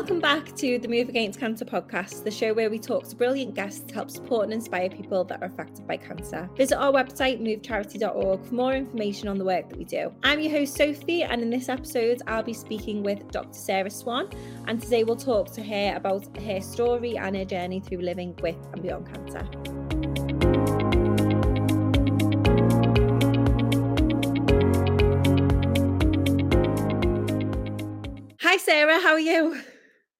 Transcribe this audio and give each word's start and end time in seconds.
Welcome 0.00 0.20
back 0.20 0.56
to 0.56 0.78
the 0.78 0.88
Move 0.88 1.10
Against 1.10 1.38
Cancer 1.38 1.66
podcast, 1.66 2.24
the 2.24 2.30
show 2.30 2.54
where 2.54 2.70
we 2.70 2.78
talk 2.78 3.06
to 3.08 3.14
brilliant 3.14 3.54
guests 3.54 3.80
to 3.80 3.92
help 3.92 4.10
support 4.10 4.44
and 4.44 4.52
inspire 4.54 4.88
people 4.88 5.24
that 5.24 5.42
are 5.42 5.44
affected 5.44 5.86
by 5.86 5.98
cancer. 5.98 6.48
Visit 6.56 6.78
our 6.78 6.90
website, 6.90 7.38
movecharity.org, 7.38 8.42
for 8.42 8.54
more 8.54 8.72
information 8.72 9.28
on 9.28 9.36
the 9.36 9.44
work 9.44 9.68
that 9.68 9.76
we 9.76 9.84
do. 9.84 10.10
I'm 10.22 10.40
your 10.40 10.52
host, 10.52 10.74
Sophie, 10.74 11.22
and 11.22 11.42
in 11.42 11.50
this 11.50 11.68
episode, 11.68 12.22
I'll 12.26 12.42
be 12.42 12.54
speaking 12.54 13.02
with 13.02 13.30
Dr. 13.30 13.52
Sarah 13.52 13.90
Swan. 13.90 14.30
And 14.66 14.80
today, 14.80 15.04
we'll 15.04 15.16
talk 15.16 15.52
to 15.52 15.62
her 15.62 15.92
about 15.94 16.34
her 16.38 16.62
story 16.62 17.18
and 17.18 17.36
her 17.36 17.44
journey 17.44 17.80
through 17.80 18.00
living 18.00 18.34
with 18.40 18.56
and 18.72 18.82
beyond 18.82 19.06
cancer. 19.12 19.46
Hi, 28.40 28.56
Sarah. 28.56 28.98
How 28.98 29.12
are 29.12 29.20
you? 29.20 29.60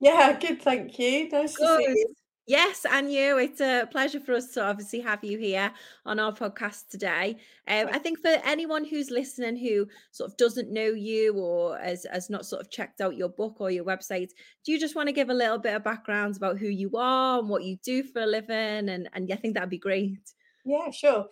Yeah, 0.01 0.39
good. 0.39 0.63
Thank 0.63 0.99
you. 0.99 1.29
Nice 1.29 1.57
good. 1.57 1.79
to 1.79 1.85
see 1.85 1.91
you. 2.01 2.15
Yes, 2.47 2.85
and 2.91 3.13
you. 3.13 3.39
It's 3.39 3.61
a 3.61 3.87
pleasure 3.93 4.19
for 4.19 4.35
us 4.35 4.51
to 4.55 4.65
obviously 4.65 4.99
have 5.01 5.23
you 5.23 5.39
here 5.39 5.71
on 6.05 6.19
our 6.19 6.33
podcast 6.33 6.89
today. 6.89 7.37
Um, 7.69 7.87
I 7.93 7.99
think 7.99 8.19
for 8.19 8.35
anyone 8.45 8.85
who's 8.85 9.09
listening 9.09 9.57
who 9.57 9.87
sort 10.11 10.33
of 10.33 10.37
doesn't 10.37 10.73
know 10.73 10.89
you 10.89 11.35
or 11.35 11.79
has, 11.79 12.07
has 12.13 12.29
not 12.29 12.45
sort 12.45 12.63
of 12.63 12.71
checked 12.71 13.01
out 13.01 13.17
your 13.17 13.29
book 13.29 13.59
or 13.61 13.71
your 13.71 13.85
website, 13.85 14.31
do 14.65 14.73
you 14.73 14.81
just 14.81 14.97
want 14.97 15.09
to 15.09 15.13
give 15.13 15.31
a 15.31 15.35
little 15.35 15.59
bit 15.59 15.77
of 15.77 15.85
background 15.85 16.37
about 16.37 16.59
who 16.59 16.67
you 16.67 16.91
are 16.97 17.39
and 17.39 17.48
what 17.48 17.62
you 17.62 17.77
do 17.85 18.03
for 18.03 18.23
a 18.23 18.27
living? 18.27 18.89
And, 18.89 19.09
and 19.12 19.31
I 19.33 19.37
think 19.37 19.55
that'd 19.55 19.71
be 19.71 19.79
great. 19.79 20.19
Yeah, 20.65 20.91
sure. 20.91 21.27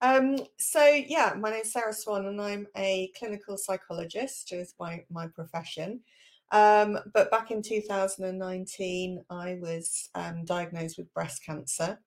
Um, 0.00 0.38
so 0.58 0.84
yeah, 0.84 1.34
my 1.38 1.50
name 1.50 1.60
is 1.60 1.72
Sarah 1.72 1.92
Swan 1.92 2.26
and 2.26 2.40
I'm 2.40 2.66
a 2.76 3.12
clinical 3.16 3.56
psychologist 3.56 4.52
is 4.52 4.74
my, 4.80 5.04
my 5.08 5.28
profession. 5.28 6.00
Um, 6.54 7.00
but 7.12 7.32
back 7.32 7.50
in 7.50 7.62
2019, 7.62 9.24
I 9.28 9.58
was 9.60 10.08
um, 10.14 10.44
diagnosed 10.44 10.96
with 10.96 11.12
breast 11.12 11.44
cancer. 11.44 11.98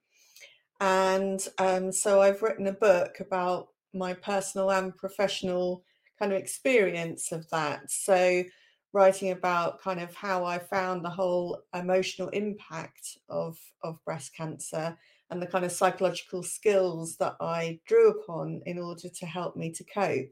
And 0.79 1.45
um, 1.57 1.91
so 1.91 2.21
I've 2.21 2.41
written 2.41 2.67
a 2.67 2.71
book 2.71 3.19
about 3.19 3.67
my 3.93 4.13
personal 4.13 4.71
and 4.71 4.95
professional 4.95 5.83
kind 6.17 6.31
of 6.31 6.39
experience 6.39 7.33
of 7.33 7.49
that. 7.49 7.91
So, 7.91 8.45
writing 8.93 9.31
about 9.31 9.81
kind 9.81 9.99
of 9.99 10.15
how 10.15 10.45
I 10.45 10.59
found 10.59 11.03
the 11.03 11.09
whole 11.09 11.61
emotional 11.75 12.29
impact 12.29 13.17
of, 13.27 13.57
of 13.83 14.03
breast 14.05 14.33
cancer 14.33 14.97
and 15.29 15.41
the 15.41 15.47
kind 15.47 15.65
of 15.65 15.73
psychological 15.73 16.41
skills 16.41 17.17
that 17.17 17.35
I 17.41 17.81
drew 17.85 18.11
upon 18.11 18.61
in 18.65 18.79
order 18.79 19.09
to 19.09 19.25
help 19.25 19.57
me 19.57 19.73
to 19.73 19.83
cope 19.83 20.29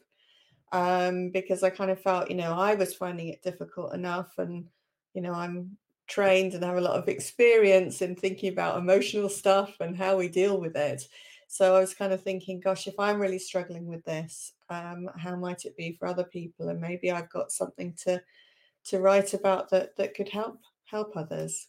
um, 0.72 1.30
because 1.30 1.64
I 1.64 1.70
kind 1.70 1.92
of 1.92 2.02
felt, 2.02 2.30
you 2.30 2.36
know, 2.36 2.54
I 2.54 2.76
was 2.76 2.94
finding 2.94 3.30
it 3.30 3.44
difficult 3.44 3.94
enough. 3.94 4.38
And, 4.38 4.66
you 5.14 5.22
know, 5.22 5.34
I'm 5.34 5.78
trained 6.08 6.54
and 6.54 6.64
have 6.64 6.78
a 6.78 6.82
lot 6.82 7.00
of 7.00 7.08
experience 7.08 8.02
in 8.02 8.16
thinking 8.16 8.52
about 8.52 8.78
emotional 8.78 9.30
stuff 9.30 9.76
and 9.80 9.96
how 9.96 10.18
we 10.18 10.28
deal 10.28 10.60
with 10.60 10.76
it. 10.76 11.08
So 11.48 11.76
I 11.76 11.80
was 11.80 11.94
kind 11.94 12.12
of 12.12 12.22
thinking, 12.22 12.60
gosh, 12.60 12.88
if 12.88 13.00
I'm 13.00 13.20
really 13.20 13.40
struggling 13.40 13.86
with 13.86 14.04
this, 14.04 14.54
um, 14.70 15.10
how 15.16 15.36
might 15.36 15.66
it 15.66 15.78
be 15.78 15.96
for 15.98 16.08
other 16.08 16.24
people? 16.24 16.70
And 16.70 16.82
maybe 16.82 17.12
I've 17.12 17.30
got 17.30 17.52
something 17.52 17.94
to 18.04 18.22
to 18.86 19.00
write 19.00 19.34
about 19.34 19.70
that 19.72 19.96
that 19.98 20.14
could 20.14 20.30
help 20.30 20.60
help 20.86 21.16
others. 21.16 21.68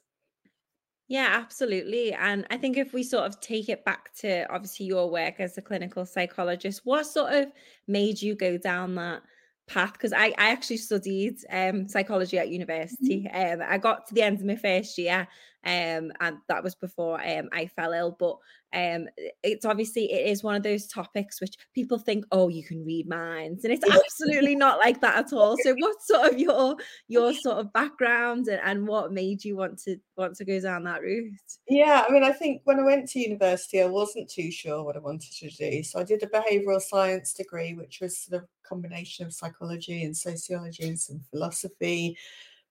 Yeah, 1.09 1.29
absolutely. 1.31 2.13
And 2.13 2.47
I 2.51 2.57
think 2.57 2.77
if 2.77 2.93
we 2.93 3.05
sort 3.05 3.27
of 3.27 3.41
take 3.41 3.69
it 3.69 3.85
back 3.85 4.13
to 4.17 4.53
obviously 4.53 4.87
your 4.87 5.09
work 5.09 5.39
as 5.39 5.57
a 5.57 5.63
clinical 5.63 6.05
psychologist, 6.05 6.81
what 6.85 7.07
sort 7.07 7.33
of 7.33 7.53
made 7.87 8.21
you 8.21 8.35
go 8.35 8.59
down 8.59 8.97
that 8.97 9.23
path? 9.69 9.93
Because 9.93 10.13
I, 10.13 10.35
I 10.37 10.51
actually 10.51 10.79
studied 10.79 11.37
um, 11.51 11.89
psychology 11.89 12.39
at 12.39 12.49
university. 12.49 13.29
Mm-hmm. 13.33 13.63
Um, 13.63 13.69
I 13.69 13.79
got 13.79 14.09
to 14.09 14.15
the 14.15 14.23
end 14.23 14.41
of 14.41 14.47
my 14.47 14.57
first 14.57 14.99
year 14.99 15.29
um, 15.67 16.13
and 16.21 16.39
that 16.49 16.63
was 16.63 16.75
before 16.75 17.21
um, 17.25 17.49
I 17.53 17.67
fell 17.67 17.93
ill. 17.93 18.17
But 18.19 18.39
um, 18.77 19.09
it's 19.43 19.65
obviously 19.65 20.13
it 20.13 20.31
is 20.31 20.43
one 20.43 20.55
of 20.55 20.63
those 20.63 20.87
topics 20.87 21.41
which 21.41 21.55
people 21.75 21.99
think, 21.99 22.27
oh, 22.31 22.49
you 22.49 22.63
can 22.63 22.85
read 22.85 23.09
minds, 23.09 23.65
and 23.65 23.73
it's 23.73 23.89
absolutely 23.91 24.55
not 24.55 24.79
like 24.79 25.01
that 25.01 25.17
at 25.17 25.33
all. 25.33 25.57
So, 25.63 25.75
what 25.79 26.03
sort 26.03 26.33
of 26.35 26.39
your 26.39 26.77
your 27.09 27.33
sort 27.33 27.57
of 27.57 27.73
background 27.73 28.49
and, 28.49 28.61
and 28.63 28.87
what 28.87 29.15
made 29.15 29.43
you 29.43 29.57
want 29.57 29.79
to 29.85 29.97
want 30.19 30.37
to 30.37 30.45
go 30.45 30.61
down 30.61 30.85
that 30.85 31.01
route? 31.01 31.33
Yeah, 31.71 32.05
I 32.07 32.13
mean, 32.13 32.23
I 32.23 32.33
think 32.33 32.61
when 32.65 32.79
I 32.79 32.83
went 32.83 33.09
to 33.11 33.19
university, 33.19 33.81
I 33.81 33.87
wasn't 33.87 34.29
too 34.29 34.51
sure 34.51 34.85
what 34.85 34.97
I 34.97 35.01
wanted 35.01 35.33
to 35.33 35.49
do, 35.49 35.83
so 35.83 35.99
I 35.99 36.05
did 36.05 36.23
a 36.23 36.27
behavioural 36.27 36.83
science 36.83 37.33
degree, 37.33 37.73
which 37.73 38.01
was 38.03 38.19
sort 38.19 38.43
of 38.43 38.49
a 38.49 38.69
combination 38.69 39.25
of 39.25 39.33
psychology 39.33 40.05
and 40.05 40.15
sociology 40.15 40.87
and 40.87 41.01
some 41.01 41.23
philosophy. 41.31 42.19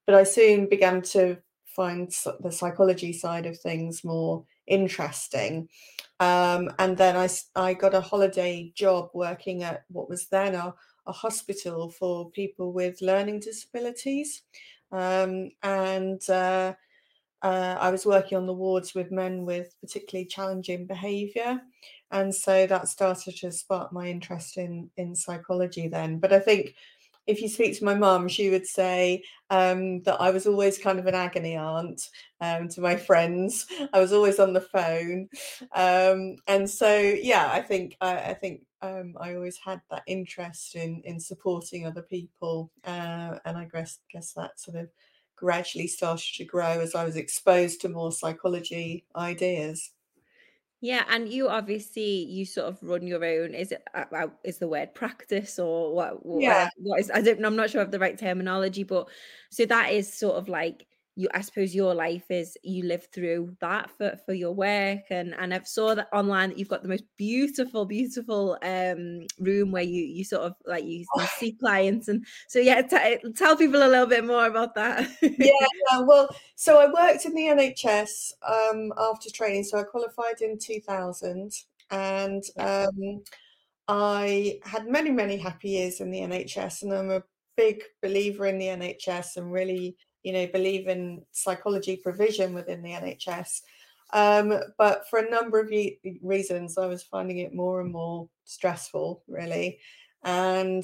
But 0.05 0.13
I 0.13 0.23
soon 0.23 0.69
began 0.69 1.01
to 1.01 1.37
find 1.65 2.13
the 2.41 2.51
psychology 2.51 3.11
side 3.11 3.47
of 3.47 3.59
things 3.59 4.03
more 4.03 4.45
interesting. 4.67 5.69
Um, 6.19 6.69
and 6.79 6.97
then 6.97 7.15
I, 7.15 7.29
I 7.55 7.73
got 7.73 7.93
a 7.93 8.01
holiday 8.01 8.71
job 8.75 9.09
working 9.13 9.63
at 9.63 9.83
what 9.89 10.09
was 10.09 10.27
then 10.27 10.55
a, 10.55 10.73
a 11.07 11.11
hospital 11.11 11.89
for 11.89 12.29
people 12.31 12.71
with 12.71 13.01
learning 13.01 13.41
disabilities. 13.41 14.43
Um, 14.91 15.51
and 15.61 16.27
uh, 16.29 16.73
uh, 17.41 17.77
I 17.79 17.91
was 17.91 18.05
working 18.05 18.37
on 18.37 18.47
the 18.47 18.53
wards 18.53 18.95
with 18.95 19.11
men 19.11 19.45
with 19.45 19.75
particularly 19.81 20.25
challenging 20.25 20.85
behaviour. 20.85 21.61
And 22.11 22.33
so 22.33 22.65
that 22.67 22.87
started 22.87 23.35
to 23.37 23.51
spark 23.51 23.91
my 23.91 24.07
interest 24.07 24.57
in, 24.57 24.89
in 24.95 25.15
psychology 25.15 25.87
then. 25.87 26.19
But 26.19 26.31
I 26.31 26.39
think 26.39 26.75
if 27.27 27.41
you 27.41 27.49
speak 27.49 27.77
to 27.77 27.85
my 27.85 27.95
mum, 27.95 28.27
she 28.27 28.49
would 28.49 28.67
say 28.67 29.23
um, 29.49 30.01
that 30.03 30.19
I 30.21 30.29
was 30.29 30.45
always 30.45 30.77
kind 30.77 30.99
of 30.99 31.07
an 31.07 31.15
agony 31.15 31.55
aunt 31.55 32.09
um, 32.41 32.67
to 32.69 32.81
my 32.81 32.95
friends. 32.95 33.65
I 33.93 33.99
was 33.99 34.13
always 34.13 34.39
on 34.39 34.53
the 34.53 34.61
phone, 34.61 35.29
um, 35.73 36.35
and 36.47 36.69
so 36.69 36.97
yeah, 36.97 37.49
I 37.51 37.61
think 37.61 37.97
I, 38.01 38.17
I 38.17 38.33
think 38.33 38.61
um, 38.81 39.15
I 39.19 39.35
always 39.35 39.57
had 39.57 39.81
that 39.89 40.03
interest 40.07 40.75
in 40.75 41.01
in 41.05 41.19
supporting 41.19 41.85
other 41.85 42.03
people, 42.03 42.71
uh, 42.85 43.39
and 43.45 43.57
I 43.57 43.67
guess 43.71 43.99
guess 44.11 44.33
that 44.33 44.59
sort 44.59 44.77
of 44.77 44.89
gradually 45.35 45.87
started 45.87 46.33
to 46.35 46.45
grow 46.45 46.79
as 46.79 46.95
I 46.95 47.03
was 47.03 47.17
exposed 47.17 47.81
to 47.81 47.89
more 47.89 48.11
psychology 48.11 49.05
ideas. 49.15 49.91
Yeah, 50.81 51.03
and 51.09 51.27
you 51.29 51.47
obviously 51.47 52.25
you 52.25 52.45
sort 52.45 52.67
of 52.67 52.77
run 52.81 53.07
your 53.07 53.23
own. 53.23 53.53
Is 53.53 53.71
it 53.71 53.83
uh, 53.93 54.27
is 54.43 54.57
the 54.57 54.67
word 54.67 54.93
practice 54.93 55.57
or 55.57 55.95
what? 55.95 56.25
what 56.25 56.41
yeah, 56.41 56.69
what 56.77 56.99
is 56.99 57.09
I 57.09 57.21
don't. 57.21 57.43
I'm 57.43 57.55
not 57.55 57.69
sure 57.69 57.81
of 57.81 57.91
the 57.91 57.99
right 57.99 58.17
terminology, 58.17 58.83
but 58.83 59.07
so 59.49 59.65
that 59.65 59.91
is 59.93 60.11
sort 60.11 60.35
of 60.35 60.49
like 60.49 60.85
you 61.15 61.27
i 61.33 61.41
suppose 61.41 61.73
your 61.73 61.93
life 61.93 62.29
is 62.29 62.57
you 62.63 62.83
live 62.83 63.07
through 63.13 63.55
that 63.61 63.89
for, 63.97 64.17
for 64.25 64.33
your 64.33 64.51
work 64.51 65.01
and 65.09 65.33
and 65.39 65.53
i've 65.53 65.67
saw 65.67 65.95
that 65.95 66.07
online 66.13 66.49
that 66.49 66.59
you've 66.59 66.69
got 66.69 66.81
the 66.83 66.89
most 66.89 67.03
beautiful 67.17 67.85
beautiful 67.85 68.57
um 68.61 69.21
room 69.39 69.71
where 69.71 69.83
you 69.83 70.03
you 70.03 70.23
sort 70.23 70.43
of 70.43 70.53
like 70.65 70.83
you, 70.83 71.05
you 71.15 71.25
see 71.37 71.53
clients 71.53 72.07
and 72.07 72.25
so 72.47 72.59
yeah 72.59 72.81
t- 72.81 73.17
tell 73.35 73.55
people 73.55 73.81
a 73.81 73.87
little 73.87 74.05
bit 74.05 74.25
more 74.25 74.45
about 74.45 74.75
that. 74.75 75.09
Yeah 75.21 75.51
well 76.05 76.29
so 76.55 76.79
i 76.79 76.85
worked 76.85 77.25
in 77.25 77.33
the 77.33 77.43
nhs 77.43 78.31
um 78.45 78.91
after 78.97 79.29
training 79.29 79.63
so 79.63 79.79
i 79.79 79.83
qualified 79.83 80.41
in 80.41 80.57
2000 80.57 81.51
and 81.91 82.43
um 82.57 83.21
i 83.87 84.59
had 84.63 84.87
many 84.87 85.11
many 85.11 85.37
happy 85.37 85.69
years 85.69 86.01
in 86.01 86.11
the 86.11 86.19
nhs 86.19 86.81
and 86.81 86.93
i'm 86.93 87.11
a 87.11 87.23
big 87.55 87.83
believer 88.01 88.47
in 88.47 88.57
the 88.57 88.65
nhs 88.65 89.37
and 89.37 89.51
really 89.51 89.95
you 90.25 90.33
know, 90.33 90.47
believe 90.47 90.87
in 90.87 91.21
psychology 91.31 91.95
provision 91.95 92.55
within 92.55 92.81
the 92.81 92.89
NHS. 92.89 93.61
Um, 94.11 94.59
but 94.75 95.07
for 95.07 95.19
a 95.19 95.29
number 95.29 95.59
of 95.59 95.69
reasons, 96.23 96.79
I 96.79 96.87
was 96.87 97.03
finding 97.03 97.37
it 97.37 97.53
more 97.53 97.79
and 97.81 97.91
more 97.91 98.27
stressful, 98.43 99.21
really. 99.27 99.79
And 100.23 100.83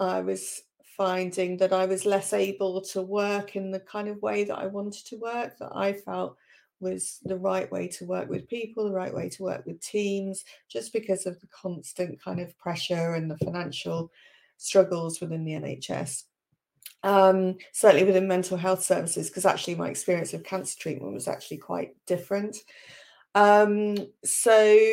I 0.00 0.22
was 0.22 0.62
finding 0.96 1.56
that 1.58 1.72
I 1.72 1.86
was 1.86 2.04
less 2.04 2.32
able 2.32 2.80
to 2.80 3.00
work 3.00 3.54
in 3.54 3.70
the 3.70 3.78
kind 3.78 4.08
of 4.08 4.20
way 4.22 4.42
that 4.42 4.58
I 4.58 4.66
wanted 4.66 5.06
to 5.06 5.18
work, 5.18 5.56
that 5.58 5.70
I 5.72 5.92
felt 5.92 6.36
was 6.80 7.20
the 7.22 7.38
right 7.38 7.70
way 7.70 7.86
to 7.86 8.04
work 8.04 8.28
with 8.28 8.48
people, 8.48 8.84
the 8.84 8.92
right 8.92 9.14
way 9.14 9.28
to 9.28 9.42
work 9.44 9.64
with 9.66 9.80
teams, 9.80 10.44
just 10.68 10.92
because 10.92 11.26
of 11.26 11.40
the 11.40 11.46
constant 11.46 12.20
kind 12.20 12.40
of 12.40 12.58
pressure 12.58 13.14
and 13.14 13.30
the 13.30 13.38
financial 13.38 14.10
struggles 14.56 15.20
within 15.20 15.44
the 15.44 15.52
NHS 15.52 16.24
um, 17.04 17.58
certainly 17.72 18.04
within 18.04 18.26
mental 18.26 18.56
health 18.56 18.82
services, 18.82 19.28
because 19.28 19.44
actually 19.44 19.76
my 19.76 19.88
experience 19.88 20.32
of 20.32 20.42
cancer 20.42 20.76
treatment 20.78 21.12
was 21.12 21.28
actually 21.28 21.58
quite 21.58 21.94
different. 22.06 22.56
Um, 23.34 23.96
so 24.24 24.88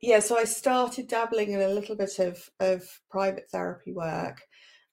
yeah, 0.00 0.20
so 0.20 0.38
I 0.38 0.44
started 0.44 1.08
dabbling 1.08 1.52
in 1.52 1.60
a 1.60 1.68
little 1.68 1.96
bit 1.96 2.18
of, 2.20 2.48
of 2.60 2.88
private 3.10 3.50
therapy 3.50 3.92
work 3.92 4.42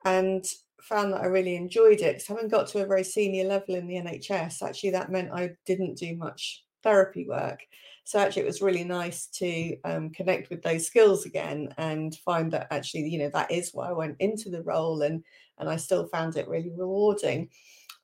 and 0.03 0.43
found 0.81 1.13
that 1.13 1.21
I 1.21 1.25
really 1.27 1.55
enjoyed 1.55 2.01
it. 2.01 2.21
So 2.21 2.33
having 2.33 2.49
got 2.49 2.67
to 2.67 2.83
a 2.83 2.87
very 2.87 3.03
senior 3.03 3.45
level 3.45 3.75
in 3.75 3.87
the 3.87 3.95
NHS, 3.95 4.63
actually 4.63 4.91
that 4.91 5.11
meant 5.11 5.31
I 5.31 5.51
didn't 5.65 5.97
do 5.97 6.15
much 6.17 6.63
therapy 6.81 7.27
work. 7.27 7.59
So 8.05 8.19
actually, 8.19 8.43
it 8.43 8.45
was 8.45 8.61
really 8.61 8.85
nice 8.85 9.27
to 9.33 9.75
um, 9.83 10.11
connect 10.11 10.49
with 10.49 10.63
those 10.63 10.87
skills 10.87 11.25
again 11.25 11.73
and 11.77 12.15
find 12.15 12.49
that 12.53 12.67
actually, 12.71 13.09
you 13.09 13.19
know, 13.19 13.29
that 13.33 13.51
is 13.51 13.71
why 13.73 13.89
I 13.89 13.91
went 13.91 14.15
into 14.21 14.49
the 14.49 14.63
role 14.63 15.01
and 15.01 15.25
and 15.57 15.69
I 15.69 15.77
still 15.77 16.07
found 16.07 16.35
it 16.35 16.47
really 16.47 16.71
rewarding. 16.75 17.49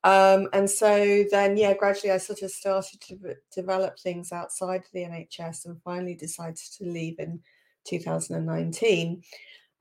Um, 0.04 0.50
and 0.52 0.70
so 0.70 1.24
then, 1.32 1.56
yeah, 1.56 1.74
gradually 1.74 2.12
I 2.12 2.18
sort 2.18 2.42
of 2.42 2.52
started 2.52 3.00
to 3.02 3.36
develop 3.54 3.98
things 3.98 4.32
outside 4.32 4.84
the 4.92 5.04
NHS 5.04 5.66
and 5.66 5.82
finally 5.84 6.16
decided 6.16 6.58
to 6.78 6.86
leave 6.86 7.20
in 7.20 7.40
2019. 7.86 9.24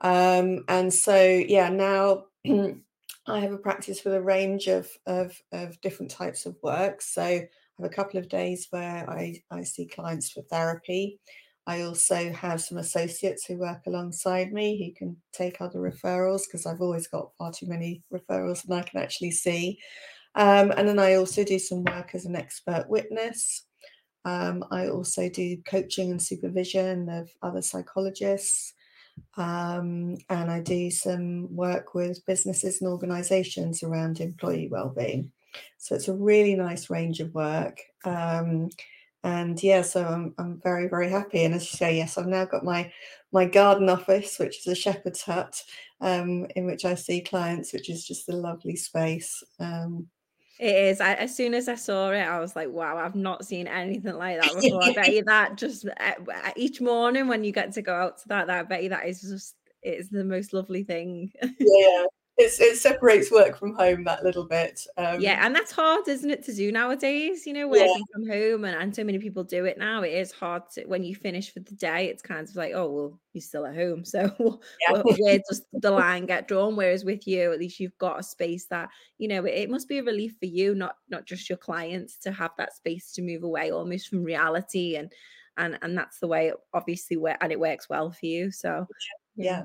Um, 0.00 0.64
and 0.68 0.94
so, 0.94 1.24
yeah, 1.24 1.68
now 1.70 2.26
I 2.46 3.40
have 3.40 3.52
a 3.52 3.58
practice 3.58 4.04
with 4.04 4.14
a 4.14 4.22
range 4.22 4.68
of, 4.68 4.88
of, 5.06 5.36
of 5.52 5.80
different 5.80 6.10
types 6.10 6.46
of 6.46 6.56
work. 6.62 7.02
So 7.02 7.22
I 7.22 7.48
have 7.78 7.90
a 7.90 7.94
couple 7.94 8.18
of 8.18 8.28
days 8.28 8.68
where 8.70 9.08
I, 9.08 9.42
I 9.50 9.64
see 9.64 9.86
clients 9.86 10.30
for 10.30 10.42
therapy. 10.42 11.20
I 11.66 11.82
also 11.82 12.32
have 12.32 12.60
some 12.60 12.78
associates 12.78 13.44
who 13.44 13.58
work 13.58 13.82
alongside 13.86 14.52
me 14.52 14.76
who 14.78 14.92
can 14.98 15.16
take 15.32 15.60
other 15.60 15.78
referrals 15.78 16.42
because 16.46 16.66
I've 16.66 16.80
always 16.80 17.06
got 17.06 17.30
far 17.38 17.52
too 17.52 17.66
many 17.66 18.02
referrals 18.12 18.66
than 18.66 18.78
I 18.78 18.82
can 18.82 19.00
actually 19.00 19.30
see. 19.30 19.78
Um, 20.34 20.72
and 20.72 20.88
then 20.88 20.98
I 20.98 21.14
also 21.14 21.44
do 21.44 21.58
some 21.58 21.84
work 21.84 22.14
as 22.14 22.24
an 22.24 22.34
expert 22.34 22.86
witness. 22.88 23.64
Um, 24.24 24.64
I 24.70 24.88
also 24.88 25.28
do 25.28 25.56
coaching 25.66 26.10
and 26.10 26.20
supervision 26.20 27.08
of 27.08 27.30
other 27.42 27.62
psychologists. 27.62 28.74
Um, 29.36 30.16
and 30.30 30.50
I 30.50 30.60
do 30.60 30.90
some 30.90 31.54
work 31.54 31.94
with 31.94 32.24
businesses 32.26 32.80
and 32.80 32.90
organizations 32.90 33.82
around 33.82 34.20
employee 34.20 34.68
well-being. 34.68 35.30
So 35.76 35.94
it's 35.94 36.08
a 36.08 36.14
really 36.14 36.54
nice 36.54 36.88
range 36.88 37.20
of 37.20 37.34
work. 37.34 37.78
Um, 38.04 38.70
and 39.24 39.62
yeah, 39.62 39.82
so 39.82 40.04
I'm 40.04 40.34
I'm 40.38 40.60
very 40.62 40.88
very 40.88 41.08
happy. 41.08 41.44
And 41.44 41.54
as 41.54 41.70
you 41.72 41.76
say, 41.76 41.96
yes, 41.96 42.18
I've 42.18 42.26
now 42.26 42.44
got 42.44 42.64
my 42.64 42.92
my 43.32 43.46
garden 43.46 43.88
office, 43.88 44.38
which 44.38 44.58
is 44.60 44.66
a 44.66 44.74
shepherd's 44.74 45.22
hut, 45.22 45.62
um, 46.00 46.46
in 46.56 46.66
which 46.66 46.84
I 46.84 46.94
see 46.94 47.20
clients, 47.20 47.72
which 47.72 47.88
is 47.88 48.06
just 48.06 48.28
a 48.28 48.36
lovely 48.36 48.76
space. 48.76 49.42
Um, 49.58 50.08
it 50.58 50.74
is. 50.74 51.00
I, 51.00 51.14
as 51.14 51.34
soon 51.34 51.54
as 51.54 51.68
I 51.68 51.74
saw 51.74 52.10
it, 52.10 52.20
I 52.20 52.38
was 52.38 52.54
like, 52.54 52.70
"Wow, 52.70 52.96
I've 52.96 53.14
not 53.14 53.44
seen 53.44 53.66
anything 53.66 54.14
like 54.14 54.38
that 54.38 54.54
before." 54.62 54.84
I 54.84 54.92
bet 54.92 55.14
you 55.14 55.24
that 55.24 55.56
just 55.56 55.86
each 56.56 56.80
morning 56.80 57.28
when 57.28 57.44
you 57.44 57.52
get 57.52 57.72
to 57.74 57.82
go 57.82 57.94
out 57.94 58.18
to 58.18 58.28
that, 58.28 58.46
that 58.48 58.58
I 58.58 58.62
bet 58.62 58.82
you 58.82 58.90
that 58.90 59.06
is 59.06 59.20
just 59.22 59.56
it's 59.82 60.08
the 60.08 60.24
most 60.24 60.52
lovely 60.52 60.84
thing. 60.84 61.32
yeah, 61.58 62.04
it's, 62.38 62.60
it 62.60 62.78
separates 62.78 63.30
work 63.30 63.58
from 63.58 63.74
home 63.74 64.04
that 64.04 64.24
little 64.24 64.46
bit. 64.46 64.86
Um, 64.96 65.20
yeah, 65.20 65.44
and 65.44 65.54
that's 65.54 65.70
hard, 65.70 66.08
isn't 66.08 66.30
it, 66.30 66.42
to 66.44 66.54
do 66.54 66.72
nowadays? 66.72 67.46
You 67.46 67.52
know, 67.52 67.68
working 67.68 67.88
yeah. 67.88 68.12
from 68.12 68.28
home, 68.28 68.64
and, 68.64 68.80
and 68.80 68.96
so 68.96 69.04
many 69.04 69.18
people 69.18 69.44
do 69.44 69.66
it 69.66 69.76
now. 69.76 70.02
It 70.02 70.14
is 70.14 70.32
hard 70.32 70.62
to 70.74 70.84
when 70.84 71.04
you 71.04 71.14
finish 71.14 71.52
for 71.52 71.60
the 71.60 71.74
day. 71.74 72.06
It's 72.06 72.22
kind 72.22 72.48
of 72.48 72.56
like, 72.56 72.72
oh 72.74 72.90
well, 72.90 73.20
you're 73.34 73.42
still 73.42 73.66
at 73.66 73.74
home, 73.74 74.04
so 74.04 74.60
yeah. 74.88 75.02
where 75.02 75.40
does 75.48 75.62
the 75.74 75.90
line 75.90 76.24
get 76.24 76.48
drawn? 76.48 76.74
Whereas 76.74 77.04
with 77.04 77.26
you, 77.26 77.52
at 77.52 77.58
least 77.58 77.80
you've 77.80 77.98
got 77.98 78.20
a 78.20 78.22
space 78.22 78.66
that 78.66 78.88
you 79.18 79.28
know. 79.28 79.44
It, 79.44 79.62
it 79.62 79.70
must 79.70 79.88
be 79.88 79.98
a 79.98 80.04
relief 80.04 80.34
for 80.38 80.46
you, 80.46 80.74
not 80.74 80.96
not 81.10 81.26
just 81.26 81.50
your 81.50 81.58
clients, 81.58 82.16
to 82.18 82.32
have 82.32 82.52
that 82.56 82.74
space 82.74 83.12
to 83.12 83.22
move 83.22 83.42
away 83.42 83.70
almost 83.70 84.08
from 84.08 84.24
reality 84.24 84.96
and 84.96 85.12
and 85.58 85.78
and 85.82 85.96
that's 85.96 86.18
the 86.18 86.26
way 86.26 86.48
it 86.48 86.54
obviously 86.72 87.18
where 87.18 87.36
and 87.42 87.52
it 87.52 87.60
works 87.60 87.90
well 87.90 88.10
for 88.10 88.24
you. 88.24 88.50
So 88.50 88.86
yeah. 89.36 89.62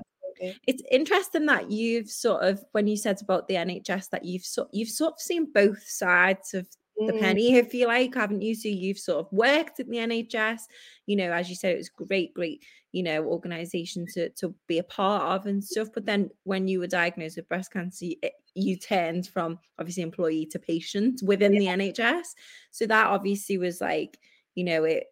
It's 0.66 0.82
interesting 0.90 1.46
that 1.46 1.70
you've 1.70 2.10
sort 2.10 2.44
of 2.44 2.64
when 2.72 2.86
you 2.86 2.96
said 2.96 3.20
about 3.22 3.48
the 3.48 3.54
NHS 3.54 4.10
that 4.10 4.24
you've 4.24 4.44
sort 4.44 4.68
you've 4.72 4.88
sort 4.88 5.14
of 5.14 5.20
seen 5.20 5.52
both 5.52 5.82
sides 5.86 6.54
of 6.54 6.66
the 7.06 7.12
mm. 7.12 7.20
penny, 7.20 7.54
if 7.54 7.72
you 7.72 7.86
like, 7.86 8.14
haven't 8.14 8.42
you? 8.42 8.54
So 8.54 8.68
you've 8.68 8.98
sort 8.98 9.24
of 9.24 9.32
worked 9.32 9.78
at 9.78 9.88
the 9.88 9.98
NHS, 9.98 10.62
you 11.06 11.16
know, 11.16 11.30
as 11.32 11.48
you 11.48 11.54
said, 11.54 11.74
it 11.74 11.78
was 11.78 11.88
great, 11.90 12.34
great, 12.34 12.64
you 12.92 13.02
know, 13.02 13.24
organization 13.24 14.06
to 14.14 14.30
to 14.30 14.54
be 14.66 14.78
a 14.78 14.82
part 14.82 15.22
of 15.22 15.46
and 15.46 15.62
stuff. 15.62 15.88
But 15.94 16.06
then 16.06 16.30
when 16.44 16.66
you 16.66 16.80
were 16.80 16.86
diagnosed 16.86 17.36
with 17.36 17.48
breast 17.48 17.72
cancer, 17.72 18.06
you, 18.06 18.16
you 18.54 18.76
turned 18.76 19.28
from 19.28 19.58
obviously 19.78 20.02
employee 20.02 20.46
to 20.46 20.58
patient 20.58 21.20
within 21.22 21.54
yeah. 21.54 21.76
the 21.76 21.92
NHS. 21.92 22.26
So 22.72 22.86
that 22.86 23.06
obviously 23.06 23.58
was 23.58 23.80
like, 23.80 24.18
you 24.54 24.64
know, 24.64 24.84
it 24.84 25.04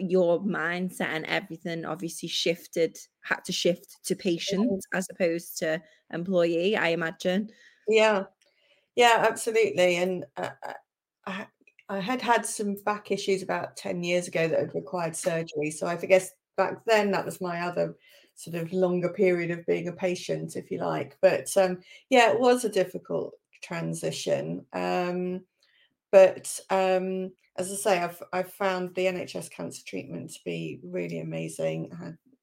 your 0.00 0.40
mindset 0.40 1.08
and 1.08 1.24
everything 1.26 1.84
obviously 1.84 2.28
shifted 2.28 2.98
had 3.22 3.44
to 3.44 3.52
shift 3.52 3.96
to 4.04 4.14
patient 4.14 4.84
as 4.94 5.06
opposed 5.10 5.58
to 5.58 5.80
employee 6.12 6.76
i 6.76 6.88
imagine. 6.88 7.50
Yeah. 7.86 8.24
Yeah 8.96 9.26
absolutely 9.28 9.96
and 9.96 10.24
uh, 10.36 10.50
I, 11.26 11.46
I 11.88 12.00
had 12.00 12.20
had 12.20 12.44
some 12.44 12.76
back 12.84 13.10
issues 13.10 13.42
about 13.42 13.76
10 13.76 14.02
years 14.02 14.28
ago 14.28 14.48
that 14.48 14.58
had 14.58 14.74
required 14.74 15.16
surgery 15.16 15.70
so 15.70 15.86
i 15.86 15.96
guess 15.96 16.32
back 16.56 16.84
then 16.86 17.10
that 17.12 17.24
was 17.24 17.40
my 17.40 17.60
other 17.60 17.96
sort 18.34 18.56
of 18.56 18.72
longer 18.72 19.08
period 19.08 19.50
of 19.50 19.66
being 19.66 19.88
a 19.88 19.92
patient 19.92 20.56
if 20.56 20.70
you 20.70 20.78
like 20.78 21.16
but 21.20 21.54
um 21.56 21.78
yeah 22.10 22.30
it 22.30 22.38
was 22.38 22.64
a 22.64 22.68
difficult 22.68 23.32
transition 23.62 24.64
um 24.72 25.40
but 26.12 26.58
um 26.70 27.30
as 27.58 27.72
I 27.72 27.74
say, 27.74 27.98
I've 27.98 28.22
I've 28.32 28.52
found 28.52 28.94
the 28.94 29.06
NHS 29.06 29.50
cancer 29.50 29.82
treatment 29.84 30.30
to 30.32 30.40
be 30.44 30.80
really 30.82 31.20
amazing. 31.20 31.90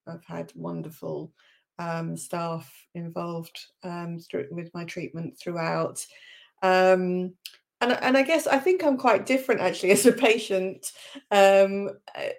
I've 0.08 0.26
had 0.26 0.52
wonderful 0.56 1.32
um, 1.80 2.16
staff 2.16 2.72
involved 2.94 3.58
um, 3.84 4.20
through, 4.20 4.48
with 4.52 4.70
my 4.74 4.86
treatment 4.86 5.38
throughout. 5.40 6.06
Um, 6.62 7.34
and, 7.82 7.92
and 8.02 8.18
I 8.18 8.24
guess 8.24 8.48
I 8.48 8.60
think 8.60 8.84
I'm 8.84 8.98
quite 8.98 9.26
different 9.26 9.62
actually 9.62 9.92
as 9.98 10.06
a 10.06 10.12
patient 10.12 10.92
um, 11.32 11.90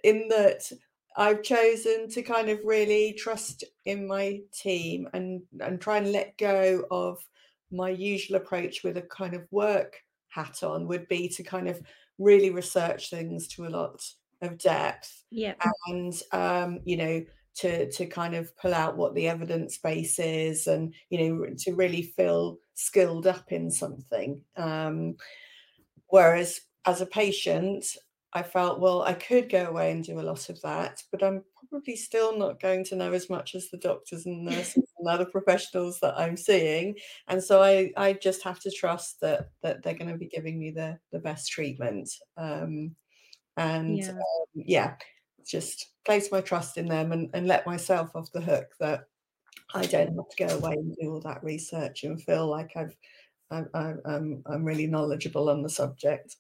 in 0.05 0.29
that 0.29 0.71
I've 1.17 1.43
chosen 1.43 2.09
to 2.11 2.23
kind 2.23 2.51
of 2.51 2.61
really 2.65 3.15
trust 3.15 3.65
in 3.87 4.07
my 4.07 4.41
team 4.53 5.09
and, 5.15 5.43
and 5.61 5.81
try 5.81 5.99
and 5.99 6.13
let 6.13 6.37
go 6.37 6.85
of 6.91 7.19
my 7.71 7.91
usual 7.91 8.37
approach 8.37 8.85
with 8.85 8.97
a 8.97 9.03
kind 9.03 9.35
of 9.35 9.47
work 9.51 9.97
hat 10.29 10.63
on 10.63 10.87
would 10.87 11.09
be 11.09 11.29
to 11.29 11.43
kind 11.43 11.69
of 11.69 11.81
really 12.19 12.51
research 12.51 13.11
things 13.11 13.49
to 13.49 13.67
a 13.67 13.69
lot 13.71 14.03
of 14.43 14.59
depth. 14.59 15.25
Yeah. 15.31 15.55
And 15.87 16.21
um, 16.33 16.81
you 16.85 16.97
know, 16.97 17.25
to 17.57 17.91
to 17.91 18.07
kind 18.07 18.35
of 18.35 18.57
pull 18.57 18.75
out 18.75 18.97
what 18.97 19.15
the 19.15 19.29
evidence 19.29 19.79
base 19.79 20.19
is 20.19 20.67
and 20.67 20.95
you 21.09 21.19
know 21.19 21.47
to 21.59 21.75
really 21.75 22.03
feel 22.03 22.59
skilled 22.75 23.27
up 23.27 23.51
in 23.51 23.71
something. 23.71 24.43
Um, 24.57 25.17
whereas 26.09 26.61
as 26.85 27.01
a 27.01 27.07
patient, 27.07 27.85
I 28.33 28.43
felt, 28.43 28.81
well, 28.81 29.03
I 29.03 29.15
could 29.15 29.49
go 29.49 29.67
away 29.67 29.91
and 29.91 30.05
do 30.05 30.21
a 30.21 30.23
lot 30.23 30.49
of 30.51 30.61
that, 30.63 31.03
but 31.11 31.23
I'm 31.23 31.43
probably 31.69 31.97
still 31.97 32.37
not 32.37 32.61
going 32.61 32.85
to 32.85 32.97
know 32.97 33.13
as 33.13 33.29
much 33.31 33.55
as 33.55 33.69
the 33.69 33.79
doctors 33.79 34.27
and 34.27 34.45
nurses 34.45 34.85
and 34.99 35.09
other 35.09 35.25
professionals 35.25 35.99
that 36.01 36.19
I'm 36.19 36.37
seeing. 36.37 36.97
And 37.29 37.43
so 37.43 37.63
I, 37.63 37.93
I 37.97 38.15
just 38.15 38.43
have 38.43 38.61
to 38.61 38.71
trust 38.71 39.21
that 39.21 39.51
that 39.63 39.83
they're 39.83 39.95
going 39.95 40.11
to 40.11 40.19
be 40.19 40.29
giving 40.29 40.59
me 40.59 40.71
the 40.71 40.99
the 41.13 41.19
best 41.19 41.51
treatment. 41.51 42.11
Um, 42.37 42.95
and 43.57 43.99
yeah. 43.99 44.11
Um, 44.11 44.19
yeah, 44.55 44.95
just 45.47 45.93
place 46.05 46.31
my 46.31 46.41
trust 46.41 46.77
in 46.79 46.87
them 46.87 47.13
and, 47.13 47.31
and 47.35 47.47
let 47.47 47.67
myself 47.67 48.11
off 48.15 48.33
the 48.33 48.41
hook 48.41 48.69
that 48.81 49.05
I 49.75 49.87
don't 49.87 50.15
have 50.17 50.29
to 50.29 50.47
go 50.47 50.57
away 50.57 50.75
and 50.75 50.97
do 51.01 51.13
all 51.13 51.21
that 51.21 51.43
research 51.43 52.05
and 52.05 52.23
feel 52.23 52.47
like 52.47 52.77
I've 52.77 52.97
I'm, 53.51 53.69
I'm, 54.05 54.43
I'm 54.47 54.65
really 54.65 54.87
knowledgeable 54.87 55.49
on 55.51 55.63
the 55.63 55.71
subject. 55.71 56.37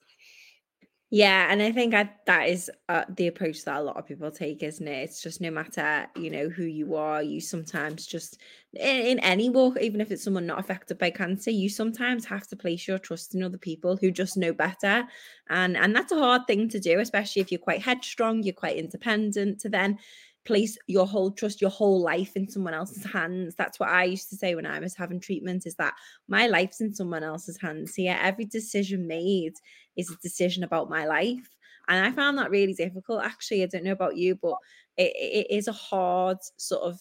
Yeah, 1.11 1.47
and 1.53 1.63
I 1.63 1.71
think 1.71 1.95
I, 1.95 2.11
that 2.27 2.49
is 2.49 2.69
uh, 2.89 3.05
the 3.09 3.29
approach 3.29 3.65
that 3.65 3.77
a 3.77 3.83
lot 3.83 3.97
of 3.97 4.07
people 4.07 4.29
take, 4.33 4.65
isn't 4.65 4.89
it? 4.89 5.05
It's 5.05 5.23
just 5.23 5.41
no 5.41 5.53
matter 5.53 6.09
you 6.17 6.31
know 6.31 6.49
who 6.49 6.65
you 6.65 6.97
are, 6.97 7.23
you 7.23 7.41
sometimes 7.41 8.07
just 8.07 8.39
in, 8.75 9.07
in, 9.07 9.19
any 9.21 9.49
walk, 9.49 9.79
even 9.81 10.01
if 10.01 10.11
it's 10.11 10.25
someone 10.25 10.47
not 10.47 10.59
affected 10.59 10.99
by 10.99 11.11
cancer, 11.11 11.53
you 11.53 11.69
sometimes 11.69 12.25
have 12.25 12.49
to 12.49 12.57
place 12.57 12.89
your 12.89 12.99
trust 12.99 13.37
in 13.37 13.45
other 13.45 13.57
people 13.59 13.97
who 13.97 14.11
just 14.11 14.37
know 14.37 14.53
better, 14.53 15.05
and 15.49 15.77
and 15.77 15.95
that's 15.95 16.11
a 16.11 16.19
hard 16.19 16.43
thing 16.49 16.69
to 16.71 16.81
do, 16.81 16.99
especially 16.99 17.41
if 17.41 17.53
you're 17.53 17.61
quite 17.61 17.83
headstrong, 17.83 18.43
you're 18.43 18.53
quite 18.53 18.77
independent. 18.77 19.61
To 19.61 19.69
then 19.69 19.99
place 20.47 20.79
your 20.87 21.07
whole 21.07 21.31
trust 21.31 21.61
your 21.61 21.71
whole 21.71 22.00
life 22.00 22.37
in 22.37 22.49
someone 22.49 22.75
else's 22.75 23.05
hands. 23.05 23.55
That's 23.57 23.79
what 23.79 23.88
i 23.88 24.05
used 24.05 24.31
to 24.31 24.37
say 24.37 24.55
when 24.55 24.67
i 24.67 24.79
was 24.79 24.95
having 24.95 25.21
treatment 25.21 25.67
is 25.67 25.75
that 25.76 25.95
my 26.29 26.47
life's 26.47 26.81
in 26.81 26.95
someone 26.95 27.23
else's 27.23 27.61
hands. 27.61 27.95
Here 27.95 28.19
every 28.21 28.45
decision 28.47 29.07
made 29.07 29.55
is 29.97 30.11
a 30.11 30.17
decision 30.17 30.65
about 30.65 30.91
my 30.91 31.07
life. 31.07 31.49
And 31.88 32.05
i 32.05 32.11
found 32.11 32.38
that 32.38 32.50
really 32.50 32.75
difficult 32.75 33.25
actually. 33.25 33.62
I 33.62 33.67
don't 33.67 33.85
know 33.85 33.93
about 33.93 34.17
you 34.17 34.37
but 34.37 34.57
it, 34.97 35.12
it 35.17 35.47
is 35.50 35.69
a 35.69 35.73
hard 35.73 36.38
sort 36.57 36.83
of 36.83 36.99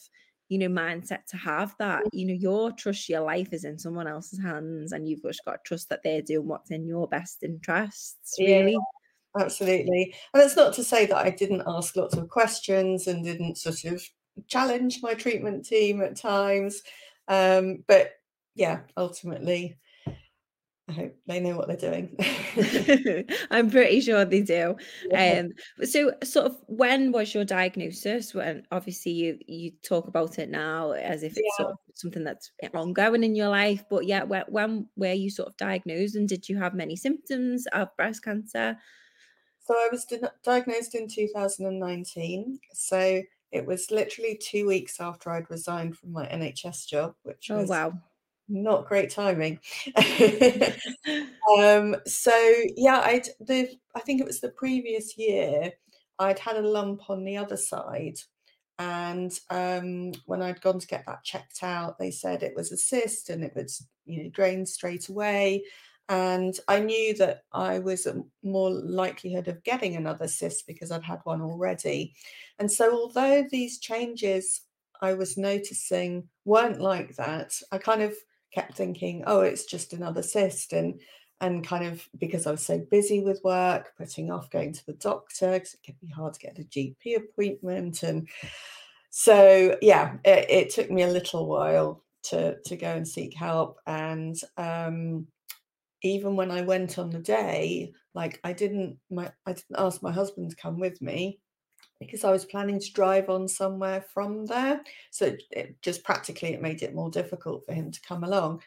you 0.50 0.60
know 0.60 0.68
mindset 0.68 1.25
to 1.28 1.38
have 1.38 1.75
that 1.80 2.04
you 2.14 2.25
know 2.28 2.34
your 2.34 2.72
trust 2.72 3.10
your 3.10 3.22
life 3.22 3.52
is 3.52 3.64
in 3.64 3.80
someone 3.80 4.08
else's 4.08 4.40
hands 4.40 4.92
and 4.92 5.08
you've 5.08 5.24
just 5.24 5.44
got 5.46 5.54
to 5.54 5.60
trust 5.66 5.90
that 5.90 6.02
they're 6.04 6.22
doing 6.22 6.48
what's 6.48 6.70
in 6.70 6.86
your 6.86 7.08
best 7.08 7.42
interests 7.42 8.36
really. 8.40 8.74
yeah 8.74 8.78
absolutely. 9.39 10.15
And 10.34 10.44
it's 10.44 10.56
not 10.56 10.74
to 10.74 10.84
say 10.84 11.06
that 11.06 11.18
I 11.18 11.30
didn't 11.30 11.63
ask 11.68 11.96
lots 11.96 12.15
of 12.15 12.30
questions 12.30 13.08
and 13.08 13.24
didn't 13.24 13.58
sort 13.58 13.84
of 13.86 14.04
challenge 14.48 15.00
my 15.01 15.13
treatment 15.13 15.65
team 15.65 16.01
at 16.01 16.15
times. 16.15 16.82
Um, 17.27 17.84
but 17.88 18.12
yeah, 18.56 18.82
ultimately, 18.98 19.77
I 20.88 20.92
hope 20.92 21.15
they 21.25 21.39
know 21.39 21.58
what 21.58 21.68
they're 21.68 21.77
doing. 21.77 22.15
I'm 23.51 23.72
pretty 23.72 24.01
sure 24.01 24.24
they 24.24 24.42
do. 24.42 24.75
Yeah. 25.10 25.42
Um, 25.42 25.86
so, 25.86 26.13
sort 26.24 26.46
of, 26.46 26.58
when 26.68 27.12
was 27.12 27.34
your 27.34 27.44
diagnosis? 27.44 28.36
When 28.36 28.63
obviously 28.72 29.12
you 29.12 29.39
you 29.48 29.72
talk 29.84 30.08
about 30.08 30.38
it 30.38 30.50
now 30.50 30.92
as 30.92 31.24
if 31.24 31.34
it's 31.36 31.58
sort 31.58 31.72
of 31.72 31.77
something 31.96 32.24
that's 32.24 32.51
ongoing 32.74 33.24
in 33.24 33.36
your 33.36 33.50
life, 33.50 33.84
but 33.89 34.06
yeah, 34.06 34.24
when, 34.24 34.44
when 34.48 34.89
were 34.96 35.12
you 35.12 35.30
sort 35.32 35.50
of 35.50 35.58
diagnosed, 35.58 36.15
and 36.15 36.30
did 36.30 36.48
you 36.48 36.58
have 36.60 36.75
many 36.75 36.96
symptoms 36.96 37.65
of 37.74 37.96
breast 37.98 38.24
cancer? 38.24 38.77
So, 39.65 39.74
I 39.74 39.89
was 39.91 40.05
di- 40.05 40.19
diagnosed 40.43 40.95
in 40.95 41.07
2019. 41.07 42.60
So 42.74 43.22
it 43.51 43.65
was 43.65 43.91
literally 43.91 44.39
two 44.41 44.67
weeks 44.67 45.00
after 45.00 45.31
I'd 45.31 45.50
resigned 45.50 45.98
from 45.98 46.12
my 46.12 46.25
NHS 46.25 46.88
job, 46.88 47.15
which 47.24 47.50
oh, 47.51 47.57
was 47.57 47.69
wow 47.69 47.93
not 48.48 48.86
great 48.86 49.10
timing. 49.10 49.60
um, 51.60 51.95
so 52.05 52.53
yeah, 52.75 53.00
I 53.00 53.24
the 53.39 53.69
I 53.95 54.00
think 54.01 54.22
it 54.22 54.27
was 54.27 54.39
the 54.39 54.50
previous 54.50 55.17
year 55.17 55.72
I'd 56.19 56.39
had 56.39 56.57
a 56.57 56.67
lump 56.67 57.10
on 57.10 57.24
the 57.24 57.38
other 57.38 57.57
side, 57.57 58.17
and 58.79 59.38
um, 59.50 60.12
when 60.25 60.41
I'd 60.41 60.62
gone 60.62 60.79
to 60.79 60.88
get 60.88 61.05
that 61.07 61.24
checked 61.24 61.63
out, 61.63 61.98
they 61.98 62.12
said 62.12 62.43
it 62.43 62.55
was 62.55 62.72
a 62.72 62.77
cyst 62.77 63.29
and 63.29 63.43
it 63.43 63.53
would 63.55 63.69
you 64.05 64.24
know 64.24 64.29
drain 64.29 64.65
straight 64.65 65.10
away. 65.10 65.63
And 66.08 66.58
I 66.68 66.80
knew 66.80 67.16
that 67.16 67.44
I 67.52 67.80
was 67.80 68.08
more 68.44 68.70
likelihood 68.70 69.48
of 69.48 69.64
getting 69.64 69.96
another 69.96 70.28
cyst 70.28 70.68
because 70.68 70.92
I'd 70.92 71.04
had 71.04 71.20
one 71.24 71.42
already. 71.42 72.14
And 72.60 72.72
so, 72.72 72.94
although 72.94 73.44
these 73.50 73.80
changes 73.80 74.62
I 75.02 75.14
was 75.14 75.38
noticing 75.38 76.28
weren't 76.46 76.80
like 76.80 77.16
that, 77.16 77.60
I 77.72 77.80
kind 77.80 78.02
of 78.02 78.16
kept 78.54 78.78
thinking, 78.78 79.24
oh, 79.26 79.42
it's 79.42 79.66
just 79.66 79.94
another 79.94 80.22
cyst. 80.22 80.74
And 80.74 81.00
and 81.42 81.68
kind 81.68 81.86
of 81.86 82.08
because 82.18 82.48
I 82.48 82.52
was 82.52 82.66
so 82.66 82.80
busy 82.90 83.22
with 83.22 83.44
work, 83.44 83.94
putting 83.98 84.32
off 84.32 84.50
going 84.50 84.74
to 84.74 84.86
the 84.86 84.94
doctor 84.94 85.52
because 85.52 85.74
it 85.74 85.84
can 85.84 85.96
be 86.02 86.08
hard 86.08 86.34
to 86.34 86.40
get 86.40 86.60
a 86.60 86.64
GP 86.64 87.18
appointment. 87.18 88.04
And 88.04 88.28
so 89.10 89.78
yeah, 89.82 90.16
it, 90.24 90.50
it, 90.50 90.70
took 90.70 90.90
me 90.90 91.04
a 91.04 91.08
little 91.08 91.46
while 91.46 92.04
to 92.24 92.58
to 92.66 92.78
go 92.78 92.88
and 92.88 93.08
seek 93.08 93.34
help. 93.34 93.80
And 93.86 94.36
um, 94.58 95.28
even 96.06 96.36
when 96.36 96.52
I 96.52 96.62
went 96.62 97.00
on 97.00 97.10
the 97.10 97.20
day, 97.20 97.92
like 98.14 98.40
I 98.44 98.54
didn't 98.54 99.00
my 99.10 99.32
I 99.46 99.54
didn't 99.54 99.78
ask 99.78 100.04
my 100.04 100.12
husband 100.12 100.52
to 100.52 100.56
come 100.56 100.80
with 100.80 101.02
me 101.02 101.40
because 102.00 102.24
I 102.24 102.32
was 102.32 102.46
planning 102.46 102.80
to 102.80 102.94
drive 102.94 103.30
on 103.30 103.48
somewhere 103.48 104.06
from 104.14 104.46
there. 104.46 104.82
So 105.12 105.36
it, 105.52 105.82
just 105.82 106.04
practically 106.04 106.54
it 106.54 106.62
made 106.62 106.84
it 106.84 106.94
more 106.94 107.10
difficult 107.10 107.66
for 107.66 107.74
him 107.74 107.92
to 107.92 108.02
come 108.02 108.24
along. 108.24 108.62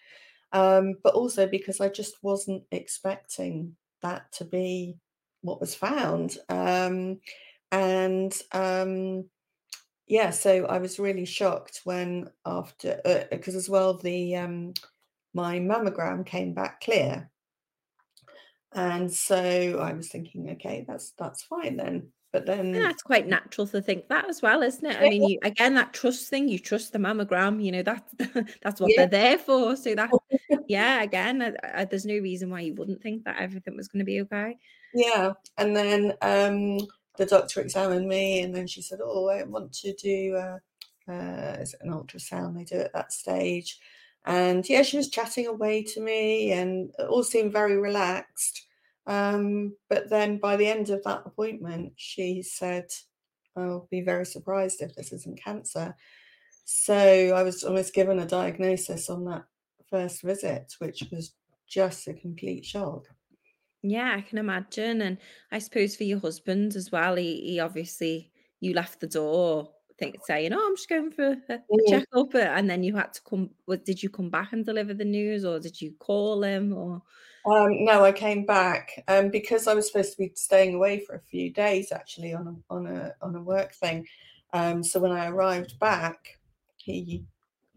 Um, 0.53 0.95
but 1.05 1.15
also 1.15 1.47
because 1.47 1.81
I 1.81 1.91
just 1.91 2.17
wasn't 2.23 2.65
expecting 2.73 3.77
that 4.03 4.33
to 4.33 4.45
be 4.45 4.97
what 5.43 5.61
was 5.61 5.75
found. 5.75 6.39
Um, 6.49 7.21
and 7.71 8.35
um, 8.53 9.27
yeah, 10.09 10.31
so 10.31 10.65
I 10.65 10.79
was 10.79 10.99
really 10.99 11.27
shocked 11.27 11.83
when 11.85 12.31
after 12.47 13.27
because 13.31 13.55
uh, 13.55 13.59
as 13.59 13.69
well 13.69 13.95
the 13.95 14.37
um, 14.37 14.73
my 15.35 15.59
mammogram 15.59 16.25
came 16.25 16.55
back 16.55 16.81
clear. 16.81 17.31
And 18.75 19.13
so 19.13 19.79
I 19.81 19.93
was 19.93 20.09
thinking, 20.09 20.51
okay, 20.51 20.85
that's 20.87 21.13
that's 21.13 21.43
fine 21.43 21.77
then. 21.77 22.09
But 22.33 22.45
then 22.45 22.75
and 22.75 22.85
that's 22.85 23.03
quite 23.03 23.27
natural 23.27 23.67
to 23.69 23.81
think 23.81 24.09
that 24.09 24.29
as 24.29 24.43
well, 24.43 24.63
isn't 24.63 24.85
it? 24.85 24.99
I 24.99 25.09
mean, 25.09 25.23
you, 25.23 25.39
again, 25.43 25.75
that 25.75 25.95
trust 25.95 26.29
thing, 26.29 26.47
you 26.47 26.59
trust 26.59 26.93
the 26.93 26.99
mammogram, 26.99 27.65
you 27.65 27.73
know, 27.73 27.83
that's 27.83 28.15
that's 28.63 28.81
what 28.81 28.91
yeah. 28.91 29.07
they're 29.07 29.21
there 29.21 29.39
for. 29.39 29.77
So 29.77 29.95
that, 29.95 30.11
yeah, 30.69 31.03
again, 31.03 31.41
uh, 31.41 31.53
uh, 31.75 31.87
there's 31.87 32.05
no 32.05 32.19
reason 32.19 32.51
why 32.51 32.61
you 32.61 32.75
wouldn't 32.75 33.03
think 33.03 33.25
that 33.25 33.41
everything 33.41 33.77
was 33.77 33.89
going 33.89 34.01
to 34.01 34.05
be 34.05 34.21
okay. 34.21 34.59
Yeah. 34.93 35.33
And 35.57 35.75
then 35.75 36.13
um, 36.21 36.87
the 37.17 37.25
doctor 37.27 37.63
examined 37.63 38.07
me 38.07 38.43
and 38.43 38.55
then 38.55 38.67
she 38.67 38.83
said, 38.83 38.99
oh, 39.03 39.29
I 39.29 39.43
want 39.45 39.73
to 39.73 39.95
do 39.95 40.37
uh, 40.37 40.59
uh, 41.11 41.57
is 41.61 41.75
it 41.75 41.81
an 41.83 41.93
ultrasound 41.93 42.57
they 42.57 42.65
do 42.65 42.81
at 42.81 42.93
that 42.93 43.13
stage. 43.13 43.79
And 44.29 44.69
yeah, 44.69 44.83
she 44.83 44.99
was 44.99 45.09
chatting 45.09 45.47
away 45.47 45.83
to 45.85 46.03
me 46.03 46.53
and 46.53 46.91
all 47.09 47.25
seemed 47.25 47.51
very 47.51 47.79
relaxed. 47.79 48.67
Um, 49.07 49.75
but 49.89 50.11
then 50.11 50.37
by 50.37 50.57
the 50.57 50.67
end 50.67 50.91
of 50.91 51.03
that 51.05 51.23
appointment, 51.25 51.95
she 51.97 52.43
said, 52.43 52.85
I'll 53.57 53.89
be 53.91 54.03
very 54.03 54.27
surprised 54.27 54.83
if 54.83 54.95
this 54.95 55.15
isn't 55.15 55.43
cancer. 55.43 55.97
So 56.67 56.95
I 56.95 57.43
was 57.43 57.65
almost 57.65 57.95
given 57.95 58.19
a 58.19 58.27
diagnosis 58.27 59.09
on 59.09 59.25
that 59.25 59.45
first 59.89 60.21
visit, 60.21 60.75
which 60.79 61.05
was 61.11 61.33
just 61.67 62.07
a 62.07 62.13
complete 62.13 62.67
shock. 62.67 63.07
Yeah, 63.83 64.15
I 64.15 64.21
can 64.21 64.37
imagine. 64.37 65.01
And 65.01 65.17
I 65.51 65.59
suppose 65.59 65.97
for 65.97 66.05
your 66.05 66.21
husband 66.21 66.77
as 66.77 66.93
well, 66.93 67.15
he, 67.15 67.41
he 67.41 67.61
obviously, 67.61 68.31
you 68.61 68.75
left 68.75 69.01
the 69.01 69.07
door 69.07 69.71
think 69.99 70.17
saying, 70.25 70.53
"Oh, 70.53 70.67
I'm 70.67 70.77
just 70.77 70.89
going 70.89 71.11
for 71.11 71.25
a, 71.25 71.55
a 71.55 71.59
mm. 71.59 71.89
checkup," 71.89 72.35
and 72.35 72.69
then 72.69 72.83
you 72.83 72.97
had 72.97 73.13
to 73.15 73.21
come. 73.23 73.51
Did 73.85 74.03
you 74.03 74.09
come 74.09 74.31
back 74.31 74.53
and 74.53 74.65
deliver 74.65 74.95
the 74.95 75.05
news, 75.05 75.45
or 75.45 75.59
did 75.59 75.81
you 75.81 75.93
call 75.99 76.43
him, 76.43 76.73
or? 76.73 77.03
Um, 77.47 77.85
no, 77.85 78.05
I 78.05 78.13
came 78.13 78.45
back 78.45 79.03
um, 79.09 79.31
because 79.31 79.67
I 79.67 79.75
was 79.75 79.87
supposed 79.87 80.13
to 80.13 80.19
be 80.19 80.33
staying 80.35 80.75
away 80.75 81.01
for 81.01 81.15
a 81.15 81.21
few 81.21 81.51
days 81.51 81.93
actually 81.93 82.35
on 82.35 82.47
a 82.49 82.75
on 82.75 82.87
a 82.87 83.15
on 83.23 83.35
a 83.35 83.43
work 83.43 83.75
thing. 83.75 84.07
Um, 84.53 84.83
so 84.83 85.01
when 85.01 85.13
I 85.13 85.29
arrived 85.29 85.79
back, 85.79 86.39
he 86.77 87.25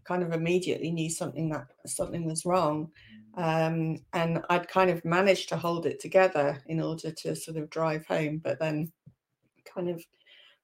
kind 0.04 0.24
of 0.24 0.34
immediately 0.34 0.92
knew 0.92 1.10
something 1.10 1.50
that 1.50 1.68
something 1.86 2.26
was 2.26 2.46
wrong, 2.46 2.92
um, 3.36 3.98
and 4.14 4.44
I'd 4.50 4.68
kind 4.68 4.90
of 4.90 5.06
managed 5.06 5.50
to 5.50 5.58
hold 5.58 5.86
it 5.86 6.00
together 6.00 6.62
in 6.68 6.82
order 6.82 7.12
to 7.12 7.36
sort 7.36 7.58
of 7.58 7.70
drive 7.70 8.06
home, 8.06 8.40
but 8.44 8.60
then 8.60 8.92
kind 9.74 9.90
of 9.90 10.04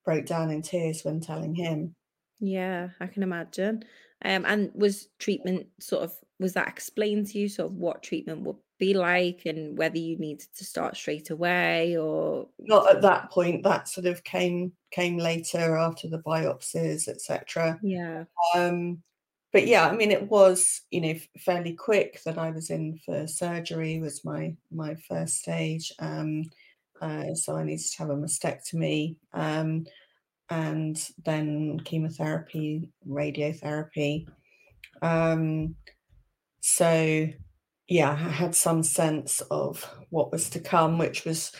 broke 0.07 0.25
down 0.25 0.49
in 0.49 0.61
tears 0.61 1.03
when 1.03 1.19
telling 1.19 1.53
him. 1.53 1.93
Yeah, 2.39 2.89
I 3.01 3.07
can 3.07 3.23
imagine. 3.23 3.83
Um, 4.23 4.45
and 4.47 4.71
was 4.73 5.09
treatment 5.19 5.67
sort 5.81 6.03
of 6.03 6.13
was 6.39 6.53
that 6.53 6.69
explained 6.69 7.27
to 7.27 7.39
you 7.39 7.49
sort 7.49 7.71
of 7.71 7.75
what 7.75 8.03
treatment 8.03 8.41
would 8.43 8.55
be 8.79 8.93
like 8.93 9.41
and 9.45 9.77
whether 9.77 9.97
you 9.97 10.17
needed 10.17 10.47
to 10.55 10.63
start 10.63 10.95
straight 10.95 11.29
away 11.29 11.97
or 11.97 12.47
not 12.59 12.89
at 12.89 13.01
that 13.01 13.29
point 13.31 13.63
that 13.63 13.87
sort 13.87 14.05
of 14.05 14.23
came 14.23 14.71
came 14.91 15.17
later 15.17 15.75
after 15.75 16.07
the 16.07 16.19
biopsies 16.19 17.07
etc 17.07 17.79
yeah 17.81 18.23
um 18.55 19.01
but 19.51 19.65
yeah 19.65 19.87
i 19.87 19.95
mean 19.95 20.11
it 20.11 20.29
was 20.29 20.81
you 20.91 21.01
know 21.01 21.15
fairly 21.39 21.73
quick 21.73 22.21
that 22.23 22.37
i 22.37 22.51
was 22.51 22.69
in 22.69 22.99
for 23.03 23.25
surgery 23.25 23.99
was 23.99 24.23
my 24.23 24.55
my 24.71 24.95
first 25.07 25.39
stage 25.39 25.91
um 25.97 26.43
uh, 27.01 27.33
so 27.33 27.55
i 27.55 27.63
needed 27.63 27.85
to 27.85 27.97
have 27.99 28.09
a 28.09 28.15
mastectomy 28.15 29.15
um 29.33 29.85
and 30.49 31.09
then 31.25 31.79
chemotherapy 31.81 32.89
radiotherapy 33.07 34.27
um 35.01 35.75
so 36.61 37.27
yeah, 37.87 38.11
I 38.11 38.15
had 38.15 38.55
some 38.55 38.83
sense 38.83 39.41
of 39.49 39.83
what 40.09 40.31
was 40.31 40.49
to 40.51 40.59
come, 40.59 40.97
which 40.97 41.23
was, 41.23 41.51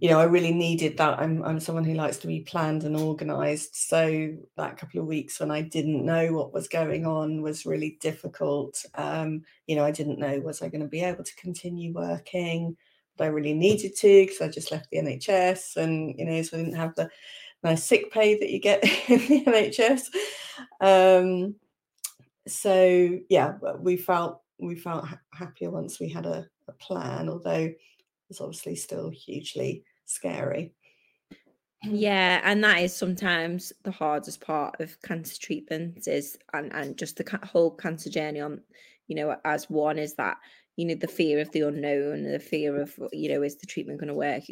you 0.00 0.10
know, 0.10 0.18
I 0.18 0.24
really 0.24 0.52
needed 0.52 0.96
that. 0.98 1.20
I'm 1.20 1.42
I'm 1.44 1.60
someone 1.60 1.84
who 1.84 1.94
likes 1.94 2.18
to 2.18 2.26
be 2.26 2.40
planned 2.40 2.82
and 2.84 2.96
organized. 2.96 3.70
So 3.74 4.34
that 4.56 4.76
couple 4.76 5.00
of 5.00 5.06
weeks 5.06 5.38
when 5.38 5.50
I 5.50 5.62
didn't 5.62 6.04
know 6.04 6.32
what 6.32 6.52
was 6.52 6.68
going 6.68 7.06
on 7.06 7.42
was 7.42 7.64
really 7.66 7.98
difficult. 8.00 8.84
Um, 8.96 9.42
you 9.66 9.76
know, 9.76 9.84
I 9.84 9.92
didn't 9.92 10.18
know 10.18 10.40
was 10.40 10.62
I 10.62 10.68
going 10.68 10.82
to 10.82 10.88
be 10.88 11.02
able 11.02 11.24
to 11.24 11.36
continue 11.36 11.92
working, 11.92 12.76
I 13.22 13.28
really 13.28 13.54
needed 13.54 13.96
to 13.96 14.26
because 14.26 14.40
I 14.40 14.48
just 14.48 14.70
left 14.70 14.90
the 14.90 14.98
NHS 14.98 15.76
and 15.76 16.14
you 16.18 16.24
know, 16.24 16.42
so 16.42 16.56
I 16.56 16.60
didn't 16.62 16.76
have 16.76 16.94
the 16.94 17.08
nice 17.62 17.84
sick 17.84 18.10
pay 18.10 18.38
that 18.38 18.50
you 18.50 18.58
get 18.60 18.82
in 19.08 19.18
the 19.18 19.44
NHS. 19.44 20.06
Um, 20.80 21.54
so 22.46 23.18
yeah, 23.28 23.54
we 23.78 23.96
felt 23.96 24.42
we 24.58 24.74
felt 24.74 25.06
ha- 25.06 25.20
happier 25.32 25.70
once 25.70 26.00
we 26.00 26.08
had 26.08 26.26
a, 26.26 26.46
a 26.68 26.72
plan, 26.72 27.28
although 27.28 27.70
it's 28.28 28.40
obviously 28.40 28.76
still 28.76 29.10
hugely 29.10 29.84
scary. 30.06 30.72
Yeah, 31.82 32.40
and 32.44 32.62
that 32.62 32.80
is 32.80 32.94
sometimes 32.94 33.72
the 33.84 33.90
hardest 33.90 34.40
part 34.42 34.80
of 34.80 35.00
cancer 35.02 35.36
treatment 35.40 36.06
is 36.08 36.36
and 36.52 36.72
and 36.74 36.96
just 36.96 37.16
the 37.16 37.40
whole 37.42 37.70
cancer 37.70 38.10
journey 38.10 38.40
on 38.40 38.60
you 39.06 39.16
know 39.16 39.36
as 39.44 39.70
one 39.70 39.98
is 39.98 40.14
that 40.14 40.36
you 40.76 40.86
know 40.86 40.94
the 40.94 41.08
fear 41.08 41.40
of 41.40 41.50
the 41.52 41.60
unknown 41.60 42.22
the 42.22 42.38
fear 42.38 42.80
of 42.80 42.98
you 43.12 43.28
know 43.28 43.42
is 43.42 43.56
the 43.56 43.66
treatment 43.66 44.00
going 44.00 44.08
to 44.08 44.14
work 44.14 44.44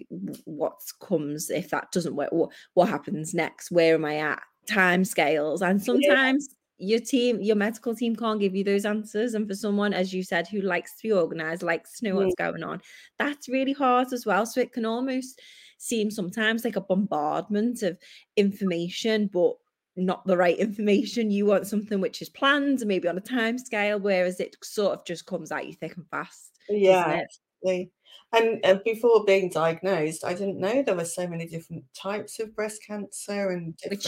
what 0.45 0.79
comes 1.01 1.51
if 1.51 1.71
that 1.71 1.91
doesn't 1.93 2.17
work? 2.17 2.31
What, 2.33 2.51
what 2.75 2.89
happens 2.89 3.35
next? 3.35 3.71
Where 3.71 3.95
am 3.95 4.05
i 4.05 4.17
at? 4.17 4.43
Time 4.67 5.05
scales 5.05 5.63
and 5.63 5.83
sometimes 5.83 6.49
your 6.79 7.01
team, 7.01 7.41
your 7.41 7.57
medical 7.57 7.95
team 7.95 8.15
can't 8.15 8.39
give 8.39 8.55
you 8.55 8.63
those 8.63 8.85
answers. 8.85 9.35
And 9.35 9.49
for 9.49 9.55
someone, 9.55 9.93
as 9.93 10.15
you 10.15 10.23
said, 10.23 10.47
who 10.47 10.61
likes 10.61 10.97
to 10.97 11.09
be 11.09 11.13
organized, 11.13 11.63
likes 11.63 11.99
to 11.99 12.05
know 12.09 12.15
what's 12.15 12.37
going 12.37 12.63
on, 12.63 12.81
that's 13.19 13.49
really 13.49 13.73
hard 13.73 14.13
as 14.13 14.25
well. 14.25 14.47
So 14.47 14.61
it 14.61 14.73
can 14.73 14.85
almost 14.85 15.41
seem 15.79 16.11
sometimes 16.11 16.65
like 16.65 16.77
a 16.77 16.81
bombardment 16.81 17.83
of 17.83 17.99
information, 18.37 19.29
but 19.33 19.55
not 19.99 20.27
the 20.27 20.37
right 20.37 20.57
information. 20.59 21.31
You 21.31 21.47
want 21.47 21.67
something 21.67 22.01
which 22.01 22.23
is 22.23 22.29
planned 22.29 22.81
and 22.81 22.89
maybe 22.89 23.09
on 23.09 23.19
a 23.19 23.23
time 23.23 23.59
scale, 23.59 23.99
whereas 23.99 24.41
it 24.41 24.57
sort 24.63 24.99
of 24.99 25.05
just 25.05 25.27
comes 25.27 25.53
at 25.53 25.67
you 25.67 25.75
thick 25.75 25.97
and 25.97 26.09
fast. 26.09 26.59
Yeah. 26.69 27.23
And, 28.33 28.63
and 28.63 28.83
before 28.85 29.25
being 29.25 29.49
diagnosed, 29.49 30.25
I 30.25 30.35
didn't 30.35 30.61
know 30.61 30.83
there 30.83 30.95
were 30.95 31.05
so 31.05 31.27
many 31.27 31.47
different 31.47 31.85
types 31.95 32.39
of 32.41 32.55
breast 32.55 32.83
cancer 32.87 33.51
and 33.51 33.77
different 33.77 34.03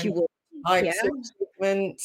types 0.66 0.84
yeah. 0.84 1.08
of 1.08 1.14
treatment. 1.58 2.02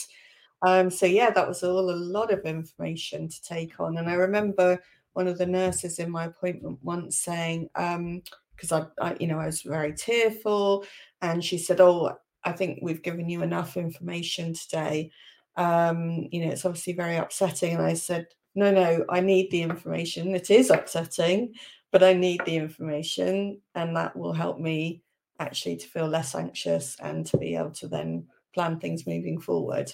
Um, 0.66 0.90
so 0.90 1.06
yeah, 1.06 1.30
that 1.32 1.48
was 1.48 1.62
all 1.64 1.90
a 1.90 1.92
lot 1.92 2.32
of 2.32 2.46
information 2.46 3.28
to 3.28 3.44
take 3.44 3.80
on. 3.80 3.98
And 3.98 4.10
I 4.10 4.14
remember 4.14 4.82
one 5.14 5.28
of 5.28 5.38
the 5.38 5.46
nurses 5.46 6.00
in 6.00 6.10
my 6.10 6.26
appointment 6.26 6.80
once 6.82 7.18
saying, 7.18 7.70
because 7.74 8.72
um, 8.72 8.88
I, 9.00 9.10
I, 9.10 9.18
you 9.20 9.28
know, 9.28 9.40
I 9.40 9.46
was 9.46 9.62
very 9.62 9.94
tearful, 9.94 10.86
and 11.22 11.44
she 11.44 11.58
said, 11.58 11.80
"Oh, 11.80 12.18
I 12.46 12.52
think 12.52 12.80
we've 12.82 13.02
given 13.02 13.30
you 13.30 13.42
enough 13.42 13.78
information 13.78 14.54
today. 14.54 15.12
Um, 15.58 16.28
you 16.32 16.46
know, 16.46 16.52
it's 16.52 16.66
obviously 16.66 16.94
very 16.94 17.18
upsetting." 17.18 17.74
And 17.76 17.84
I 17.84 17.94
said, 17.96 18.28
"No, 18.56 18.72
no, 18.72 19.06
I 19.10 19.20
need 19.22 19.52
the 19.52 19.62
information. 19.62 20.36
It 20.36 20.50
is 20.50 20.70
upsetting, 20.70 21.54
but 21.92 22.04
I 22.04 22.14
need 22.14 22.42
the 22.46 22.56
information, 22.58 23.62
and 23.76 23.96
that 23.96 24.16
will 24.16 24.34
help 24.34 24.60
me 24.60 25.04
actually 25.40 25.78
to 25.78 25.88
feel 25.88 26.08
less 26.08 26.36
anxious 26.36 26.98
and 27.02 27.26
to 27.28 27.38
be 27.38 27.56
able 27.56 27.72
to 27.72 27.88
then 27.88 28.28
plan 28.54 28.80
things 28.80 29.08
moving 29.08 29.40
forward." 29.40 29.92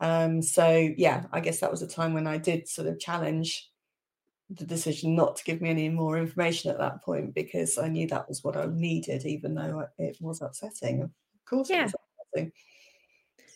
Um, 0.00 0.42
so 0.42 0.92
yeah, 0.96 1.26
I 1.32 1.40
guess 1.40 1.60
that 1.60 1.70
was 1.70 1.82
a 1.82 1.86
time 1.86 2.12
when 2.14 2.26
I 2.26 2.36
did 2.38 2.68
sort 2.68 2.88
of 2.88 2.98
challenge 2.98 3.70
the 4.50 4.66
decision 4.66 5.14
not 5.14 5.36
to 5.36 5.44
give 5.44 5.60
me 5.62 5.70
any 5.70 5.88
more 5.88 6.18
information 6.18 6.70
at 6.70 6.78
that 6.78 7.02
point 7.02 7.34
because 7.34 7.78
I 7.78 7.88
knew 7.88 8.06
that 8.08 8.28
was 8.28 8.44
what 8.44 8.56
I 8.56 8.66
needed, 8.66 9.24
even 9.24 9.54
though 9.54 9.86
it 9.98 10.18
was 10.20 10.42
upsetting. 10.42 11.10
Course, 11.52 11.70
yeah. 11.70 11.88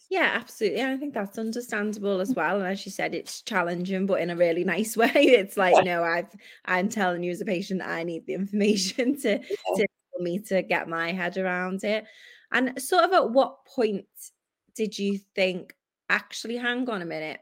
Yeah, 0.09 0.31
absolutely. 0.35 0.83
I 0.83 0.97
think 0.97 1.15
that's 1.15 1.39
understandable 1.39 2.21
as 2.21 2.33
well. 2.33 2.59
And 2.61 2.69
as 2.69 2.87
you 2.87 2.93
said, 2.93 3.13
it's 3.15 3.43
challenging, 3.43 4.07
but 4.07 4.21
in 4.21 4.31
a 4.31 4.37
really 4.37 4.65
nice 4.65 4.97
way. 4.97 5.11
It's 5.15 5.57
like, 5.57 5.85
no, 5.85 6.03
I've 6.05 6.29
I'm 6.65 6.89
telling 6.89 7.23
you 7.23 7.33
as 7.33 7.41
a 7.41 7.45
patient, 7.45 7.83
I 7.83 8.05
need 8.05 8.27
the 8.27 8.35
information 8.35 9.19
to, 9.23 9.41
yeah. 9.41 9.77
to 9.77 9.87
me 10.23 10.39
to 10.41 10.63
get 10.63 10.89
my 10.89 11.13
head 11.13 11.37
around 11.37 11.83
it. 11.85 12.05
And 12.53 12.81
sort 12.81 13.05
of 13.05 13.13
at 13.13 13.31
what 13.31 13.65
point 13.67 14.07
did 14.77 14.97
you 14.99 15.19
think, 15.35 15.75
actually, 16.09 16.57
hang 16.57 16.89
on 16.89 17.03
a 17.03 17.07
minute, 17.07 17.41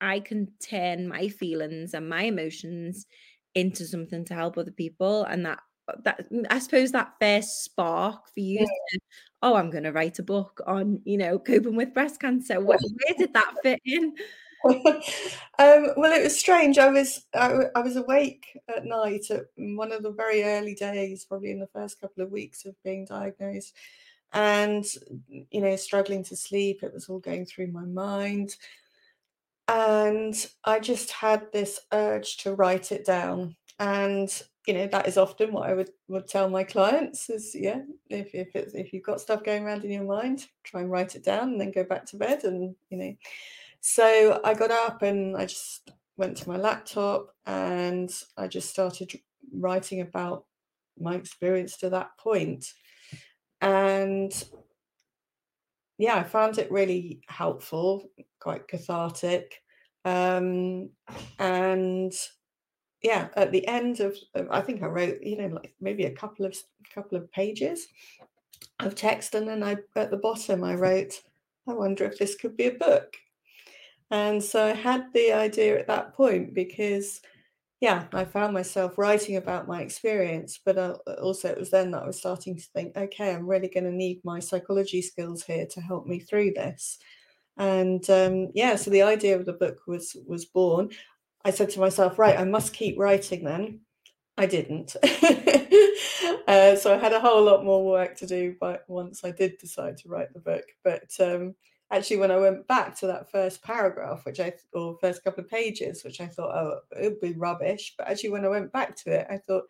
I 0.00 0.20
can 0.20 0.48
turn 0.60 1.08
my 1.08 1.28
feelings 1.28 1.92
and 1.92 2.08
my 2.08 2.22
emotions 2.22 3.06
into 3.54 3.86
something 3.86 4.24
to 4.26 4.34
help 4.34 4.56
other 4.56 4.70
people. 4.70 5.24
And 5.24 5.44
that 5.44 5.58
that 6.04 6.30
mm, 6.32 6.46
I 6.50 6.58
suppose 6.58 6.92
that 6.92 7.14
first 7.20 7.64
spark 7.64 8.28
for 8.28 8.40
you 8.40 8.60
yeah. 8.60 8.66
to, 8.66 8.98
oh, 9.42 9.54
I'm 9.54 9.70
gonna 9.70 9.92
write 9.92 10.18
a 10.18 10.22
book 10.22 10.60
on, 10.66 11.00
you 11.04 11.18
know, 11.18 11.38
coping 11.38 11.76
with 11.76 11.94
breast 11.94 12.20
cancer. 12.20 12.60
Where, 12.60 12.78
where 12.78 13.14
did 13.18 13.32
that 13.34 13.54
fit 13.62 13.80
in? 13.84 14.14
um, 14.64 15.92
well, 15.96 16.12
it 16.12 16.24
was 16.24 16.38
strange. 16.38 16.78
I 16.78 16.90
was 16.90 17.26
I, 17.34 17.66
I, 17.74 17.80
was 17.80 17.96
awake 17.96 18.58
at 18.74 18.84
night 18.84 19.30
at 19.30 19.44
one 19.56 19.92
of 19.92 20.02
the 20.02 20.10
very 20.10 20.42
early 20.42 20.74
days, 20.74 21.24
probably 21.24 21.50
in 21.50 21.60
the 21.60 21.68
first 21.68 22.00
couple 22.00 22.22
of 22.22 22.32
weeks 22.32 22.64
of 22.64 22.74
being 22.82 23.04
diagnosed, 23.04 23.74
and 24.32 24.84
you 25.28 25.60
know, 25.60 25.76
struggling 25.76 26.24
to 26.24 26.36
sleep. 26.36 26.82
It 26.82 26.92
was 26.92 27.08
all 27.08 27.20
going 27.20 27.46
through 27.46 27.68
my 27.68 27.84
mind. 27.84 28.56
And 29.68 30.34
I 30.64 30.78
just 30.78 31.10
had 31.10 31.50
this 31.52 31.80
urge 31.92 32.36
to 32.38 32.54
write 32.54 32.92
it 32.92 33.04
down. 33.04 33.56
And, 33.78 34.30
you 34.66 34.74
know, 34.74 34.86
that 34.88 35.06
is 35.06 35.16
often 35.16 35.52
what 35.52 35.68
I 35.68 35.74
would, 35.74 35.90
would 36.08 36.26
tell 36.26 36.48
my 36.48 36.64
clients 36.64 37.30
is, 37.30 37.54
yeah, 37.54 37.82
if, 38.10 38.34
if, 38.34 38.54
it's, 38.56 38.74
if 38.74 38.92
you've 38.92 39.04
got 39.04 39.20
stuff 39.20 39.44
going 39.44 39.64
around 39.64 39.84
in 39.84 39.92
your 39.92 40.04
mind, 40.04 40.46
try 40.64 40.80
and 40.80 40.90
write 40.90 41.14
it 41.14 41.24
down 41.24 41.50
and 41.50 41.60
then 41.60 41.70
go 41.70 41.84
back 41.84 42.04
to 42.06 42.16
bed. 42.16 42.42
And, 42.42 42.74
you 42.90 42.98
know, 42.98 43.16
so 43.80 44.40
I 44.42 44.54
got 44.54 44.72
up 44.72 45.02
and 45.02 45.36
I 45.36 45.46
just 45.46 45.90
went 46.16 46.36
to 46.38 46.48
my 46.48 46.56
laptop 46.56 47.32
and 47.46 48.10
I 48.36 48.48
just 48.48 48.68
started 48.68 49.12
writing 49.52 50.00
about 50.00 50.46
my 50.98 51.14
experience 51.14 51.76
to 51.78 51.90
that. 51.90 52.10
And 53.60 54.44
yeah, 55.98 56.16
I 56.16 56.24
found 56.24 56.58
it 56.58 56.72
really 56.72 57.20
helpful, 57.28 58.10
quite 58.40 58.66
cathartic. 58.66 59.60
Um, 60.04 60.90
and 61.38 62.12
yeah, 63.06 63.28
at 63.36 63.52
the 63.52 63.64
end 63.68 64.00
of, 64.00 64.16
I 64.50 64.60
think 64.60 64.82
I 64.82 64.86
wrote, 64.86 65.22
you 65.22 65.36
know, 65.38 65.46
like 65.46 65.72
maybe 65.80 66.06
a 66.06 66.10
couple 66.10 66.44
of 66.44 66.56
couple 66.92 67.16
of 67.16 67.30
pages 67.30 67.86
of 68.80 68.96
text, 68.96 69.36
and 69.36 69.46
then 69.48 69.62
I 69.62 69.76
at 69.94 70.10
the 70.10 70.16
bottom 70.16 70.64
I 70.64 70.74
wrote, 70.74 71.22
I 71.68 71.72
wonder 71.72 72.04
if 72.04 72.18
this 72.18 72.34
could 72.34 72.56
be 72.56 72.66
a 72.66 72.72
book. 72.72 73.16
And 74.10 74.42
so 74.42 74.66
I 74.66 74.74
had 74.74 75.12
the 75.14 75.32
idea 75.32 75.78
at 75.78 75.86
that 75.86 76.14
point 76.14 76.52
because 76.52 77.20
yeah, 77.80 78.06
I 78.12 78.24
found 78.24 78.52
myself 78.52 78.98
writing 78.98 79.36
about 79.36 79.68
my 79.68 79.82
experience, 79.82 80.58
but 80.64 80.76
uh, 80.76 80.96
also 81.22 81.48
it 81.48 81.58
was 81.58 81.70
then 81.70 81.92
that 81.92 82.02
I 82.02 82.06
was 82.08 82.18
starting 82.18 82.56
to 82.56 82.62
think, 82.74 82.96
okay, 82.96 83.32
I'm 83.32 83.46
really 83.46 83.68
going 83.68 83.84
to 83.84 83.92
need 83.92 84.20
my 84.24 84.40
psychology 84.40 85.00
skills 85.00 85.44
here 85.44 85.66
to 85.66 85.80
help 85.80 86.06
me 86.06 86.18
through 86.18 86.54
this. 86.54 86.98
And 87.56 88.08
um, 88.10 88.48
yeah, 88.52 88.74
so 88.74 88.90
the 88.90 89.02
idea 89.02 89.38
of 89.38 89.46
the 89.46 89.52
book 89.52 89.78
was 89.86 90.16
was 90.26 90.44
born. 90.44 90.90
I 91.46 91.50
said 91.50 91.70
to 91.70 91.80
myself, 91.80 92.18
right, 92.18 92.36
I 92.36 92.42
must 92.42 92.74
keep 92.74 92.98
writing 92.98 93.44
then. 93.44 93.82
I 94.36 94.46
didn't. 94.46 94.96
uh, 96.48 96.74
so 96.74 96.92
I 96.92 96.98
had 96.98 97.12
a 97.12 97.20
whole 97.20 97.44
lot 97.44 97.64
more 97.64 97.86
work 97.86 98.16
to 98.16 98.26
do 98.26 98.56
but 98.60 98.84
once 98.88 99.24
I 99.24 99.30
did 99.30 99.56
decide 99.58 99.96
to 99.98 100.08
write 100.08 100.34
the 100.34 100.40
book. 100.40 100.64
But 100.82 101.08
um, 101.20 101.54
actually 101.92 102.16
when 102.16 102.32
I 102.32 102.36
went 102.38 102.66
back 102.66 102.96
to 102.96 103.06
that 103.06 103.30
first 103.30 103.62
paragraph, 103.62 104.26
which 104.26 104.40
I 104.40 104.54
or 104.72 104.98
first 105.00 105.22
couple 105.22 105.44
of 105.44 105.48
pages, 105.48 106.02
which 106.02 106.20
I 106.20 106.26
thought, 106.26 106.56
oh, 106.56 106.80
it 106.98 107.04
would 107.04 107.20
be 107.20 107.38
rubbish. 107.38 107.94
But 107.96 108.08
actually, 108.08 108.30
when 108.30 108.44
I 108.44 108.48
went 108.48 108.72
back 108.72 108.96
to 109.04 109.12
it, 109.12 109.28
I 109.30 109.38
thought, 109.38 109.64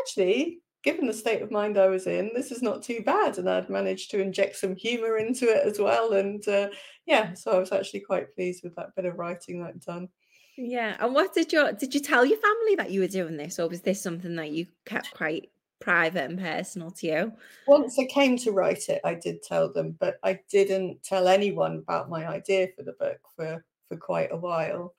actually, 0.00 0.60
given 0.82 1.06
the 1.06 1.12
state 1.12 1.42
of 1.42 1.50
mind 1.50 1.76
I 1.76 1.88
was 1.88 2.06
in, 2.06 2.30
this 2.34 2.52
is 2.52 2.62
not 2.62 2.82
too 2.82 3.02
bad, 3.04 3.36
and 3.36 3.50
I'd 3.50 3.68
managed 3.68 4.10
to 4.12 4.20
inject 4.20 4.56
some 4.56 4.74
humour 4.76 5.18
into 5.18 5.44
it 5.44 5.66
as 5.66 5.78
well. 5.78 6.14
And 6.14 6.46
uh, 6.48 6.68
yeah, 7.04 7.34
so 7.34 7.52
I 7.52 7.58
was 7.58 7.70
actually 7.70 8.00
quite 8.00 8.34
pleased 8.34 8.64
with 8.64 8.74
that 8.76 8.94
bit 8.96 9.04
of 9.04 9.18
writing 9.18 9.60
that 9.60 9.74
I'd 9.74 9.80
done. 9.80 10.08
Yeah, 10.56 10.96
and 11.00 11.14
what 11.14 11.34
did 11.34 11.52
your 11.52 11.72
did 11.72 11.94
you 11.94 12.00
tell 12.00 12.24
your 12.24 12.38
family 12.38 12.74
that 12.76 12.90
you 12.90 13.00
were 13.00 13.08
doing 13.08 13.36
this, 13.36 13.58
or 13.58 13.68
was 13.68 13.80
this 13.80 14.02
something 14.02 14.36
that 14.36 14.50
you 14.50 14.66
kept 14.84 15.14
quite 15.14 15.50
private 15.80 16.30
and 16.30 16.38
personal 16.38 16.90
to 16.90 17.06
you? 17.06 17.32
Once 17.66 17.98
I 17.98 18.04
came 18.04 18.36
to 18.38 18.52
write 18.52 18.88
it, 18.88 19.00
I 19.04 19.14
did 19.14 19.42
tell 19.42 19.72
them, 19.72 19.96
but 19.98 20.18
I 20.22 20.38
didn't 20.50 21.02
tell 21.02 21.26
anyone 21.26 21.76
about 21.76 22.10
my 22.10 22.26
idea 22.28 22.68
for 22.76 22.82
the 22.82 22.92
book 22.92 23.18
for 23.34 23.64
for 23.88 23.96
quite 23.96 24.30
a 24.30 24.36
while. 24.36 24.94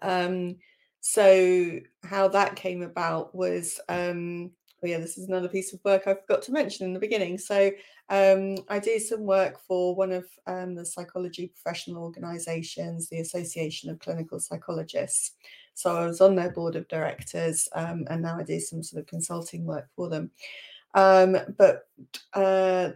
Um, 0.00 0.56
so 1.00 1.80
how 2.04 2.28
that 2.28 2.56
came 2.56 2.82
about 2.82 3.34
was 3.34 3.80
um, 3.88 4.52
oh 4.82 4.86
yeah, 4.86 4.98
this 4.98 5.18
is 5.18 5.28
another 5.28 5.48
piece 5.48 5.72
of 5.72 5.80
work 5.84 6.06
I 6.06 6.14
forgot 6.14 6.42
to 6.42 6.52
mention 6.52 6.86
in 6.86 6.92
the 6.92 7.00
beginning. 7.00 7.38
So 7.38 7.70
um, 8.10 8.56
I 8.68 8.78
did 8.78 9.02
some 9.02 9.24
work 9.24 9.60
for 9.60 9.94
one 9.94 10.12
of 10.12 10.26
um, 10.46 10.74
the 10.74 10.84
psychology 10.84 11.48
professional 11.48 12.02
organisations, 12.02 13.08
the 13.08 13.20
Association 13.20 13.90
of 13.90 13.98
Clinical 13.98 14.40
Psychologists. 14.40 15.32
So 15.74 15.94
I 15.94 16.06
was 16.06 16.20
on 16.20 16.34
their 16.34 16.50
board 16.50 16.74
of 16.74 16.88
directors, 16.88 17.68
um, 17.74 18.04
and 18.08 18.22
now 18.22 18.38
I 18.38 18.42
do 18.42 18.58
some 18.60 18.82
sort 18.82 19.00
of 19.00 19.06
consulting 19.06 19.64
work 19.64 19.88
for 19.94 20.08
them. 20.08 20.30
Um, 20.94 21.36
but 21.58 21.86
uh, 22.32 22.90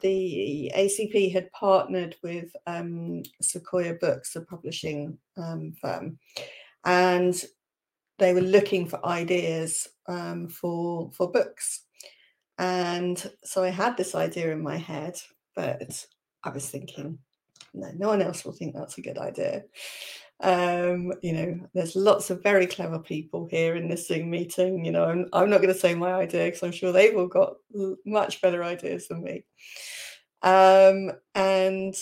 the 0.00 0.72
ACP 0.74 1.32
had 1.32 1.52
partnered 1.52 2.16
with 2.22 2.56
um, 2.66 3.22
Sequoia 3.42 3.94
Books, 3.94 4.34
a 4.34 4.40
publishing 4.40 5.18
um, 5.36 5.74
firm, 5.80 6.18
and 6.86 7.44
they 8.18 8.32
were 8.32 8.40
looking 8.40 8.86
for 8.86 9.04
ideas 9.06 9.88
for 10.48 11.10
for 11.12 11.30
books. 11.30 11.82
And 12.58 13.30
so 13.42 13.64
I 13.64 13.70
had 13.70 13.96
this 13.96 14.14
idea 14.14 14.52
in 14.52 14.62
my 14.62 14.76
head, 14.76 15.20
but 15.56 16.06
I 16.44 16.50
was 16.50 16.68
thinking, 16.68 17.18
no, 17.72 17.90
no 17.96 18.08
one 18.08 18.22
else 18.22 18.44
will 18.44 18.52
think 18.52 18.74
that's 18.74 18.98
a 18.98 19.02
good 19.02 19.18
idea. 19.18 19.64
Um, 20.40 21.12
you 21.22 21.32
know, 21.32 21.60
there's 21.74 21.96
lots 21.96 22.30
of 22.30 22.42
very 22.42 22.66
clever 22.66 22.98
people 22.98 23.46
here 23.46 23.76
in 23.76 23.88
this 23.88 24.08
Zoom 24.08 24.30
meeting. 24.30 24.84
You 24.84 24.92
know, 24.92 25.04
I'm, 25.04 25.28
I'm 25.32 25.50
not 25.50 25.62
going 25.62 25.72
to 25.72 25.78
say 25.78 25.94
my 25.94 26.12
idea 26.12 26.46
because 26.46 26.62
I'm 26.62 26.72
sure 26.72 26.92
they've 26.92 27.16
all 27.16 27.28
got 27.28 27.54
much 28.04 28.40
better 28.40 28.62
ideas 28.62 29.08
than 29.08 29.22
me. 29.22 29.44
Um, 30.42 31.12
and 31.34 31.94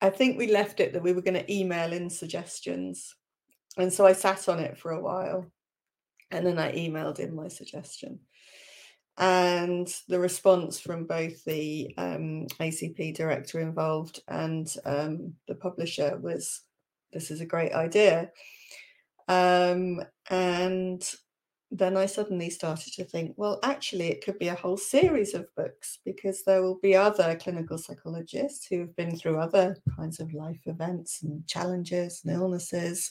I 0.00 0.10
think 0.10 0.38
we 0.38 0.50
left 0.50 0.80
it 0.80 0.92
that 0.92 1.02
we 1.02 1.12
were 1.12 1.22
going 1.22 1.34
to 1.34 1.52
email 1.52 1.92
in 1.92 2.10
suggestions. 2.10 3.14
And 3.76 3.92
so 3.92 4.06
I 4.06 4.12
sat 4.12 4.48
on 4.48 4.60
it 4.60 4.78
for 4.78 4.92
a 4.92 5.00
while 5.00 5.50
and 6.30 6.46
then 6.46 6.58
I 6.58 6.72
emailed 6.72 7.18
in 7.18 7.34
my 7.34 7.48
suggestion. 7.48 8.20
And 9.16 9.88
the 10.08 10.18
response 10.18 10.80
from 10.80 11.06
both 11.06 11.44
the 11.44 11.94
um, 11.96 12.46
ACP 12.58 13.14
director 13.14 13.60
involved 13.60 14.20
and 14.26 14.72
um, 14.84 15.34
the 15.46 15.54
publisher 15.54 16.18
was 16.20 16.62
this 17.12 17.30
is 17.30 17.40
a 17.40 17.46
great 17.46 17.72
idea. 17.72 18.30
Um, 19.28 20.02
and 20.30 21.08
then 21.70 21.96
I 21.96 22.06
suddenly 22.06 22.50
started 22.50 22.92
to 22.94 23.04
think, 23.04 23.34
well, 23.36 23.58
actually, 23.62 24.08
it 24.08 24.24
could 24.24 24.38
be 24.38 24.48
a 24.48 24.54
whole 24.54 24.76
series 24.76 25.34
of 25.34 25.52
books 25.56 25.98
because 26.04 26.44
there 26.44 26.62
will 26.62 26.78
be 26.80 26.94
other 26.94 27.36
clinical 27.36 27.78
psychologists 27.78 28.66
who 28.66 28.80
have 28.80 28.94
been 28.96 29.16
through 29.16 29.38
other 29.38 29.76
kinds 29.96 30.20
of 30.20 30.32
life 30.34 30.60
events 30.66 31.22
and 31.22 31.46
challenges 31.48 32.22
and 32.24 32.34
illnesses 32.34 33.10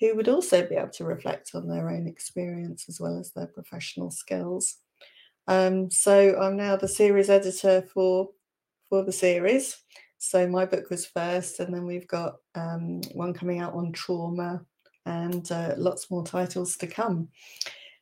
who 0.00 0.14
would 0.14 0.28
also 0.28 0.66
be 0.66 0.76
able 0.76 0.90
to 0.90 1.04
reflect 1.04 1.52
on 1.54 1.68
their 1.68 1.90
own 1.90 2.06
experience 2.06 2.86
as 2.88 3.00
well 3.00 3.18
as 3.18 3.32
their 3.32 3.46
professional 3.46 4.10
skills. 4.10 4.76
Um, 5.48 5.90
so 5.90 6.38
I'm 6.40 6.56
now 6.56 6.76
the 6.76 6.86
series 6.86 7.30
editor 7.30 7.82
for 7.82 8.28
for 8.88 9.02
the 9.02 9.12
series. 9.12 9.78
So 10.18 10.46
my 10.46 10.66
book 10.66 10.90
was 10.90 11.06
first, 11.06 11.60
and 11.60 11.74
then 11.74 11.86
we've 11.86 12.06
got 12.06 12.36
um, 12.54 13.00
one 13.14 13.32
coming 13.32 13.60
out 13.60 13.74
on 13.74 13.92
trauma 13.92 14.64
and 15.06 15.50
uh, 15.50 15.74
lots 15.76 16.10
more 16.10 16.24
titles 16.24 16.76
to 16.76 16.86
come. 16.86 17.28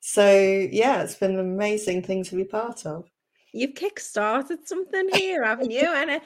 So, 0.00 0.28
yeah, 0.70 1.02
it's 1.02 1.16
been 1.16 1.32
an 1.32 1.40
amazing 1.40 2.02
thing 2.02 2.24
to 2.24 2.36
be 2.36 2.44
part 2.44 2.86
of. 2.86 3.10
You've 3.52 3.74
kickstarted 3.74 4.64
something 4.64 5.08
here, 5.14 5.44
haven't 5.44 5.70
you? 5.70 5.80
And 5.80 6.10
uh, 6.10 6.20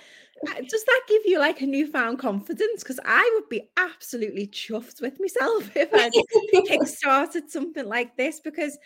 uh, 0.48 0.54
does 0.68 0.84
that 0.84 1.02
give 1.08 1.22
you 1.24 1.38
like 1.38 1.60
a 1.60 1.66
newfound 1.66 2.18
confidence? 2.18 2.82
Because 2.82 3.00
I 3.04 3.30
would 3.34 3.48
be 3.48 3.70
absolutely 3.76 4.48
chuffed 4.48 5.00
with 5.00 5.18
myself 5.20 5.70
if 5.76 5.90
I 5.92 6.10
kickstarted 6.54 7.48
something 7.48 7.86
like 7.86 8.16
this. 8.16 8.40
Because, 8.40 8.78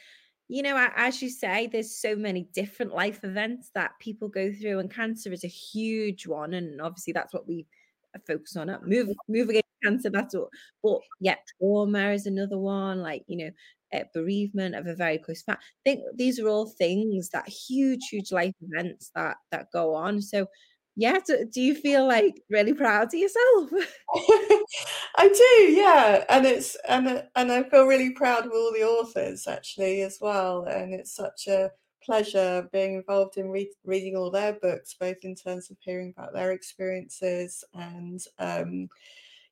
you 0.48 0.62
know, 0.62 0.76
as 0.96 1.22
you 1.22 1.30
say, 1.30 1.66
there's 1.66 1.96
so 1.96 2.16
many 2.16 2.48
different 2.54 2.94
life 2.94 3.24
events 3.24 3.70
that 3.74 3.92
people 4.00 4.28
go 4.28 4.52
through, 4.52 4.78
and 4.80 4.90
cancer 4.90 5.32
is 5.32 5.44
a 5.44 5.48
huge 5.48 6.26
one. 6.26 6.54
And 6.54 6.80
obviously, 6.80 7.12
that's 7.12 7.32
what 7.34 7.46
we 7.48 7.66
focus 8.26 8.56
on. 8.56 8.68
Move, 8.86 9.08
move 9.28 9.48
against 9.48 9.64
cancer. 9.82 10.10
That's 10.10 10.34
all. 10.34 10.50
But 10.82 11.00
yeah, 11.20 11.36
trauma 11.58 12.10
is 12.10 12.26
another 12.26 12.58
one. 12.58 13.00
Like 13.00 13.24
you 13.26 13.36
know, 13.38 13.50
uh, 13.98 14.04
bereavement 14.12 14.74
of 14.74 14.86
a 14.86 14.94
very 14.94 15.18
close 15.18 15.42
family. 15.42 15.60
I 15.86 15.90
think 15.90 16.02
these 16.16 16.38
are 16.40 16.48
all 16.48 16.66
things 16.66 17.30
that 17.30 17.48
huge, 17.48 18.08
huge 18.10 18.32
life 18.32 18.54
events 18.60 19.10
that 19.14 19.36
that 19.50 19.68
go 19.72 19.94
on. 19.94 20.20
So 20.22 20.46
yeah, 20.96 21.18
do, 21.26 21.44
do 21.50 21.60
you 21.60 21.74
feel 21.74 22.06
like 22.06 22.42
really 22.50 22.72
proud 22.74 23.08
of 23.08 23.14
yourself? 23.14 23.70
I 25.16 25.28
do, 25.28 25.72
yeah, 25.72 26.24
and 26.28 26.46
it's 26.46 26.76
and 26.88 27.24
and 27.34 27.52
I 27.52 27.62
feel 27.64 27.86
really 27.86 28.10
proud 28.10 28.46
of 28.46 28.52
all 28.52 28.72
the 28.72 28.84
authors 28.84 29.46
actually 29.46 30.02
as 30.02 30.18
well, 30.20 30.64
and 30.64 30.94
it's 30.94 31.14
such 31.14 31.46
a 31.48 31.70
pleasure 32.02 32.68
being 32.72 32.94
involved 32.96 33.36
in 33.38 33.48
re- 33.48 33.72
reading 33.84 34.16
all 34.16 34.30
their 34.30 34.52
books, 34.54 34.94
both 34.98 35.16
in 35.22 35.34
terms 35.34 35.70
of 35.70 35.76
hearing 35.80 36.12
about 36.16 36.32
their 36.34 36.52
experiences 36.52 37.64
and 37.74 38.20
um, 38.38 38.88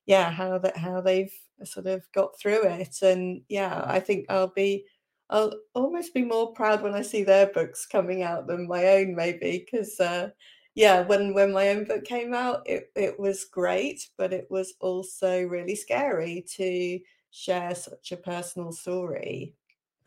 yeah, 0.05 0.31
how 0.31 0.57
that 0.59 0.77
how 0.77 1.01
they've 1.01 1.33
sort 1.63 1.87
of 1.87 2.03
got 2.13 2.37
through 2.39 2.63
it. 2.65 3.01
And 3.01 3.41
yeah, 3.49 3.83
I 3.85 3.99
think 3.99 4.25
I'll 4.29 4.47
be 4.53 4.85
I'll 5.29 5.53
almost 5.73 6.13
be 6.13 6.23
more 6.23 6.53
proud 6.53 6.83
when 6.83 6.93
I 6.93 7.01
see 7.01 7.23
their 7.23 7.47
books 7.47 7.85
coming 7.85 8.23
out 8.23 8.47
than 8.47 8.67
my 8.67 8.85
own, 8.87 9.15
maybe, 9.15 9.65
because 9.65 9.99
uh, 9.99 10.29
yeah, 10.75 11.01
when 11.01 11.33
when 11.33 11.51
my 11.53 11.69
own 11.69 11.85
book 11.85 12.03
came 12.05 12.33
out, 12.33 12.63
it 12.67 12.91
it 12.95 13.19
was 13.19 13.45
great, 13.45 14.09
but 14.17 14.33
it 14.33 14.47
was 14.49 14.73
also 14.79 15.43
really 15.43 15.75
scary 15.75 16.43
to 16.55 16.99
share 17.31 17.75
such 17.75 18.11
a 18.11 18.17
personal 18.17 18.71
story. 18.71 19.55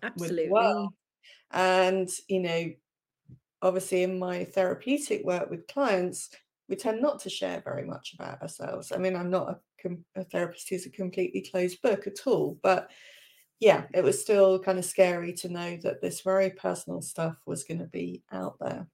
Absolutely. 0.03 0.49
And, 1.51 2.09
you 2.29 2.41
know, 2.41 2.73
obviously 3.63 4.03
in 4.03 4.19
my 4.19 4.45
therapeutic 4.45 5.25
work 5.25 5.51
with 5.51 5.67
clients, 5.67 6.31
we 6.69 6.77
tend 6.77 7.01
not 7.01 7.21
to 7.21 7.31
share 7.31 7.61
very 7.61 7.85
much 7.85 8.15
about 8.15 8.43
ourselves. 8.43 8.93
I 8.93 8.99
mean, 8.99 9.17
I'm 9.17 9.31
not 9.31 9.61
a, 9.85 9.97
a 10.17 10.25
therapist 10.25 10.69
who's 10.69 10.87
a 10.87 10.91
completely 10.91 11.43
closed 11.43 11.81
book 11.83 12.07
at 12.07 12.27
all, 12.27 12.59
but 12.63 12.91
yeah, 13.61 13.87
it 13.95 14.05
was 14.05 14.21
still 14.21 14.59
kind 14.59 14.79
of 14.79 14.85
scary 14.85 15.33
to 15.35 15.49
know 15.49 15.79
that 15.83 16.01
this 16.03 16.21
very 16.21 16.51
personal 16.51 17.01
stuff 17.01 17.41
was 17.47 17.65
going 17.65 17.81
to 17.81 17.87
be 17.87 18.23
out 18.31 18.57
there. 18.61 18.87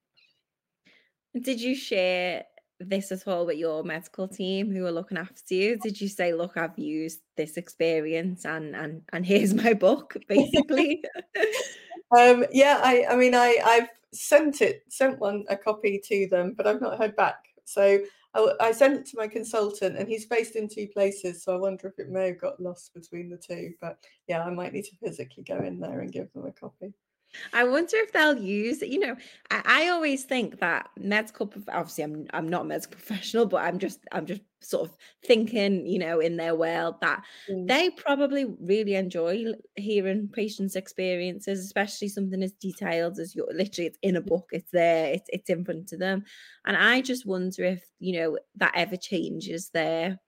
Did 1.41 1.59
you 1.59 1.75
share 1.75 2.45
this 2.79 3.11
at 3.11 3.27
all 3.27 3.45
with 3.45 3.57
your 3.57 3.83
medical 3.83 4.27
team 4.27 4.71
who 4.71 4.85
are 4.85 4.91
looking 4.91 5.17
after 5.17 5.53
you? 5.53 5.77
Did 5.77 5.99
you 5.99 6.07
say, 6.07 6.33
"Look, 6.33 6.57
I've 6.57 6.77
used 6.77 7.21
this 7.35 7.57
experience, 7.57 8.45
and 8.45 8.75
and 8.75 9.01
and 9.11 9.25
here's 9.25 9.53
my 9.53 9.73
book," 9.73 10.15
basically? 10.27 11.03
um, 12.17 12.45
yeah, 12.51 12.79
I 12.83 13.05
I 13.09 13.15
mean, 13.15 13.35
I 13.35 13.57
I've 13.65 13.89
sent 14.13 14.61
it 14.61 14.83
sent 14.89 15.19
one 15.19 15.45
a 15.49 15.57
copy 15.57 15.99
to 16.05 16.27
them, 16.29 16.53
but 16.55 16.67
I've 16.67 16.81
not 16.81 16.99
heard 16.99 17.15
back. 17.15 17.37
So 17.65 17.99
I, 18.35 18.53
I 18.59 18.71
sent 18.71 18.99
it 18.99 19.05
to 19.07 19.17
my 19.17 19.27
consultant, 19.27 19.97
and 19.97 20.07
he's 20.07 20.25
based 20.25 20.55
in 20.55 20.67
two 20.67 20.87
places. 20.87 21.43
So 21.43 21.53
I 21.53 21.59
wonder 21.59 21.87
if 21.87 21.99
it 21.99 22.09
may 22.09 22.27
have 22.27 22.41
got 22.41 22.59
lost 22.59 22.93
between 22.93 23.29
the 23.29 23.37
two. 23.37 23.73
But 23.81 23.97
yeah, 24.27 24.43
I 24.43 24.51
might 24.51 24.73
need 24.73 24.85
to 24.85 24.95
physically 24.97 25.43
go 25.43 25.57
in 25.57 25.79
there 25.79 26.01
and 26.01 26.11
give 26.11 26.31
them 26.33 26.45
a 26.45 26.51
copy. 26.51 26.93
I 27.53 27.63
wonder 27.63 27.97
if 27.97 28.11
they'll 28.11 28.37
use, 28.37 28.81
you 28.81 28.99
know, 28.99 29.15
I, 29.51 29.61
I 29.65 29.89
always 29.89 30.23
think 30.23 30.59
that 30.59 30.89
medical, 30.97 31.51
obviously 31.69 32.03
I'm, 32.03 32.27
I'm 32.33 32.47
not 32.47 32.63
a 32.63 32.65
medical 32.65 32.91
professional, 32.97 33.45
but 33.45 33.63
I'm 33.63 33.79
just, 33.79 33.99
I'm 34.11 34.25
just 34.25 34.41
sort 34.61 34.89
of 34.89 34.97
thinking, 35.25 35.85
you 35.85 35.99
know, 35.99 36.19
in 36.19 36.37
their 36.37 36.55
world 36.55 36.95
that 37.01 37.23
mm. 37.49 37.67
they 37.67 37.89
probably 37.89 38.45
really 38.61 38.95
enjoy 38.95 39.45
hearing 39.75 40.29
patients' 40.29 40.75
experiences, 40.75 41.59
especially 41.59 42.09
something 42.09 42.41
as 42.41 42.53
detailed 42.53 43.19
as 43.19 43.35
you're 43.35 43.47
literally 43.53 43.87
it's 43.87 43.97
in 44.01 44.15
a 44.15 44.21
book, 44.21 44.49
it's 44.51 44.71
there, 44.71 45.13
it's, 45.13 45.29
it's 45.29 45.49
in 45.49 45.65
front 45.65 45.91
of 45.91 45.99
them. 45.99 46.23
And 46.65 46.77
I 46.77 47.01
just 47.01 47.25
wonder 47.25 47.63
if, 47.63 47.83
you 47.99 48.19
know, 48.19 48.37
that 48.55 48.73
ever 48.75 48.95
changes 48.95 49.69
their 49.69 50.19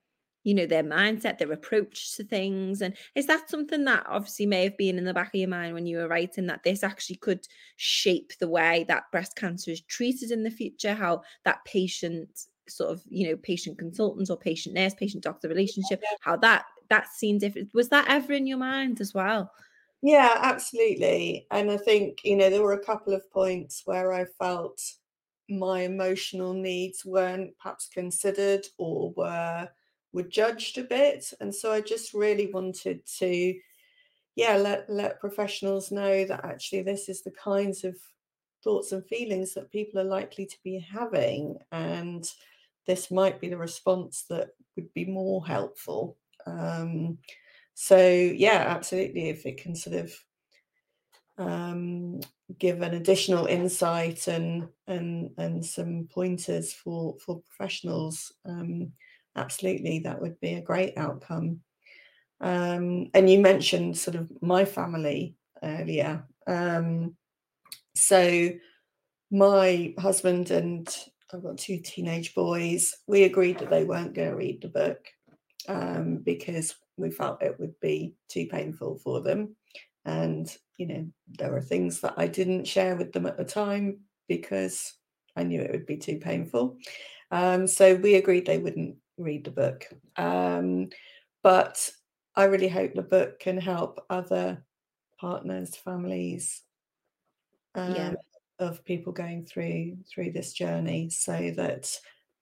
you 0.45 0.53
know 0.53 0.65
their 0.65 0.83
mindset 0.83 1.37
their 1.37 1.51
approach 1.51 2.15
to 2.15 2.23
things 2.23 2.81
and 2.81 2.95
is 3.15 3.25
that 3.25 3.49
something 3.49 3.83
that 3.83 4.05
obviously 4.07 4.45
may 4.45 4.63
have 4.63 4.77
been 4.77 4.97
in 4.97 5.03
the 5.03 5.13
back 5.13 5.33
of 5.33 5.39
your 5.39 5.49
mind 5.49 5.73
when 5.73 5.85
you 5.85 5.97
were 5.97 6.07
writing 6.07 6.45
that 6.45 6.63
this 6.63 6.83
actually 6.83 7.17
could 7.17 7.45
shape 7.75 8.31
the 8.39 8.47
way 8.47 8.85
that 8.87 9.11
breast 9.11 9.35
cancer 9.35 9.71
is 9.71 9.81
treated 9.81 10.31
in 10.31 10.43
the 10.43 10.51
future? 10.51 10.93
How 10.93 11.23
that 11.43 11.65
patient 11.65 12.29
sort 12.67 12.91
of 12.91 13.01
you 13.09 13.27
know 13.27 13.35
patient 13.37 13.77
consultants 13.77 14.29
or 14.29 14.37
patient 14.37 14.73
nurse 14.73 14.95
patient 14.95 15.23
doctor 15.23 15.47
relationship 15.47 16.03
how 16.21 16.35
that 16.35 16.65
that 16.89 17.07
seemed 17.09 17.39
different 17.39 17.69
was 17.75 17.89
that 17.89 18.05
ever 18.07 18.33
in 18.33 18.47
your 18.47 18.57
mind 18.57 19.01
as 19.01 19.13
well? 19.13 19.51
Yeah 20.01 20.37
absolutely 20.41 21.47
and 21.51 21.71
i 21.71 21.77
think 21.77 22.19
you 22.23 22.35
know 22.35 22.49
there 22.49 22.61
were 22.61 22.73
a 22.73 22.85
couple 22.85 23.13
of 23.13 23.31
points 23.31 23.81
where 23.85 24.13
i 24.13 24.25
felt 24.39 24.79
my 25.47 25.81
emotional 25.81 26.53
needs 26.53 27.05
weren't 27.05 27.55
perhaps 27.59 27.87
considered 27.87 28.65
or 28.77 29.13
were 29.15 29.69
were 30.15 30.23
judged 30.23 30.77
a 30.77 30.83
bit. 30.83 31.31
And 31.41 31.53
so 31.53 31.71
I 31.71 31.81
just 31.81 32.13
really 32.13 32.47
wanted 32.47 33.05
to, 33.19 33.53
yeah, 34.35 34.55
let, 34.55 34.89
let 34.89 35.19
professionals 35.19 35.91
know 35.91 36.23
that 36.25 36.45
actually 36.45 36.83
this 36.83 37.09
is 37.09 37.21
the 37.21 37.31
kinds 37.31 37.83
of 37.83 37.95
thoughts 38.63 38.93
and 38.93 39.05
feelings 39.05 39.53
that 39.53 39.71
people 39.71 39.99
are 39.99 40.05
likely 40.05 40.45
to 40.45 40.57
be 40.63 40.79
having. 40.79 41.57
And 41.71 42.25
this 42.87 43.11
might 43.11 43.41
be 43.41 43.49
the 43.49 43.57
response 43.57 44.23
that 44.29 44.51
would 44.75 44.91
be 44.93 45.05
more 45.05 45.45
helpful. 45.45 46.17
Um, 46.47 47.17
so, 47.73 47.99
yeah, 47.99 48.63
absolutely. 48.69 49.27
If 49.27 49.45
it 49.45 49.57
can 49.57 49.75
sort 49.75 49.97
of 49.97 50.13
um, 51.37 52.21
give 52.57 52.81
an 52.81 52.93
additional 52.93 53.47
insight 53.47 54.29
and 54.29 54.69
and 54.87 55.31
and 55.37 55.65
some 55.65 56.07
pointers 56.09 56.71
for 56.71 57.17
for 57.19 57.41
professionals 57.41 58.31
um, 58.45 58.93
absolutely, 59.35 59.99
that 59.99 60.21
would 60.21 60.39
be 60.39 60.53
a 60.53 60.61
great 60.61 60.97
outcome. 60.97 61.61
Um, 62.41 63.09
and 63.13 63.29
you 63.29 63.39
mentioned 63.39 63.97
sort 63.97 64.15
of 64.15 64.29
my 64.41 64.65
family 64.65 65.35
earlier. 65.63 66.25
Um, 66.47 67.15
so 67.95 68.51
my 69.31 69.93
husband 69.97 70.51
and 70.51 70.87
I've 71.33 71.43
got 71.43 71.57
two 71.57 71.79
teenage 71.79 72.35
boys. 72.35 72.93
We 73.07 73.23
agreed 73.23 73.59
that 73.59 73.69
they 73.69 73.83
weren't 73.83 74.13
going 74.13 74.29
to 74.29 74.35
read 74.35 74.61
the 74.61 74.67
book 74.67 75.05
um, 75.67 76.17
because 76.17 76.75
we 76.97 77.11
felt 77.11 77.41
it 77.41 77.59
would 77.59 77.79
be 77.79 78.15
too 78.29 78.47
painful 78.47 78.99
for 79.03 79.21
them. 79.21 79.55
And, 80.05 80.55
you 80.77 80.87
know, 80.87 81.07
there 81.39 81.51
were 81.51 81.61
things 81.61 82.01
that 82.01 82.13
I 82.17 82.27
didn't 82.27 82.67
share 82.67 82.95
with 82.95 83.11
them 83.11 83.25
at 83.25 83.37
the 83.37 83.45
time 83.45 84.01
because 84.27 84.93
I 85.35 85.43
knew 85.43 85.61
it 85.61 85.71
would 85.71 85.87
be 85.87 85.97
too 85.97 86.17
painful. 86.17 86.77
Um, 87.31 87.65
so 87.67 87.95
we 87.95 88.15
agreed 88.15 88.45
they 88.45 88.59
wouldn't 88.59 88.97
read 89.17 89.45
the 89.45 89.51
book. 89.51 89.87
Um, 90.17 90.89
but 91.43 91.89
I 92.35 92.45
really 92.45 92.67
hope 92.67 92.93
the 92.93 93.01
book 93.01 93.39
can 93.39 93.57
help 93.57 94.03
other 94.09 94.65
partners, 95.19 95.75
families, 95.75 96.61
um, 97.75 97.95
yeah. 97.95 98.13
of 98.59 98.83
people 98.85 99.13
going 99.13 99.45
through 99.45 99.97
through 100.09 100.31
this 100.31 100.53
journey, 100.53 101.09
so 101.09 101.51
that 101.55 101.97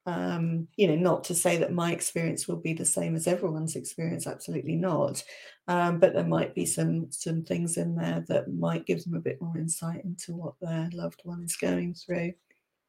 um, 0.06 0.68
you 0.76 0.88
know, 0.88 0.96
not 0.96 1.24
to 1.26 1.36
say 1.36 1.58
that 1.58 1.72
my 1.72 1.94
experience 1.94 2.48
will 2.48 2.58
be 2.58 2.74
the 2.74 2.86
same 2.86 3.16
as 3.16 3.26
everyone's 3.26 3.76
experience, 3.76 4.28
absolutely 4.28 4.76
not. 4.76 5.24
Um, 5.68 6.00
but 6.00 6.14
there 6.14 6.26
might 6.26 6.54
be 6.54 6.66
some 6.66 7.10
some 7.10 7.44
things 7.44 7.78
in 7.78 7.96
there 7.96 8.26
that 8.28 8.54
might 8.54 8.86
give 8.86 9.04
them 9.04 9.16
a 9.16 9.22
bit 9.22 9.42
more 9.42 9.58
insight 9.58 10.04
into 10.04 10.36
what 10.36 10.56
their 10.62 10.90
loved 10.94 11.22
one 11.24 11.44
is 11.44 11.56
going 11.56 11.94
through. 11.94 12.34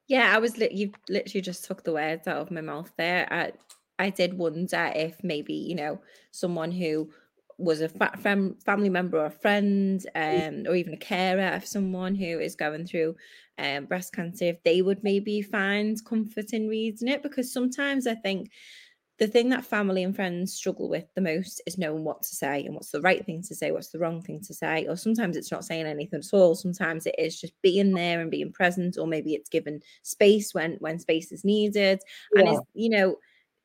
Yeah, 0.07 0.35
I 0.35 0.39
was 0.39 0.57
li- 0.59 0.71
you 0.73 0.93
literally 1.09 1.41
just 1.41 1.65
took 1.65 1.85
the 1.85 1.93
words 1.93 2.27
out 2.27 2.39
of 2.39 2.51
my 2.51 2.61
mouth 2.61 2.93
there. 2.97 3.27
I 3.33 3.53
I 3.99 4.11
did 4.11 4.35
wonder 4.35 4.93
if 4.95 5.23
maybe, 5.23 5.55
you 5.55 5.75
know, 5.77 6.01
someone 6.33 6.73
who 6.73 7.13
was 7.59 7.81
a 7.81 7.89
fa- 7.89 8.17
fam- 8.19 8.57
family 8.65 8.89
member 8.91 9.19
or 9.19 9.27
a 9.27 9.31
friend 9.31 10.05
um, 10.17 10.65
or 10.67 10.75
even 10.75 10.93
a 10.95 10.97
carer 10.99 11.55
of 11.55 11.65
someone 11.65 12.17
who 12.17 12.41
is 12.41 12.57
going 12.57 12.87
through 12.87 13.15
um, 13.59 13.85
breast 13.87 14.13
cancer 14.13 14.47
if 14.47 14.61
they 14.65 14.83
would 14.83 15.05
maybe 15.05 15.41
find 15.41 16.05
comfort 16.05 16.53
in 16.53 16.67
reading 16.67 17.07
it 17.07 17.23
because 17.23 17.53
sometimes 17.53 18.09
i 18.09 18.15
think 18.17 18.51
the 19.19 19.27
thing 19.29 19.49
that 19.51 19.65
family 19.65 20.03
and 20.03 20.15
friends 20.15 20.53
struggle 20.53 20.89
with 20.89 21.05
the 21.15 21.21
most 21.21 21.63
is 21.67 21.79
knowing 21.79 22.03
what 22.03 22.23
to 22.23 22.35
say 22.35 22.65
and 22.65 22.75
what's 22.75 22.91
the 22.91 23.01
right 23.01 23.25
thing 23.25 23.43
to 23.43 23.55
say, 23.55 23.71
what's 23.71 23.91
the 23.91 23.99
wrong 23.99 24.21
thing 24.21 24.41
to 24.41 24.53
say. 24.53 24.87
Or 24.87 24.97
sometimes 24.97 25.37
it's 25.37 25.53
not 25.53 25.65
saying 25.65 25.87
anything 25.87 26.19
at 26.19 26.35
all. 26.37 26.57
Sometimes 26.57 27.07
it 27.07 27.15
is 27.17 27.41
just 27.41 27.53
being 27.63 27.93
there 27.93 28.21
and 28.21 28.31
being 28.31 28.53
present, 28.53 28.99
or 28.99 29.07
maybe 29.07 29.35
it's 29.35 29.49
given 29.49 29.81
space 30.03 30.53
when 30.53 30.77
when 30.81 30.99
space 30.99 31.31
is 31.31 31.45
needed. 31.45 32.01
Yeah. 32.35 32.41
And 32.41 32.49
it's, 32.49 32.61
you 32.75 32.91
know, 32.91 33.17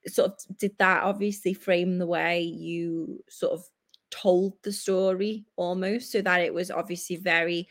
sort 0.07 0.31
of 0.31 0.57
did 0.57 0.77
that 0.77 1.03
obviously 1.03 1.53
frame 1.53 1.97
the 1.97 2.07
way 2.07 2.41
you 2.41 3.23
sort 3.27 3.53
of 3.53 3.65
told 4.11 4.53
the 4.63 4.71
story 4.71 5.45
almost 5.55 6.11
so 6.11 6.21
that 6.21 6.41
it 6.41 6.53
was 6.53 6.71
obviously 6.71 7.15
very 7.15 7.67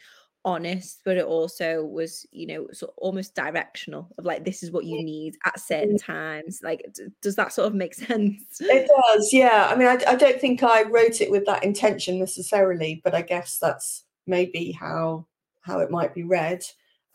honest, 0.49 1.03
but 1.05 1.17
it 1.17 1.25
also 1.25 1.85
was, 1.85 2.27
you 2.31 2.47
know, 2.47 2.67
sort 2.73 2.91
of 2.91 2.99
almost 2.99 3.35
directional 3.35 4.09
of 4.19 4.25
like, 4.25 4.45
this 4.45 4.63
is 4.63 4.71
what 4.71 4.85
you 4.85 5.03
need 5.03 5.37
at 5.45 5.61
certain 5.61 5.99
times. 5.99 6.61
Like, 6.63 6.85
does 7.23 7.37
that 7.37 7.53
sort 7.53 7.69
of 7.69 7.75
make 7.75 7.95
sense? 8.09 8.61
It 8.61 8.89
does, 8.89 9.33
yeah. 9.33 9.69
I 9.71 9.77
mean, 9.77 9.89
I, 9.89 9.99
I 10.07 10.17
don't 10.17 10.41
think 10.41 10.63
I 10.63 10.83
wrote 10.83 11.21
it 11.21 11.31
with 11.31 11.45
that 11.47 11.65
intention 11.65 12.19
necessarily, 12.19 13.01
but 13.05 13.15
I 13.15 13.23
guess 13.23 13.59
that's 13.59 14.05
maybe 14.27 14.73
how 14.73 15.27
how 15.63 15.81
it 15.81 15.91
might 15.91 16.15
be 16.15 16.23
read. 16.23 16.63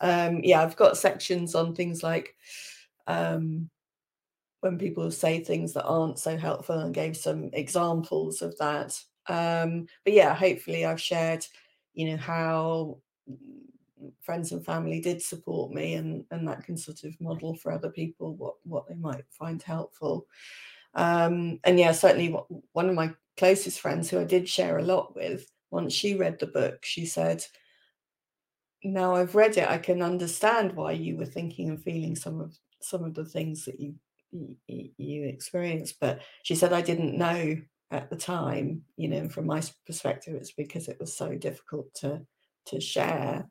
Um, 0.00 0.40
yeah, 0.44 0.62
I've 0.62 0.76
got 0.76 0.96
sections 0.96 1.54
on 1.54 1.74
things 1.74 2.02
like 2.02 2.36
um, 3.06 3.68
when 4.60 4.78
people 4.78 5.10
say 5.10 5.40
things 5.40 5.72
that 5.74 5.84
aren't 5.84 6.18
so 6.18 6.36
helpful 6.36 6.78
and 6.78 6.94
gave 6.94 7.16
some 7.16 7.50
examples 7.52 8.42
of 8.42 8.56
that. 8.58 8.98
Um, 9.28 9.86
but 10.04 10.12
yeah, 10.12 10.34
hopefully 10.34 10.84
I've 10.84 11.00
shared, 11.00 11.44
you 11.94 12.10
know, 12.10 12.16
how 12.16 12.98
friends 14.20 14.52
and 14.52 14.64
family 14.64 15.00
did 15.00 15.22
support 15.22 15.72
me 15.72 15.94
and 15.94 16.24
and 16.30 16.46
that 16.46 16.64
can 16.64 16.76
sort 16.76 17.04
of 17.04 17.20
model 17.20 17.54
for 17.54 17.72
other 17.72 17.90
people 17.90 18.34
what 18.34 18.54
what 18.64 18.86
they 18.88 18.94
might 18.94 19.24
find 19.30 19.62
helpful. 19.62 20.26
Um 20.94 21.60
and 21.64 21.78
yeah 21.78 21.92
certainly 21.92 22.36
one 22.72 22.88
of 22.88 22.94
my 22.94 23.12
closest 23.36 23.80
friends 23.80 24.08
who 24.08 24.20
i 24.20 24.24
did 24.24 24.48
share 24.48 24.78
a 24.78 24.82
lot 24.82 25.16
with 25.16 25.50
once 25.70 25.92
she 25.92 26.14
read 26.14 26.38
the 26.38 26.46
book 26.46 26.84
she 26.84 27.04
said 27.04 27.44
now 28.84 29.16
i've 29.16 29.34
read 29.34 29.56
it 29.56 29.68
i 29.68 29.76
can 29.76 30.02
understand 30.02 30.72
why 30.76 30.92
you 30.92 31.16
were 31.16 31.26
thinking 31.26 31.68
and 31.68 31.82
feeling 31.82 32.14
some 32.14 32.40
of 32.40 32.56
some 32.80 33.02
of 33.02 33.14
the 33.14 33.24
things 33.24 33.64
that 33.64 33.80
you 33.80 33.94
you, 34.30 34.90
you 34.96 35.24
experienced 35.24 35.96
but 36.00 36.20
she 36.44 36.54
said 36.54 36.72
i 36.72 36.80
didn't 36.80 37.18
know 37.18 37.56
at 37.90 38.08
the 38.08 38.16
time 38.16 38.82
you 38.96 39.08
know 39.08 39.28
from 39.28 39.46
my 39.46 39.60
perspective 39.86 40.34
it's 40.34 40.52
because 40.52 40.86
it 40.86 41.00
was 41.00 41.16
so 41.16 41.34
difficult 41.34 41.92
to 41.94 42.24
to 42.66 42.80
share. 42.80 43.48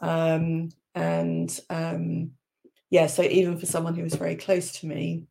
Um, 0.00 0.70
and 0.94 1.58
um, 1.70 2.32
yeah, 2.90 3.06
so 3.06 3.22
even 3.22 3.58
for 3.58 3.66
someone 3.66 3.94
who 3.94 4.02
was 4.02 4.14
very 4.14 4.36
close 4.36 4.72
to 4.80 4.86
me, 4.86 5.24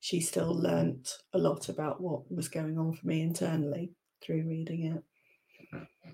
she 0.00 0.20
still 0.20 0.54
learnt 0.54 1.16
a 1.32 1.38
lot 1.38 1.68
about 1.68 2.00
what 2.00 2.30
was 2.30 2.48
going 2.48 2.78
on 2.78 2.92
for 2.92 3.06
me 3.06 3.22
internally 3.22 3.92
through 4.24 4.44
reading 4.48 4.96
it. 4.96 5.02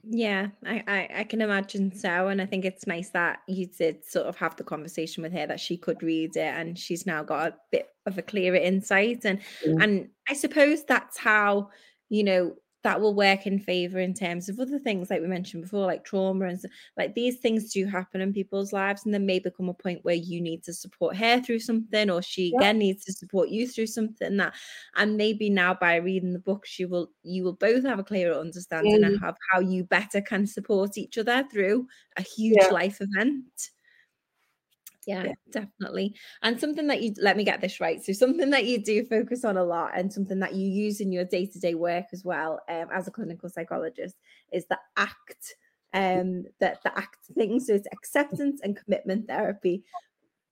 Yeah, 0.05 0.49
I, 0.65 0.83
I, 0.87 1.09
I 1.21 1.25
can 1.25 1.41
imagine 1.41 1.95
so. 1.95 2.29
And 2.29 2.41
I 2.41 2.47
think 2.47 2.65
it's 2.65 2.87
nice 2.87 3.11
that 3.11 3.41
you 3.49 3.67
did 3.67 4.05
sort 4.05 4.27
of 4.27 4.37
have 4.37 4.57
the 4.57 4.65
conversation 4.65 5.23
with 5.23 5.33
her 5.33 5.47
that 5.47 5.61
she 5.61 5.77
could 5.77 6.03
read 6.03 6.37
it 6.37 6.55
and 6.55 6.79
she's 6.79 7.07
now 7.07 7.23
got 7.23 7.49
a 7.49 7.57
bit 7.71 7.89
of 8.07 8.17
a 8.17 8.23
clearer 8.23 8.57
insight. 8.57 9.25
And 9.25 9.41
mm. 9.67 9.83
and 9.83 10.09
I 10.29 10.35
suppose 10.35 10.85
that's 10.85 11.19
how, 11.19 11.71
you 12.09 12.25
know, 12.25 12.55
that 12.85 13.01
will 13.01 13.15
work 13.15 13.47
in 13.47 13.59
favor 13.59 13.99
in 13.99 14.15
terms 14.15 14.49
of 14.49 14.61
other 14.61 14.79
things 14.79 15.11
like 15.11 15.21
we 15.21 15.27
mentioned 15.27 15.63
before 15.63 15.87
like 15.87 16.05
trauma 16.05 16.47
and 16.47 16.61
like 16.97 17.15
these 17.15 17.37
things 17.39 17.73
do 17.73 17.85
happen 17.87 18.21
in 18.21 18.33
people's 18.33 18.73
lives 18.73 19.05
and 19.05 19.13
there 19.13 19.21
may 19.21 19.39
become 19.39 19.69
a 19.69 19.75
point 19.75 20.05
where 20.05 20.15
you 20.15 20.41
need 20.41 20.63
to 20.63 20.73
support 20.73 21.17
her 21.17 21.41
through 21.41 21.59
something 21.59 22.11
or 22.11 22.23
she 22.23 22.53
yeah. 22.53 22.59
again 22.59 22.79
needs 22.79 23.05
to 23.05 23.13
support 23.13 23.49
you 23.49 23.67
through 23.67 23.87
something 23.87 24.37
that 24.37 24.55
and 24.97 25.17
maybe 25.17 25.51
now 25.51 25.75
by 25.75 25.97
reading 25.97 26.33
the 26.33 26.39
book 26.39 26.67
you 26.79 26.89
will 26.89 27.11
you 27.23 27.43
will 27.43 27.55
both 27.55 27.85
have 27.85 27.99
a 27.99 28.05
clearer 28.05 28.39
understanding 28.39 29.03
mm. 29.03 29.29
of 29.29 29.37
how 29.53 29.61
you 29.61 29.85
better 29.85 30.21
can 30.21 30.47
support 30.47 30.97
each 30.97 31.19
other 31.19 31.45
through 31.51 31.87
a 32.17 32.23
huge 32.23 32.57
yeah. 32.61 32.69
life 32.69 32.99
event 33.01 33.71
yeah, 35.09 35.25
yeah, 35.25 35.33
definitely. 35.51 36.15
And 36.43 36.61
something 36.61 36.87
that 36.89 37.01
you 37.01 37.15
let 37.17 37.39
me 37.39 37.43
get 37.43 37.63
this 37.63 37.81
right. 37.81 38.05
So 38.05 38.13
something 38.13 38.51
that 38.51 38.67
you 38.67 38.85
do 38.85 39.07
focus 39.07 39.43
on 39.43 39.57
a 39.57 39.65
lot 39.65 39.93
and 39.97 40.13
something 40.13 40.39
that 40.41 40.55
you 40.55 40.69
use 40.69 41.01
in 41.01 41.11
your 41.11 41.25
day-to-day 41.25 41.75
work 41.75 42.05
as 42.13 42.25
well 42.25 42.61
um, 42.69 42.89
as 42.93 43.09
a 43.09 43.11
clinical 43.11 43.49
psychologist 43.49 44.17
is 44.53 44.67
the 44.67 44.79
ACT 44.99 45.55
um 45.95 46.45
that 46.61 46.83
the 46.85 46.97
ACT 46.99 47.25
thing. 47.35 47.59
So 47.59 47.73
it's 47.73 47.89
acceptance 47.91 48.61
and 48.63 48.77
commitment 48.77 49.29
therapy. 49.29 49.83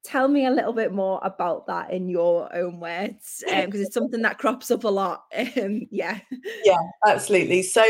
Tell 0.03 0.27
me 0.27 0.47
a 0.47 0.51
little 0.51 0.73
bit 0.73 0.91
more 0.91 1.21
about 1.23 1.67
that 1.67 1.91
in 1.91 2.09
your 2.09 2.55
own 2.57 2.81
words, 2.81 3.45
because 3.47 3.65
um, 3.65 3.83
it's 3.83 3.93
something 3.93 4.23
that 4.23 4.39
crops 4.39 4.71
up 4.71 4.85
a 4.85 4.89
lot. 4.89 5.25
Um, 5.63 5.87
yeah. 5.91 6.21
Yeah, 6.65 6.79
absolutely. 7.07 7.63
So 7.63 7.85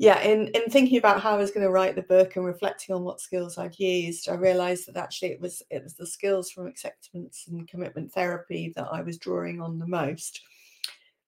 yeah, 0.00 0.20
in, 0.20 0.46
in 0.48 0.70
thinking 0.70 0.96
about 0.96 1.20
how 1.20 1.34
I 1.34 1.36
was 1.36 1.50
going 1.50 1.66
to 1.66 1.72
write 1.72 1.96
the 1.96 2.02
book 2.02 2.36
and 2.36 2.44
reflecting 2.44 2.94
on 2.94 3.02
what 3.02 3.20
skills 3.20 3.58
I'd 3.58 3.78
used, 3.80 4.28
I 4.28 4.34
realized 4.34 4.86
that 4.86 4.96
actually 4.96 5.32
it 5.32 5.40
was 5.40 5.60
it 5.70 5.82
was 5.82 5.94
the 5.94 6.06
skills 6.06 6.52
from 6.52 6.68
acceptance 6.68 7.46
and 7.50 7.66
commitment 7.66 8.12
therapy 8.12 8.72
that 8.76 8.86
I 8.92 9.02
was 9.02 9.18
drawing 9.18 9.60
on 9.60 9.80
the 9.80 9.88
most. 9.88 10.40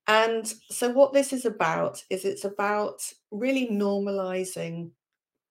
And 0.07 0.47
so 0.71 0.89
what 0.91 1.13
this 1.13 1.33
is 1.33 1.47
about 1.47 2.03
is 2.11 2.25
it's 2.25 2.45
about 2.45 3.03
really 3.33 3.67
normalizing 3.67 4.91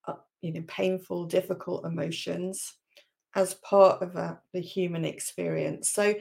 uh, 0.08 0.14
you 0.40 0.54
know 0.54 0.64
painful 0.68 1.26
difficult 1.26 1.86
emotions 1.86 2.74
as 3.36 3.56
part 3.56 4.02
of 4.02 4.16
a, 4.16 4.40
the 4.54 4.62
human 4.62 5.04
experience. 5.04 5.90
So 5.90 6.16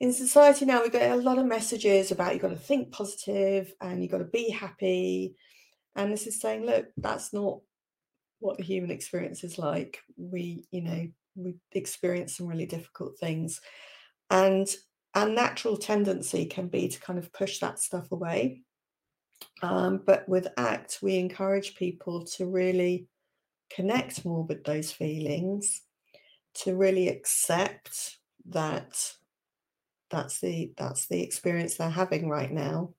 in 0.00 0.14
society 0.14 0.64
now 0.64 0.82
we 0.82 0.88
get 0.88 1.12
a 1.12 1.16
lot 1.16 1.38
of 1.38 1.44
messages 1.44 2.10
about 2.10 2.32
you've 2.32 2.42
got 2.42 2.48
to 2.48 2.56
think 2.56 2.90
positive 2.90 3.74
and 3.82 4.00
you've 4.00 4.12
got 4.12 4.18
to 4.18 4.24
be 4.24 4.48
happy 4.48 5.36
and 5.96 6.12
this 6.12 6.26
is 6.26 6.40
saying, 6.40 6.64
look, 6.64 6.86
that's 6.98 7.32
not 7.32 7.60
what 8.38 8.58
the 8.58 8.64
human 8.64 8.90
experience 8.90 9.42
is 9.42 9.58
like. 9.58 9.98
We, 10.16 10.66
you 10.70 10.82
know, 10.82 11.08
we 11.34 11.56
experience 11.72 12.36
some 12.36 12.46
really 12.46 12.66
difficult 12.66 13.18
things. 13.18 13.60
And 14.30 14.68
our 15.14 15.28
natural 15.28 15.76
tendency 15.78 16.44
can 16.44 16.68
be 16.68 16.88
to 16.88 17.00
kind 17.00 17.18
of 17.18 17.32
push 17.32 17.58
that 17.60 17.78
stuff 17.78 18.12
away. 18.12 18.62
Um, 19.62 20.02
but 20.04 20.28
with 20.28 20.48
ACT, 20.58 20.98
we 21.02 21.16
encourage 21.16 21.76
people 21.76 22.24
to 22.36 22.46
really 22.46 23.08
connect 23.70 24.24
more 24.24 24.44
with 24.44 24.64
those 24.64 24.92
feelings, 24.92 25.80
to 26.56 26.76
really 26.76 27.08
accept 27.08 28.18
that 28.50 29.12
that's 30.10 30.40
the 30.40 30.72
that's 30.76 31.08
the 31.08 31.22
experience 31.22 31.74
they're 31.74 31.90
having 31.90 32.28
right 32.28 32.52
now 32.52 32.94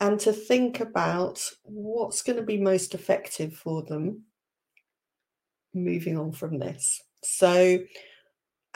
and 0.00 0.18
to 0.20 0.32
think 0.32 0.80
about 0.80 1.44
what's 1.62 2.22
going 2.22 2.36
to 2.38 2.44
be 2.44 2.58
most 2.58 2.94
effective 2.94 3.54
for 3.54 3.82
them 3.82 4.22
moving 5.74 6.18
on 6.18 6.32
from 6.32 6.58
this. 6.58 7.00
So, 7.22 7.78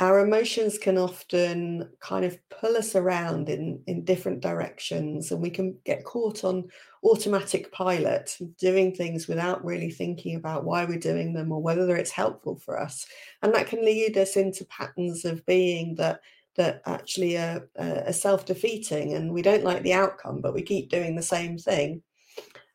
our 0.01 0.27
emotions 0.27 0.77
can 0.77 0.99
often 0.99 1.89
kind 2.01 2.25
of 2.25 2.37
pull 2.51 2.77
us 2.77 2.97
around 2.97 3.49
in, 3.49 3.81
in 3.87 4.05
different 4.05 4.41
directions, 4.41 5.31
and 5.31 5.41
we 5.41 5.51
can 5.51 5.79
get 5.85 6.05
caught 6.05 6.43
on 6.43 6.65
automatic 7.05 7.71
pilot, 7.71 8.37
doing 8.59 8.93
things 8.93 9.29
without 9.29 9.65
really 9.65 9.93
thinking 9.93 10.35
about 10.35 10.65
why 10.65 10.85
we're 10.85 10.99
doing 10.99 11.33
them 11.33 11.53
or 11.53 11.63
whether 11.63 11.95
it's 11.95 12.11
helpful 12.11 12.59
for 12.59 12.81
us. 12.81 13.07
And 13.43 13.55
that 13.55 13.69
can 13.69 13.85
lead 13.85 14.19
us 14.19 14.37
into 14.37 14.65
patterns 14.65 15.25
of 15.25 15.47
being 15.47 15.95
that 15.95 16.21
that 16.57 16.83
actually 16.87 17.37
are, 17.37 17.69
are 17.79 18.13
self-defeating 18.13 19.15
and 19.15 19.33
we 19.33 19.43
don't 19.43 19.65
like 19.65 19.83
the 19.83 19.93
outcome 19.93 20.41
but 20.41 20.55
we 20.55 20.63
keep 20.63 20.89
doing 20.89 21.17
the 21.17 21.23
same 21.23 21.59
thing. 21.59 22.03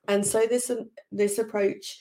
And 0.08 0.26
so 0.26 0.46
this 0.48 0.70
um, 0.70 0.90
this 1.12 1.38
approach 1.38 2.00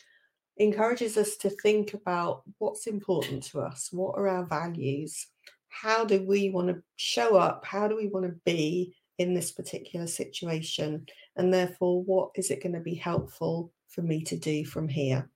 encourages 0.58 1.16
us 1.16 1.36
to 1.36 1.50
think 1.50 1.94
about 1.94 2.42
what's 2.58 2.86
important 2.86 3.44
to 3.44 3.60
us 3.60 3.90
what 3.92 4.18
are 4.18 4.28
our 4.28 4.44
values 4.44 5.28
how 5.68 6.04
do 6.04 6.24
we 6.24 6.50
want 6.50 6.68
to 6.68 6.82
show 6.96 7.36
up 7.36 7.64
how 7.64 7.86
do 7.86 7.96
we 7.96 8.08
want 8.08 8.26
to 8.26 8.34
be 8.44 8.94
in 9.18 9.34
this 9.34 9.52
particular 9.52 10.06
situation 10.06 11.06
and 11.36 11.52
therefore 11.52 12.02
what 12.02 12.30
is 12.34 12.50
it 12.50 12.62
going 12.62 12.72
to 12.74 12.80
be 12.80 12.94
helpful 12.94 13.72
for 13.88 14.02
me 14.02 14.22
to 14.22 14.36
do 14.36 14.64
from 14.64 14.88
here 14.88 15.28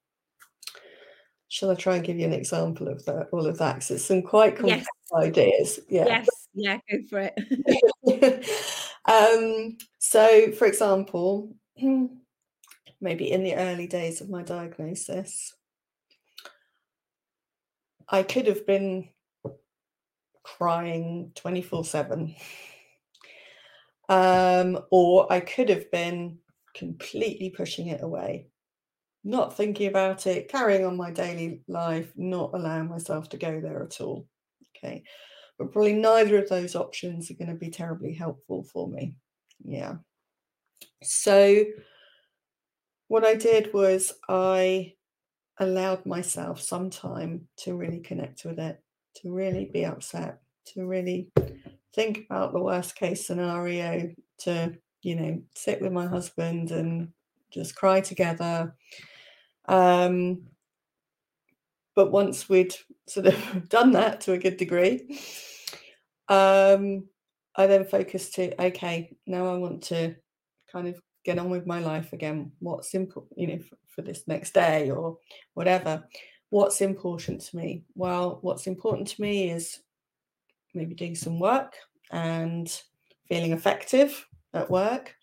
shall 1.52 1.70
I 1.70 1.74
try 1.74 1.96
and 1.96 2.04
give 2.04 2.18
you 2.18 2.24
an 2.24 2.32
example 2.32 2.88
of 2.88 3.04
that, 3.04 3.28
all 3.30 3.46
of 3.46 3.58
that? 3.58 3.74
Because 3.74 3.90
it's 3.90 4.04
some 4.06 4.22
quite 4.22 4.56
complex 4.56 4.86
yes. 4.86 5.22
ideas. 5.22 5.80
Yeah. 5.86 6.06
Yes, 6.06 6.28
yeah, 6.54 6.78
go 6.90 6.98
for 7.10 7.30
it. 7.30 8.46
um, 9.04 9.76
so, 9.98 10.50
for 10.52 10.66
example, 10.66 11.54
maybe 13.02 13.30
in 13.30 13.44
the 13.44 13.54
early 13.54 13.86
days 13.86 14.22
of 14.22 14.30
my 14.30 14.42
diagnosis, 14.42 15.52
I 18.08 18.22
could 18.22 18.46
have 18.46 18.66
been 18.66 19.10
crying 20.42 21.32
24 21.34 21.84
7. 21.84 22.34
Um, 24.08 24.78
or 24.90 25.30
I 25.30 25.40
could 25.40 25.68
have 25.68 25.90
been 25.90 26.38
completely 26.74 27.50
pushing 27.50 27.88
it 27.88 28.02
away, 28.02 28.46
not 29.24 29.56
thinking 29.56 29.86
about 29.86 30.26
it, 30.26 30.48
carrying 30.48 30.84
on 30.84 30.96
my 30.96 31.10
daily 31.10 31.62
life, 31.68 32.12
not 32.16 32.50
allowing 32.54 32.88
myself 32.88 33.28
to 33.30 33.36
go 33.36 33.60
there 33.60 33.82
at 33.82 34.00
all. 34.00 34.26
Okay. 34.76 35.04
But 35.58 35.72
probably 35.72 35.92
neither 35.92 36.38
of 36.38 36.48
those 36.48 36.74
options 36.74 37.30
are 37.30 37.34
going 37.34 37.48
to 37.48 37.54
be 37.54 37.70
terribly 37.70 38.14
helpful 38.14 38.64
for 38.64 38.88
me. 38.88 39.14
Yeah. 39.64 39.96
So, 41.02 41.64
what 43.08 43.24
I 43.24 43.34
did 43.34 43.72
was 43.72 44.12
I 44.28 44.94
allowed 45.58 46.06
myself 46.06 46.60
some 46.60 46.90
time 46.90 47.46
to 47.58 47.76
really 47.76 48.00
connect 48.00 48.44
with 48.44 48.58
it, 48.58 48.80
to 49.16 49.32
really 49.32 49.70
be 49.72 49.84
upset, 49.84 50.40
to 50.74 50.86
really 50.86 51.30
think 51.94 52.24
about 52.28 52.52
the 52.52 52.62
worst 52.62 52.96
case 52.96 53.26
scenario, 53.26 54.12
to, 54.38 54.76
you 55.02 55.16
know, 55.16 55.42
sit 55.54 55.80
with 55.80 55.92
my 55.92 56.06
husband 56.06 56.70
and 56.70 57.08
just 57.52 57.76
cry 57.76 58.00
together. 58.00 58.74
Um, 59.66 60.42
but 61.94 62.10
once 62.10 62.48
we'd 62.48 62.74
sort 63.06 63.26
of 63.26 63.68
done 63.68 63.92
that 63.92 64.22
to 64.22 64.32
a 64.32 64.38
good 64.38 64.56
degree, 64.56 65.18
um, 66.28 67.08
I 67.54 67.66
then 67.66 67.84
focused 67.84 68.34
to 68.34 68.60
okay, 68.62 69.14
now 69.26 69.52
I 69.52 69.58
want 69.58 69.82
to 69.84 70.14
kind 70.70 70.88
of 70.88 71.00
get 71.24 71.38
on 71.38 71.50
with 71.50 71.66
my 71.66 71.80
life 71.80 72.12
again. 72.12 72.52
What's 72.60 72.90
simple, 72.90 73.28
you 73.36 73.46
know, 73.46 73.58
for, 73.58 73.76
for 73.88 74.02
this 74.02 74.26
next 74.26 74.54
day 74.54 74.90
or 74.90 75.18
whatever. 75.54 76.04
What's 76.50 76.80
important 76.80 77.42
to 77.42 77.56
me? 77.56 77.84
Well, 77.94 78.38
what's 78.42 78.66
important 78.66 79.08
to 79.08 79.22
me 79.22 79.50
is 79.50 79.80
maybe 80.74 80.94
doing 80.94 81.14
some 81.14 81.38
work 81.38 81.74
and 82.10 82.70
feeling 83.28 83.52
effective 83.52 84.26
at 84.52 84.70
work. 84.70 85.14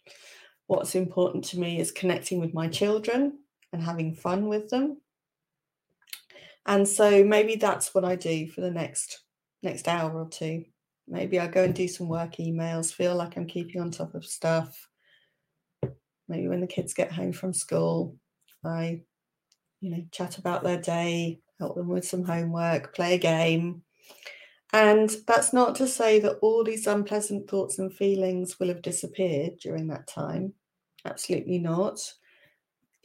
What's 0.67 0.95
important 0.95 1.43
to 1.45 1.59
me 1.59 1.79
is 1.79 1.91
connecting 1.91 2.39
with 2.39 2.53
my 2.53 2.67
children 2.67 3.38
and 3.73 3.83
having 3.83 4.13
fun 4.13 4.47
with 4.47 4.69
them. 4.69 5.01
And 6.65 6.87
so 6.87 7.23
maybe 7.23 7.55
that's 7.55 7.93
what 7.93 8.05
I 8.05 8.15
do 8.15 8.47
for 8.47 8.61
the 8.61 8.71
next 8.71 9.23
next 9.61 9.87
hour 9.87 10.11
or 10.11 10.29
two. 10.29 10.65
Maybe 11.07 11.39
I 11.39 11.47
go 11.47 11.63
and 11.63 11.73
do 11.73 11.87
some 11.87 12.07
work 12.07 12.35
emails, 12.35 12.93
feel 12.93 13.15
like 13.15 13.35
I'm 13.35 13.47
keeping 13.47 13.81
on 13.81 13.91
top 13.91 14.13
of 14.13 14.25
stuff. 14.25 14.87
Maybe 16.27 16.47
when 16.47 16.61
the 16.61 16.67
kids 16.67 16.93
get 16.93 17.11
home 17.11 17.33
from 17.33 17.53
school, 17.53 18.15
I, 18.63 19.01
you 19.81 19.89
know, 19.89 20.05
chat 20.11 20.37
about 20.37 20.63
their 20.63 20.79
day, 20.79 21.41
help 21.57 21.75
them 21.75 21.87
with 21.87 22.05
some 22.05 22.23
homework, 22.23 22.93
play 22.93 23.15
a 23.15 23.17
game. 23.17 23.81
And 24.71 25.09
that's 25.25 25.51
not 25.51 25.73
to 25.75 25.87
say 25.87 26.19
that 26.19 26.37
all 26.43 26.63
these 26.63 26.85
unpleasant 26.85 27.49
thoughts 27.49 27.79
and 27.79 27.91
feelings 27.91 28.59
will 28.59 28.67
have 28.67 28.83
disappeared 28.83 29.57
during 29.57 29.87
that 29.87 30.05
time. 30.05 30.53
Absolutely 31.05 31.57
not. 31.57 31.99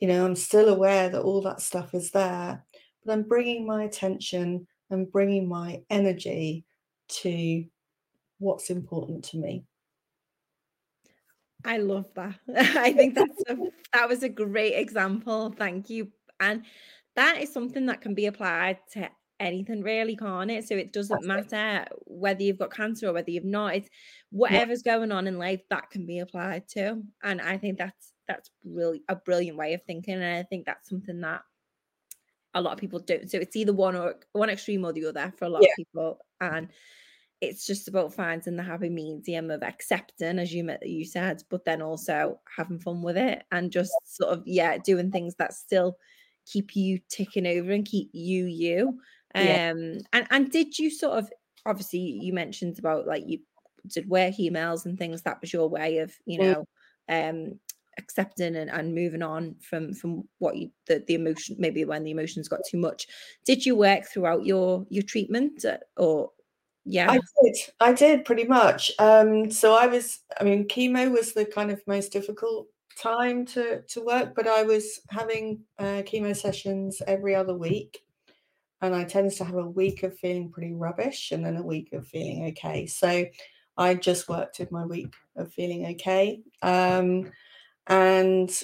You 0.04 0.08
know, 0.08 0.26
I'm 0.26 0.36
still 0.36 0.68
aware 0.68 1.08
that 1.08 1.22
all 1.22 1.40
that 1.40 1.62
stuff 1.62 1.94
is 1.94 2.10
there, 2.10 2.62
but 3.06 3.12
I'm 3.14 3.22
bringing 3.22 3.66
my 3.66 3.84
attention 3.84 4.66
and 4.90 5.10
bringing 5.10 5.48
my 5.48 5.80
energy 5.88 6.66
to 7.22 7.64
what's 8.38 8.68
important 8.68 9.24
to 9.30 9.38
me. 9.38 9.64
I 11.64 11.78
love 11.78 12.10
that. 12.16 12.34
I 12.54 12.92
think 12.92 13.14
that's 13.14 13.42
a, 13.48 13.56
that 13.94 14.06
was 14.06 14.22
a 14.22 14.28
great 14.28 14.74
example. 14.74 15.54
Thank 15.56 15.88
you. 15.88 16.08
And 16.38 16.66
that 17.16 17.40
is 17.40 17.50
something 17.50 17.86
that 17.86 18.02
can 18.02 18.14
be 18.14 18.26
applied 18.26 18.80
to 18.92 19.08
anything 19.40 19.80
really, 19.82 20.16
can't 20.16 20.50
it? 20.50 20.68
So 20.68 20.74
it 20.74 20.92
doesn't 20.92 21.24
matter 21.24 21.86
whether 22.04 22.42
you've 22.42 22.58
got 22.58 22.74
cancer 22.74 23.08
or 23.08 23.14
whether 23.14 23.30
you've 23.30 23.44
not. 23.46 23.76
It's 23.76 23.88
whatever's 24.30 24.82
yeah. 24.84 24.96
going 24.96 25.12
on 25.12 25.26
in 25.26 25.38
life 25.38 25.62
that 25.70 25.88
can 25.88 26.04
be 26.04 26.18
applied 26.18 26.68
to. 26.72 27.00
And 27.22 27.40
I 27.40 27.56
think 27.56 27.78
that's 27.78 28.13
that's 28.28 28.50
really 28.64 29.02
a 29.08 29.16
brilliant 29.16 29.58
way 29.58 29.74
of 29.74 29.82
thinking. 29.82 30.14
And 30.14 30.24
I 30.24 30.42
think 30.42 30.66
that's 30.66 30.88
something 30.88 31.20
that 31.20 31.42
a 32.54 32.60
lot 32.60 32.72
of 32.72 32.78
people 32.78 33.00
don't. 33.00 33.30
So 33.30 33.38
it's 33.38 33.56
either 33.56 33.72
one 33.72 33.96
or 33.96 34.16
one 34.32 34.50
extreme 34.50 34.84
or 34.84 34.92
the 34.92 35.06
other 35.06 35.32
for 35.36 35.46
a 35.46 35.48
lot 35.48 35.62
yeah. 35.62 35.68
of 35.68 35.76
people. 35.76 36.18
And 36.40 36.68
it's 37.40 37.66
just 37.66 37.88
about 37.88 38.14
finding 38.14 38.56
the 38.56 38.62
happy 38.62 38.88
medium 38.88 39.50
of 39.50 39.62
accepting, 39.62 40.38
as 40.38 40.52
you 40.52 40.68
you 40.82 41.04
said, 41.04 41.42
but 41.50 41.64
then 41.64 41.82
also 41.82 42.40
having 42.56 42.78
fun 42.78 43.02
with 43.02 43.16
it 43.16 43.44
and 43.52 43.72
just 43.72 43.92
sort 44.04 44.32
of 44.32 44.42
yeah, 44.46 44.78
doing 44.78 45.10
things 45.10 45.34
that 45.36 45.52
still 45.52 45.96
keep 46.46 46.76
you 46.76 47.00
ticking 47.08 47.46
over 47.46 47.72
and 47.72 47.84
keep 47.84 48.10
you 48.12 48.46
you. 48.46 49.00
Um, 49.34 49.44
yeah. 49.44 49.72
and 50.12 50.26
and 50.30 50.50
did 50.50 50.78
you 50.78 50.90
sort 50.90 51.18
of 51.18 51.28
obviously 51.66 51.98
you 51.98 52.32
mentioned 52.32 52.78
about 52.78 53.06
like 53.06 53.24
you 53.26 53.40
did 53.86 54.08
work 54.08 54.34
emails 54.40 54.86
and 54.86 54.98
things 54.98 55.22
that 55.22 55.40
was 55.40 55.52
your 55.52 55.68
way 55.68 55.98
of 55.98 56.14
you 56.24 56.38
know 56.38 56.64
um 57.08 57.58
accepting 57.98 58.56
and, 58.56 58.70
and 58.70 58.94
moving 58.94 59.22
on 59.22 59.54
from 59.60 59.92
from 59.94 60.28
what 60.38 60.56
you 60.56 60.70
the, 60.86 61.02
the 61.06 61.14
emotion 61.14 61.56
maybe 61.58 61.84
when 61.84 62.04
the 62.04 62.10
emotions 62.10 62.48
got 62.48 62.60
too 62.68 62.78
much. 62.78 63.06
Did 63.44 63.64
you 63.64 63.76
work 63.76 64.06
throughout 64.06 64.44
your 64.44 64.86
your 64.90 65.04
treatment 65.04 65.64
uh, 65.64 65.78
or 65.96 66.30
yeah? 66.84 67.10
I 67.10 67.18
did. 67.42 67.56
I 67.80 67.92
did 67.92 68.24
pretty 68.24 68.44
much. 68.44 68.92
Um 68.98 69.50
so 69.50 69.74
i 69.74 69.86
was 69.86 70.20
i 70.40 70.44
mean 70.44 70.66
chemo 70.68 71.10
was 71.10 71.32
the 71.32 71.44
kind 71.44 71.70
of 71.70 71.80
most 71.86 72.12
difficult 72.12 72.66
time 72.96 73.44
to 73.44 73.82
to 73.82 74.04
work 74.04 74.34
but 74.36 74.46
i 74.46 74.62
was 74.62 75.00
having 75.10 75.60
uh, 75.80 76.02
chemo 76.06 76.36
sessions 76.36 77.02
every 77.08 77.34
other 77.34 77.54
week 77.54 78.04
and 78.82 78.94
i 78.94 79.02
tend 79.02 79.32
to 79.32 79.44
have 79.44 79.56
a 79.56 79.66
week 79.66 80.02
of 80.02 80.16
feeling 80.18 80.50
pretty 80.50 80.72
rubbish 80.72 81.32
and 81.32 81.44
then 81.44 81.56
a 81.56 81.62
week 81.62 81.92
of 81.92 82.06
feeling 82.06 82.46
okay. 82.46 82.86
So 82.86 83.24
i 83.76 83.94
just 83.94 84.28
worked 84.28 84.58
with 84.58 84.70
my 84.70 84.84
week 84.84 85.14
of 85.36 85.52
feeling 85.52 85.86
okay. 85.86 86.40
Um 86.62 87.32
and 87.86 88.62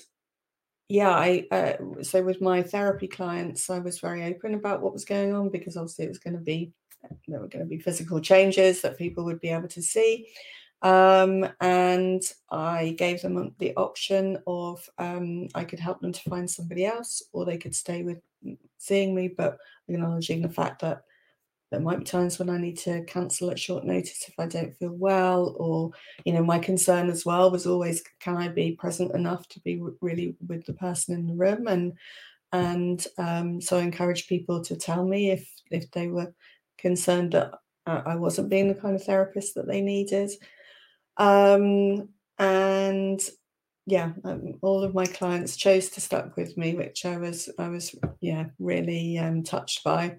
yeah 0.89 1.11
i 1.11 1.47
uh, 1.51 2.03
so 2.03 2.23
with 2.23 2.41
my 2.41 2.63
therapy 2.63 3.07
clients 3.07 3.71
i 3.71 3.79
was 3.79 4.01
very 4.01 4.25
open 4.25 4.55
about 4.55 4.81
what 4.81 4.93
was 4.93 5.05
going 5.05 5.35
on 5.35 5.49
because 5.49 5.77
obviously 5.77 6.05
it 6.05 6.09
was 6.09 6.19
going 6.19 6.35
to 6.35 6.41
be 6.41 6.73
there 7.29 7.41
were 7.41 7.49
going 7.49 7.65
to 7.65 7.69
be 7.69 7.79
physical 7.79 8.21
changes 8.21 8.81
that 8.83 8.99
people 8.99 9.25
would 9.25 9.41
be 9.41 9.49
able 9.49 9.69
to 9.69 9.83
see. 9.83 10.29
Um, 10.83 11.47
and 11.61 12.23
I 12.51 12.95
gave 12.97 13.21
them 13.21 13.55
the 13.59 13.75
option 13.77 14.39
of 14.47 14.89
um, 14.99 15.49
I 15.55 15.65
could 15.65 15.79
help 15.79 16.01
them 16.01 16.13
to 16.13 16.31
find 16.31 16.51
somebody 16.51 16.87
else, 16.87 17.23
or 17.33 17.45
they 17.45 17.59
could 17.59 17.75
stay 17.75 18.03
with 18.03 18.19
seeing 18.79 19.15
me, 19.15 19.29
but 19.29 19.59
acknowledging 19.89 20.41
the 20.41 20.49
fact 20.49 20.81
that 20.81 21.03
there 21.71 21.81
might 21.81 21.99
be 21.99 22.05
times 22.05 22.39
when 22.39 22.51
I 22.51 22.59
need 22.59 22.79
to 22.79 23.05
cancel 23.05 23.51
at 23.51 23.59
short 23.59 23.85
notice 23.85 24.27
if 24.29 24.35
I 24.39 24.47
don't 24.47 24.77
feel 24.77 24.93
well, 24.93 25.55
or 25.59 25.93
you 26.25 26.33
know, 26.33 26.43
my 26.43 26.59
concern 26.59 27.09
as 27.11 27.25
well 27.25 27.51
was 27.51 27.67
always 27.67 28.03
can 28.21 28.37
I 28.37 28.49
be 28.49 28.73
present 28.73 29.15
enough 29.15 29.47
to 29.49 29.61
be 29.61 29.83
really 30.01 30.37
with 30.47 30.67
the 30.67 30.75
person 30.75 31.15
in 31.15 31.27
the 31.27 31.35
room, 31.35 31.67
and 31.67 31.93
and 32.53 33.07
um, 33.19 33.61
so 33.61 33.79
I 33.79 33.83
encourage 33.83 34.29
people 34.29 34.63
to 34.65 34.77
tell 34.77 35.05
me 35.05 35.31
if 35.31 35.49
if 35.71 35.91
they 35.93 36.09
were 36.09 36.35
concerned 36.79 37.33
that 37.33 37.53
I 37.87 38.17
wasn't 38.17 38.51
being 38.51 38.69
the 38.69 38.81
kind 38.81 38.95
of 38.95 39.05
therapist 39.05 39.55
that 39.55 39.67
they 39.67 39.81
needed. 39.81 40.31
Um, 41.17 42.09
and 42.39 43.21
yeah, 43.87 44.13
um, 44.25 44.55
all 44.63 44.85
of 44.85 44.95
my 44.95 45.07
clients 45.07 45.57
chose 45.57 45.91
to 45.91 46.01
stuck 46.01 46.37
with 46.37 46.57
me, 46.57 46.75
which 46.75 47.05
I 47.05 47.19
was, 47.19 47.51
I 47.59 47.69
was, 47.69 47.95
yeah, 48.21 48.47
really 48.59 49.19
um, 49.19 49.43
touched 49.43 49.83
by. 49.83 50.19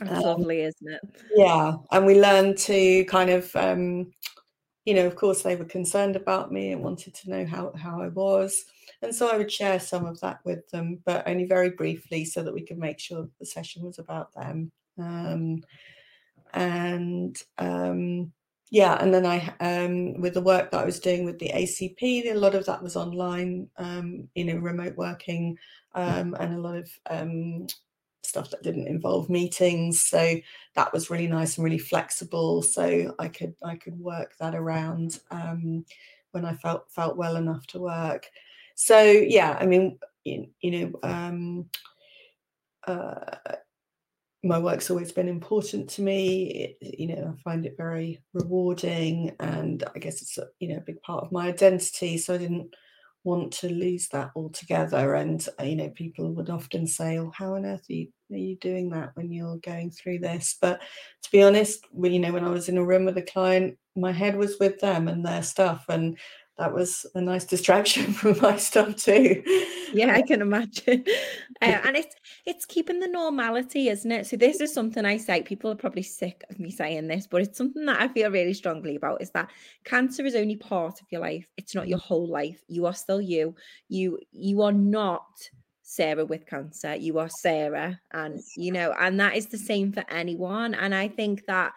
That's 0.00 0.18
um, 0.18 0.22
lovely, 0.22 0.62
isn't 0.62 0.88
it? 0.88 1.00
Yeah, 1.34 1.76
and 1.92 2.06
we 2.06 2.20
learned 2.20 2.58
to 2.58 3.04
kind 3.04 3.30
of, 3.30 3.54
um, 3.54 4.12
you 4.84 4.94
know, 4.94 5.06
of 5.06 5.16
course, 5.16 5.42
they 5.42 5.56
were 5.56 5.64
concerned 5.64 6.16
about 6.16 6.52
me 6.52 6.72
and 6.72 6.82
wanted 6.82 7.14
to 7.14 7.30
know 7.30 7.46
how 7.46 7.72
how 7.76 8.00
I 8.00 8.08
was, 8.08 8.64
and 9.02 9.14
so 9.14 9.28
I 9.28 9.36
would 9.36 9.52
share 9.52 9.78
some 9.78 10.06
of 10.06 10.20
that 10.20 10.40
with 10.44 10.68
them, 10.70 11.00
but 11.04 11.28
only 11.28 11.44
very 11.44 11.70
briefly, 11.70 12.24
so 12.24 12.42
that 12.42 12.54
we 12.54 12.64
could 12.64 12.78
make 12.78 12.98
sure 12.98 13.28
the 13.38 13.46
session 13.46 13.84
was 13.84 13.98
about 13.98 14.32
them. 14.34 14.72
Um, 14.98 15.62
and 16.52 17.40
um, 17.58 18.32
yeah, 18.70 18.96
and 19.00 19.12
then 19.12 19.26
I, 19.26 19.52
um, 19.60 20.20
with 20.20 20.34
the 20.34 20.40
work 20.40 20.70
that 20.70 20.80
I 20.80 20.84
was 20.84 21.00
doing 21.00 21.24
with 21.24 21.38
the 21.38 21.50
ACP, 21.50 22.30
a 22.30 22.34
lot 22.34 22.54
of 22.54 22.66
that 22.66 22.82
was 22.82 22.96
online, 22.96 23.68
um, 23.76 24.28
you 24.34 24.44
know, 24.44 24.56
remote 24.56 24.96
working, 24.96 25.58
um, 25.94 26.36
and 26.38 26.54
a 26.54 26.60
lot 26.60 26.76
of 26.76 26.90
um, 27.10 27.66
stuff 28.22 28.50
that 28.50 28.62
didn't 28.62 28.88
involve 28.88 29.30
meetings. 29.30 30.02
So 30.02 30.36
that 30.74 30.92
was 30.92 31.10
really 31.10 31.26
nice 31.26 31.56
and 31.56 31.64
really 31.64 31.78
flexible. 31.78 32.62
So 32.62 33.14
I 33.18 33.28
could 33.28 33.54
I 33.62 33.76
could 33.76 33.98
work 33.98 34.34
that 34.38 34.54
around 34.54 35.20
um, 35.30 35.84
when 36.32 36.44
I 36.44 36.54
felt 36.54 36.90
felt 36.90 37.16
well 37.16 37.36
enough 37.36 37.66
to 37.68 37.80
work. 37.80 38.26
So 38.74 39.00
yeah, 39.00 39.56
I 39.60 39.66
mean, 39.66 39.98
you, 40.24 40.46
you 40.60 40.70
know. 40.70 40.98
Um, 41.02 41.66
uh, 42.86 43.36
my 44.42 44.58
work's 44.58 44.90
always 44.90 45.12
been 45.12 45.28
important 45.28 45.90
to 45.90 46.02
me. 46.02 46.76
It, 46.80 46.98
you 46.98 47.08
know, 47.08 47.34
I 47.36 47.42
find 47.42 47.66
it 47.66 47.76
very 47.76 48.22
rewarding, 48.32 49.36
and 49.38 49.84
I 49.94 49.98
guess 49.98 50.22
it's 50.22 50.38
a, 50.38 50.46
you 50.60 50.68
know 50.68 50.76
a 50.78 50.82
big 50.82 51.00
part 51.02 51.24
of 51.24 51.32
my 51.32 51.48
identity. 51.48 52.16
So 52.16 52.34
I 52.34 52.38
didn't 52.38 52.74
want 53.24 53.52
to 53.52 53.68
lose 53.68 54.08
that 54.08 54.30
altogether. 54.36 55.14
And 55.14 55.46
uh, 55.60 55.64
you 55.64 55.76
know, 55.76 55.90
people 55.90 56.32
would 56.34 56.50
often 56.50 56.86
say, 56.86 57.18
"Oh, 57.18 57.32
how 57.34 57.54
on 57.54 57.66
earth 57.66 57.86
are 57.90 57.92
you, 57.92 58.08
are 58.32 58.36
you 58.36 58.56
doing 58.56 58.90
that 58.90 59.10
when 59.14 59.32
you're 59.32 59.58
going 59.58 59.90
through 59.90 60.20
this?" 60.20 60.56
But 60.60 60.80
to 61.22 61.30
be 61.30 61.42
honest, 61.42 61.84
you 62.02 62.18
know, 62.18 62.32
when 62.32 62.44
I 62.44 62.50
was 62.50 62.68
in 62.68 62.78
a 62.78 62.84
room 62.84 63.04
with 63.04 63.18
a 63.18 63.22
client, 63.22 63.78
my 63.96 64.12
head 64.12 64.36
was 64.36 64.58
with 64.58 64.80
them 64.80 65.08
and 65.08 65.24
their 65.24 65.42
stuff 65.42 65.84
and 65.88 66.18
that 66.60 66.74
was 66.74 67.06
a 67.14 67.20
nice 67.22 67.46
distraction 67.46 68.12
from 68.12 68.38
my 68.40 68.56
stuff 68.56 68.94
too. 68.96 69.42
Yeah, 69.94 70.14
I 70.14 70.22
can 70.22 70.40
imagine. 70.40 71.04
Uh, 71.62 71.78
and 71.84 71.94
it's 71.94 72.16
it's 72.46 72.64
keeping 72.64 73.00
the 73.00 73.06
normality, 73.06 73.90
isn't 73.90 74.10
it? 74.10 74.26
So 74.26 74.34
this 74.34 74.62
is 74.62 74.72
something 74.72 75.04
I 75.04 75.18
say. 75.18 75.42
People 75.42 75.70
are 75.70 75.74
probably 75.74 76.02
sick 76.02 76.42
of 76.48 76.58
me 76.58 76.70
saying 76.70 77.06
this, 77.06 77.26
but 77.26 77.42
it's 77.42 77.58
something 77.58 77.84
that 77.84 78.00
I 78.00 78.08
feel 78.08 78.30
really 78.30 78.54
strongly 78.54 78.96
about. 78.96 79.20
Is 79.20 79.30
that 79.32 79.50
cancer 79.84 80.24
is 80.24 80.34
only 80.34 80.56
part 80.56 81.02
of 81.02 81.06
your 81.10 81.20
life. 81.20 81.46
It's 81.58 81.74
not 81.74 81.86
your 81.86 81.98
mm. 81.98 82.04
whole 82.04 82.26
life. 82.26 82.62
You 82.66 82.86
are 82.86 82.94
still 82.94 83.20
you. 83.20 83.54
You 83.88 84.20
you 84.32 84.62
are 84.62 84.72
not 84.72 85.26
Sarah 85.82 86.24
with 86.24 86.46
cancer. 86.46 86.94
You 86.94 87.18
are 87.18 87.28
Sarah, 87.28 88.00
and 88.12 88.40
you 88.56 88.72
know, 88.72 88.94
and 88.98 89.20
that 89.20 89.36
is 89.36 89.48
the 89.48 89.58
same 89.58 89.92
for 89.92 90.04
anyone. 90.08 90.72
And 90.72 90.94
I 90.94 91.08
think 91.08 91.44
that 91.44 91.72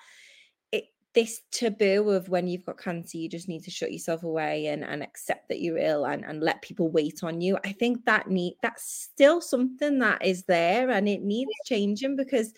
this 1.14 1.41
taboo 1.51 2.09
of 2.09 2.30
when 2.30 2.47
you've 2.47 2.66
got 2.66 2.80
cancer, 2.80 3.18
you 3.18 3.30
just 3.30 3.47
need 3.47 3.64
to 3.64 3.72
shut 3.72 3.91
yourself 3.91 4.24
away 4.24 4.68
and, 4.68 4.84
and 4.84 5.03
accept 5.03 5.47
that 5.49 5.61
you're 5.61 5.78
ill 5.78 6.05
and, 6.05 6.26
and 6.26 6.41
let 6.41 6.61
people 6.61 6.89
wait 6.89 7.24
on 7.24 7.39
you. 7.39 7.57
I 7.64 7.72
think 7.72 8.05
that 8.05 8.30
need 8.30 8.55
that's 8.61 8.84
still 8.84 9.39
something 9.39 9.99
that 9.99 10.26
is 10.26 10.43
there 10.43 10.89
and 10.89 11.07
it 11.07 11.22
needs 11.22 11.51
changing 11.66 12.16
because 12.16 12.53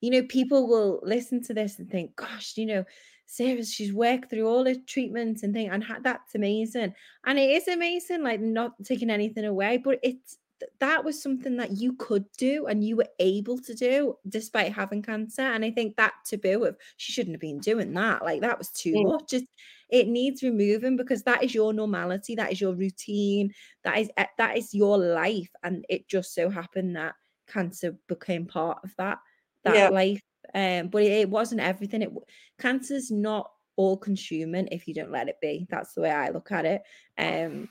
you 0.00 0.10
know 0.10 0.22
people 0.24 0.68
will 0.68 1.00
listen 1.02 1.42
to 1.44 1.54
this 1.54 1.78
and 1.78 1.88
think, 1.88 2.16
gosh, 2.16 2.56
you 2.56 2.66
know, 2.66 2.84
Sarah, 3.26 3.64
she's 3.64 3.92
worked 3.92 4.30
through 4.30 4.48
all 4.48 4.64
her 4.64 4.74
treatments 4.86 5.42
and 5.42 5.52
thing, 5.52 5.68
and 5.68 5.84
that's 6.02 6.34
amazing. 6.34 6.94
And 7.26 7.38
it 7.38 7.50
is 7.50 7.68
amazing, 7.68 8.22
like 8.22 8.40
not 8.40 8.72
taking 8.84 9.10
anything 9.10 9.44
away, 9.44 9.76
but 9.76 9.98
it's 10.02 10.38
that 10.80 11.04
was 11.04 11.22
something 11.22 11.56
that 11.56 11.76
you 11.76 11.94
could 11.94 12.24
do 12.36 12.66
and 12.66 12.84
you 12.84 12.96
were 12.96 13.08
able 13.18 13.58
to 13.58 13.74
do 13.74 14.16
despite 14.28 14.72
having 14.72 15.02
cancer. 15.02 15.42
And 15.42 15.64
I 15.64 15.70
think 15.70 15.96
that 15.96 16.14
taboo 16.24 16.64
of 16.64 16.76
she 16.96 17.12
shouldn't 17.12 17.34
have 17.34 17.40
been 17.40 17.60
doing 17.60 17.92
that, 17.94 18.24
like 18.24 18.40
that 18.40 18.58
was 18.58 18.70
too 18.70 18.92
yeah. 18.94 19.02
much. 19.04 19.28
Just 19.28 19.46
it 19.90 20.08
needs 20.08 20.42
removing 20.42 20.96
because 20.96 21.22
that 21.22 21.42
is 21.42 21.54
your 21.54 21.72
normality, 21.72 22.34
that 22.34 22.52
is 22.52 22.60
your 22.60 22.74
routine, 22.74 23.52
that 23.84 23.98
is 23.98 24.10
eh, 24.16 24.26
that 24.36 24.56
is 24.56 24.74
your 24.74 24.98
life. 24.98 25.50
And 25.62 25.84
it 25.88 26.08
just 26.08 26.34
so 26.34 26.50
happened 26.50 26.96
that 26.96 27.14
cancer 27.48 27.96
became 28.08 28.46
part 28.46 28.78
of 28.84 28.90
that 28.98 29.18
that 29.64 29.74
yeah. 29.74 29.88
life. 29.88 30.22
Um, 30.54 30.88
but 30.88 31.02
it, 31.02 31.12
it 31.12 31.30
wasn't 31.30 31.60
everything. 31.60 32.02
It 32.02 32.12
cancer's 32.58 33.10
not 33.10 33.50
all 33.76 33.96
consuming 33.96 34.68
if 34.72 34.88
you 34.88 34.94
don't 34.94 35.12
let 35.12 35.28
it 35.28 35.36
be. 35.40 35.66
That's 35.70 35.94
the 35.94 36.02
way 36.02 36.10
I 36.10 36.30
look 36.30 36.50
at 36.50 36.64
it. 36.64 36.82
Um, 37.16 37.68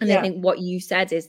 and 0.00 0.08
yeah. 0.08 0.18
I 0.18 0.22
think 0.22 0.42
what 0.42 0.60
you 0.60 0.80
said 0.80 1.12
is 1.12 1.28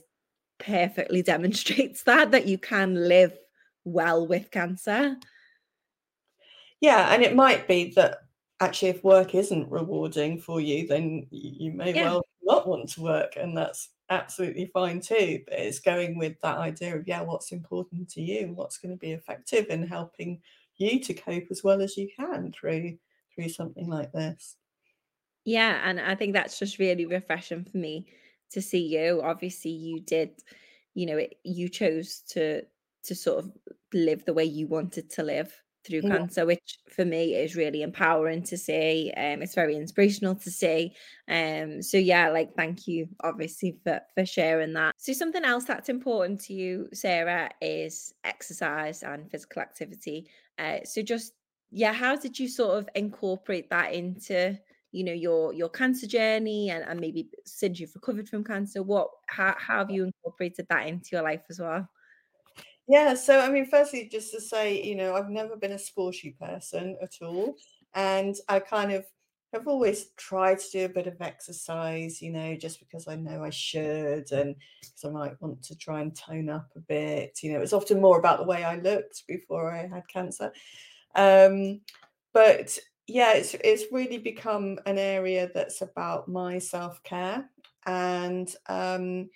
perfectly 0.60 1.22
demonstrates 1.22 2.04
that 2.04 2.30
that 2.30 2.46
you 2.46 2.58
can 2.58 3.08
live 3.08 3.36
well 3.84 4.26
with 4.26 4.50
cancer. 4.50 5.16
Yeah, 6.80 7.12
and 7.12 7.22
it 7.22 7.34
might 7.34 7.68
be 7.68 7.92
that 7.96 8.18
actually 8.60 8.90
if 8.90 9.04
work 9.04 9.34
isn't 9.34 9.70
rewarding 9.70 10.38
for 10.38 10.60
you, 10.60 10.86
then 10.86 11.26
you 11.30 11.72
may 11.72 11.94
yeah. 11.94 12.04
well 12.04 12.22
not 12.42 12.68
want 12.68 12.88
to 12.90 13.02
work, 13.02 13.34
and 13.36 13.56
that's 13.56 13.90
absolutely 14.08 14.66
fine 14.66 15.00
too. 15.00 15.40
But 15.46 15.58
it's 15.58 15.80
going 15.80 16.16
with 16.16 16.40
that 16.42 16.58
idea 16.58 16.96
of 16.96 17.06
yeah, 17.06 17.22
what's 17.22 17.52
important 17.52 18.08
to 18.10 18.22
you, 18.22 18.52
what's 18.54 18.78
going 18.78 18.92
to 18.92 18.98
be 18.98 19.12
effective 19.12 19.66
in 19.68 19.86
helping 19.86 20.40
you 20.76 21.00
to 21.00 21.14
cope 21.14 21.44
as 21.50 21.62
well 21.62 21.82
as 21.82 21.96
you 21.96 22.08
can 22.18 22.52
through 22.52 22.96
through 23.34 23.48
something 23.48 23.88
like 23.88 24.12
this. 24.12 24.56
Yeah, 25.44 25.80
and 25.84 26.00
I 26.00 26.14
think 26.14 26.32
that's 26.32 26.58
just 26.58 26.78
really 26.78 27.06
refreshing 27.06 27.64
for 27.64 27.76
me 27.76 28.06
to 28.52 28.62
see 28.62 28.86
you. 28.86 29.20
Obviously, 29.22 29.70
you 29.70 30.00
did, 30.00 30.30
you 30.94 31.06
know, 31.06 31.16
it, 31.16 31.36
you 31.44 31.68
chose 31.68 32.22
to 32.30 32.62
to 33.04 33.14
sort 33.14 33.44
of 33.44 33.52
live 33.94 34.24
the 34.24 34.34
way 34.34 34.44
you 34.44 34.66
wanted 34.66 35.10
to 35.10 35.22
live 35.22 35.52
through 35.84 36.02
yeah. 36.04 36.16
cancer, 36.16 36.44
which 36.44 36.78
for 36.94 37.04
me 37.04 37.34
is 37.34 37.56
really 37.56 37.82
empowering 37.82 38.42
to 38.42 38.58
see. 38.58 39.12
Um, 39.16 39.42
it's 39.42 39.54
very 39.54 39.76
inspirational 39.76 40.34
to 40.36 40.50
see. 40.50 40.94
Um, 41.28 41.82
so 41.82 41.96
yeah, 41.96 42.28
like 42.28 42.54
thank 42.54 42.86
you, 42.86 43.08
obviously, 43.22 43.78
for 43.82 44.00
for 44.14 44.26
sharing 44.26 44.74
that. 44.74 44.94
So 44.98 45.12
something 45.12 45.44
else 45.44 45.64
that's 45.64 45.88
important 45.88 46.40
to 46.42 46.54
you, 46.54 46.88
Sarah, 46.92 47.50
is 47.60 48.12
exercise 48.24 49.02
and 49.02 49.30
physical 49.30 49.62
activity. 49.62 50.28
Uh, 50.58 50.78
so 50.84 51.02
just 51.02 51.32
yeah, 51.70 51.92
how 51.92 52.16
did 52.16 52.38
you 52.38 52.48
sort 52.48 52.78
of 52.78 52.88
incorporate 52.94 53.70
that 53.70 53.94
into 53.94 54.58
you 54.92 55.04
know 55.04 55.12
your 55.12 55.52
your 55.52 55.68
cancer 55.68 56.06
journey 56.06 56.70
and, 56.70 56.84
and 56.84 57.00
maybe 57.00 57.28
since 57.44 57.78
you've 57.78 57.94
recovered 57.94 58.28
from 58.28 58.44
cancer 58.44 58.82
what 58.82 59.08
how, 59.26 59.54
how 59.58 59.78
have 59.78 59.90
you 59.90 60.04
incorporated 60.04 60.66
that 60.68 60.86
into 60.86 61.10
your 61.12 61.22
life 61.22 61.42
as 61.48 61.60
well? 61.60 61.88
Yeah 62.88 63.14
so 63.14 63.38
i 63.38 63.48
mean 63.48 63.66
firstly 63.66 64.08
just 64.10 64.32
to 64.32 64.40
say 64.40 64.82
you 64.82 64.96
know 64.96 65.14
i've 65.14 65.30
never 65.30 65.56
been 65.56 65.72
a 65.72 65.78
sporty 65.78 66.36
person 66.40 66.96
at 67.00 67.12
all 67.22 67.54
and 67.94 68.34
i 68.48 68.58
kind 68.58 68.92
of 68.92 69.04
have 69.52 69.66
always 69.66 70.10
tried 70.16 70.58
to 70.60 70.70
do 70.70 70.84
a 70.84 70.88
bit 70.88 71.06
of 71.06 71.20
exercise 71.20 72.20
you 72.22 72.32
know 72.32 72.56
just 72.56 72.80
because 72.80 73.06
i 73.06 73.14
know 73.14 73.44
i 73.44 73.50
should 73.50 74.30
and 74.32 74.56
because 74.80 75.04
i 75.04 75.10
might 75.10 75.40
want 75.40 75.62
to 75.62 75.76
try 75.76 76.00
and 76.00 76.16
tone 76.16 76.48
up 76.48 76.68
a 76.76 76.80
bit 76.80 77.38
you 77.42 77.52
know 77.52 77.60
it's 77.60 77.72
often 77.72 78.00
more 78.00 78.18
about 78.18 78.38
the 78.38 78.46
way 78.46 78.64
i 78.64 78.76
looked 78.76 79.24
before 79.28 79.72
i 79.72 79.86
had 79.86 80.06
cancer. 80.08 80.52
Um, 81.14 81.80
but 82.32 82.78
yeah, 83.10 83.32
it's 83.34 83.54
it's 83.54 83.92
really 83.92 84.18
become 84.18 84.78
an 84.86 84.98
area 84.98 85.50
that's 85.52 85.82
about 85.82 86.28
my 86.28 86.58
self 86.58 87.02
care, 87.02 87.50
and 87.86 88.54
um, 88.68 89.28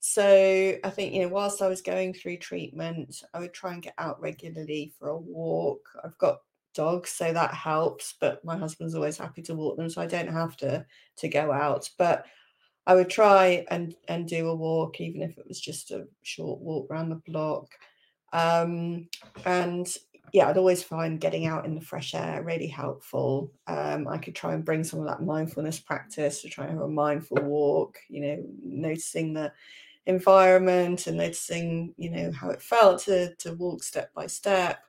so 0.00 0.78
I 0.82 0.90
think 0.90 1.12
you 1.12 1.22
know, 1.22 1.28
whilst 1.28 1.60
I 1.60 1.68
was 1.68 1.82
going 1.82 2.14
through 2.14 2.38
treatment, 2.38 3.22
I 3.34 3.40
would 3.40 3.52
try 3.52 3.74
and 3.74 3.82
get 3.82 3.94
out 3.98 4.20
regularly 4.20 4.94
for 4.98 5.08
a 5.08 5.16
walk. 5.18 5.86
I've 6.02 6.16
got 6.18 6.38
dogs, 6.74 7.10
so 7.10 7.32
that 7.32 7.52
helps, 7.52 8.14
but 8.18 8.44
my 8.44 8.56
husband's 8.56 8.94
always 8.94 9.18
happy 9.18 9.42
to 9.42 9.54
walk 9.54 9.76
them, 9.76 9.90
so 9.90 10.00
I 10.00 10.06
don't 10.06 10.32
have 10.32 10.56
to 10.58 10.86
to 11.16 11.28
go 11.28 11.52
out. 11.52 11.90
But 11.98 12.24
I 12.86 12.94
would 12.94 13.10
try 13.10 13.66
and 13.70 13.94
and 14.08 14.26
do 14.26 14.48
a 14.48 14.54
walk, 14.56 15.00
even 15.02 15.20
if 15.20 15.36
it 15.36 15.46
was 15.46 15.60
just 15.60 15.90
a 15.90 16.08
short 16.22 16.60
walk 16.60 16.90
around 16.90 17.10
the 17.10 17.22
block. 17.30 17.68
Um, 18.32 19.08
and 19.44 19.86
yeah, 20.32 20.48
I'd 20.48 20.58
always 20.58 20.82
find 20.82 21.20
getting 21.20 21.46
out 21.46 21.64
in 21.64 21.74
the 21.74 21.80
fresh 21.80 22.14
air 22.14 22.42
really 22.42 22.66
helpful. 22.66 23.52
Um, 23.66 24.06
I 24.08 24.18
could 24.18 24.34
try 24.34 24.54
and 24.54 24.64
bring 24.64 24.84
some 24.84 25.00
of 25.00 25.06
that 25.06 25.22
mindfulness 25.22 25.78
practice 25.78 26.42
to 26.42 26.48
try 26.48 26.64
and 26.64 26.74
have 26.74 26.82
a 26.82 26.88
mindful 26.88 27.38
walk, 27.42 27.98
you 28.08 28.20
know, 28.20 28.44
noticing 28.62 29.32
the 29.32 29.52
environment 30.06 31.06
and 31.06 31.18
noticing, 31.18 31.94
you 31.96 32.10
know, 32.10 32.32
how 32.32 32.50
it 32.50 32.62
felt 32.62 33.02
to, 33.02 33.34
to 33.36 33.54
walk 33.54 33.82
step 33.82 34.12
by 34.14 34.26
step. 34.26 34.80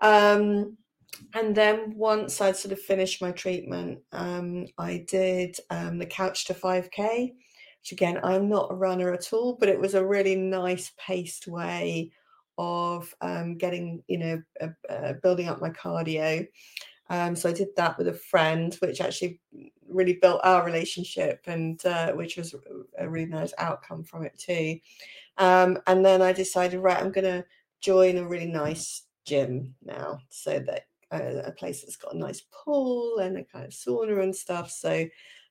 Um, 0.00 0.76
and 1.34 1.54
then 1.54 1.94
once 1.96 2.40
I'd 2.40 2.56
sort 2.56 2.72
of 2.72 2.80
finished 2.80 3.20
my 3.20 3.32
treatment, 3.32 4.00
um, 4.12 4.66
I 4.78 5.04
did 5.08 5.56
um, 5.70 5.98
the 5.98 6.06
Couch 6.06 6.44
to 6.46 6.54
5K, 6.54 7.32
which 7.80 7.92
again, 7.92 8.20
I'm 8.22 8.48
not 8.48 8.70
a 8.70 8.76
runner 8.76 9.12
at 9.12 9.32
all, 9.32 9.56
but 9.58 9.68
it 9.68 9.80
was 9.80 9.94
a 9.94 10.06
really 10.06 10.36
nice 10.36 10.92
paced 10.96 11.48
way 11.48 12.12
of 12.58 13.14
um, 13.20 13.56
getting, 13.56 14.02
you 14.08 14.18
know, 14.18 14.42
uh, 14.60 14.92
uh, 14.92 15.12
building 15.22 15.48
up 15.48 15.60
my 15.60 15.70
cardio. 15.70 16.46
Um, 17.08 17.34
so 17.34 17.48
I 17.48 17.52
did 17.52 17.68
that 17.76 17.96
with 17.96 18.08
a 18.08 18.12
friend, 18.12 18.74
which 18.80 19.00
actually 19.00 19.40
really 19.88 20.18
built 20.20 20.40
our 20.44 20.64
relationship, 20.64 21.40
and 21.46 21.82
uh, 21.86 22.12
which 22.12 22.36
was 22.36 22.54
a 22.98 23.08
really 23.08 23.30
nice 23.30 23.54
outcome 23.56 24.04
from 24.04 24.24
it 24.24 24.36
too. 24.36 24.78
Um, 25.38 25.78
and 25.86 26.04
then 26.04 26.20
I 26.20 26.32
decided, 26.32 26.80
right, 26.80 26.98
I'm 26.98 27.12
going 27.12 27.24
to 27.24 27.44
join 27.80 28.18
a 28.18 28.28
really 28.28 28.46
nice 28.46 29.04
gym 29.24 29.74
now, 29.82 30.18
so 30.28 30.58
that 30.58 30.82
uh, 31.10 31.42
a 31.44 31.52
place 31.52 31.80
that's 31.80 31.96
got 31.96 32.14
a 32.14 32.18
nice 32.18 32.42
pool 32.52 33.18
and 33.18 33.38
a 33.38 33.44
kind 33.44 33.64
of 33.64 33.70
sauna 33.70 34.22
and 34.22 34.36
stuff. 34.36 34.70
So 34.70 35.06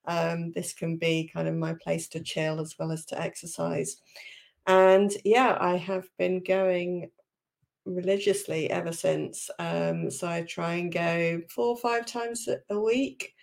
um, 0.05 0.51
this 0.51 0.73
can 0.73 0.97
be 0.97 1.31
kind 1.33 1.47
of 1.47 1.55
my 1.55 1.73
place 1.73 2.07
to 2.09 2.19
chill 2.19 2.59
as 2.59 2.75
well 2.77 2.91
as 2.91 3.05
to 3.05 3.19
exercise. 3.19 3.97
And 4.67 5.11
yeah, 5.23 5.57
I 5.59 5.77
have 5.77 6.07
been 6.17 6.43
going 6.43 7.09
religiously 7.85 8.69
ever 8.69 8.91
since. 8.91 9.49
Um, 9.59 10.11
so 10.11 10.27
I 10.27 10.41
try 10.41 10.75
and 10.75 10.91
go 10.91 11.41
four 11.49 11.67
or 11.67 11.77
five 11.77 12.05
times 12.05 12.47
a 12.69 12.79
week. 12.79 13.33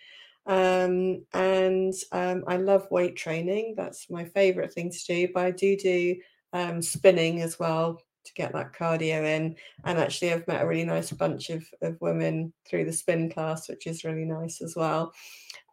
Um, 0.45 1.25
and 1.33 1.93
um, 2.11 2.43
I 2.47 2.57
love 2.57 2.87
weight 2.91 3.15
training. 3.15 3.73
That's 3.75 4.09
my 4.09 4.25
favorite 4.25 4.71
thing 4.71 4.91
to 4.91 5.05
do. 5.05 5.27
But 5.33 5.45
I 5.45 5.51
do 5.51 5.75
do 5.75 6.15
um, 6.53 6.81
spinning 6.81 7.41
as 7.41 7.57
well 7.57 7.99
to 8.25 8.33
get 8.33 8.53
that 8.53 8.73
cardio 8.73 9.23
in. 9.23 9.55
And 9.83 9.97
actually, 9.97 10.33
I've 10.33 10.47
met 10.47 10.61
a 10.61 10.67
really 10.67 10.85
nice 10.85 11.11
bunch 11.11 11.49
of, 11.49 11.65
of 11.81 11.97
women 12.01 12.53
through 12.67 12.85
the 12.85 12.93
spin 12.93 13.31
class, 13.31 13.67
which 13.67 13.87
is 13.87 14.03
really 14.03 14.25
nice 14.25 14.61
as 14.61 14.75
well. 14.75 15.11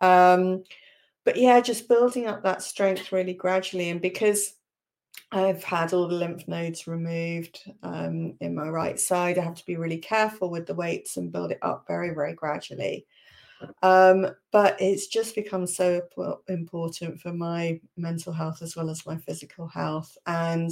Um, 0.00 0.64
but 1.24 1.36
yeah, 1.36 1.60
just 1.60 1.88
building 1.88 2.26
up 2.26 2.42
that 2.42 2.62
strength 2.62 3.12
really 3.12 3.34
gradually. 3.34 3.90
And 3.90 4.00
because 4.00 4.54
I've 5.30 5.64
had 5.64 5.92
all 5.92 6.08
the 6.08 6.14
lymph 6.14 6.46
nodes 6.46 6.86
removed 6.86 7.60
um, 7.82 8.34
in 8.40 8.54
my 8.54 8.68
right 8.68 9.00
side. 9.00 9.38
I 9.38 9.44
have 9.44 9.54
to 9.54 9.66
be 9.66 9.76
really 9.76 9.98
careful 9.98 10.50
with 10.50 10.66
the 10.66 10.74
weights 10.74 11.16
and 11.16 11.32
build 11.32 11.52
it 11.52 11.58
up 11.62 11.84
very, 11.86 12.10
very 12.10 12.34
gradually. 12.34 13.06
Um, 13.82 14.26
but 14.50 14.80
it's 14.80 15.06
just 15.06 15.34
become 15.34 15.66
so 15.66 16.02
important 16.48 17.20
for 17.20 17.32
my 17.32 17.80
mental 17.96 18.32
health 18.32 18.60
as 18.62 18.76
well 18.76 18.90
as 18.90 19.06
my 19.06 19.16
physical 19.16 19.68
health. 19.68 20.16
And 20.26 20.70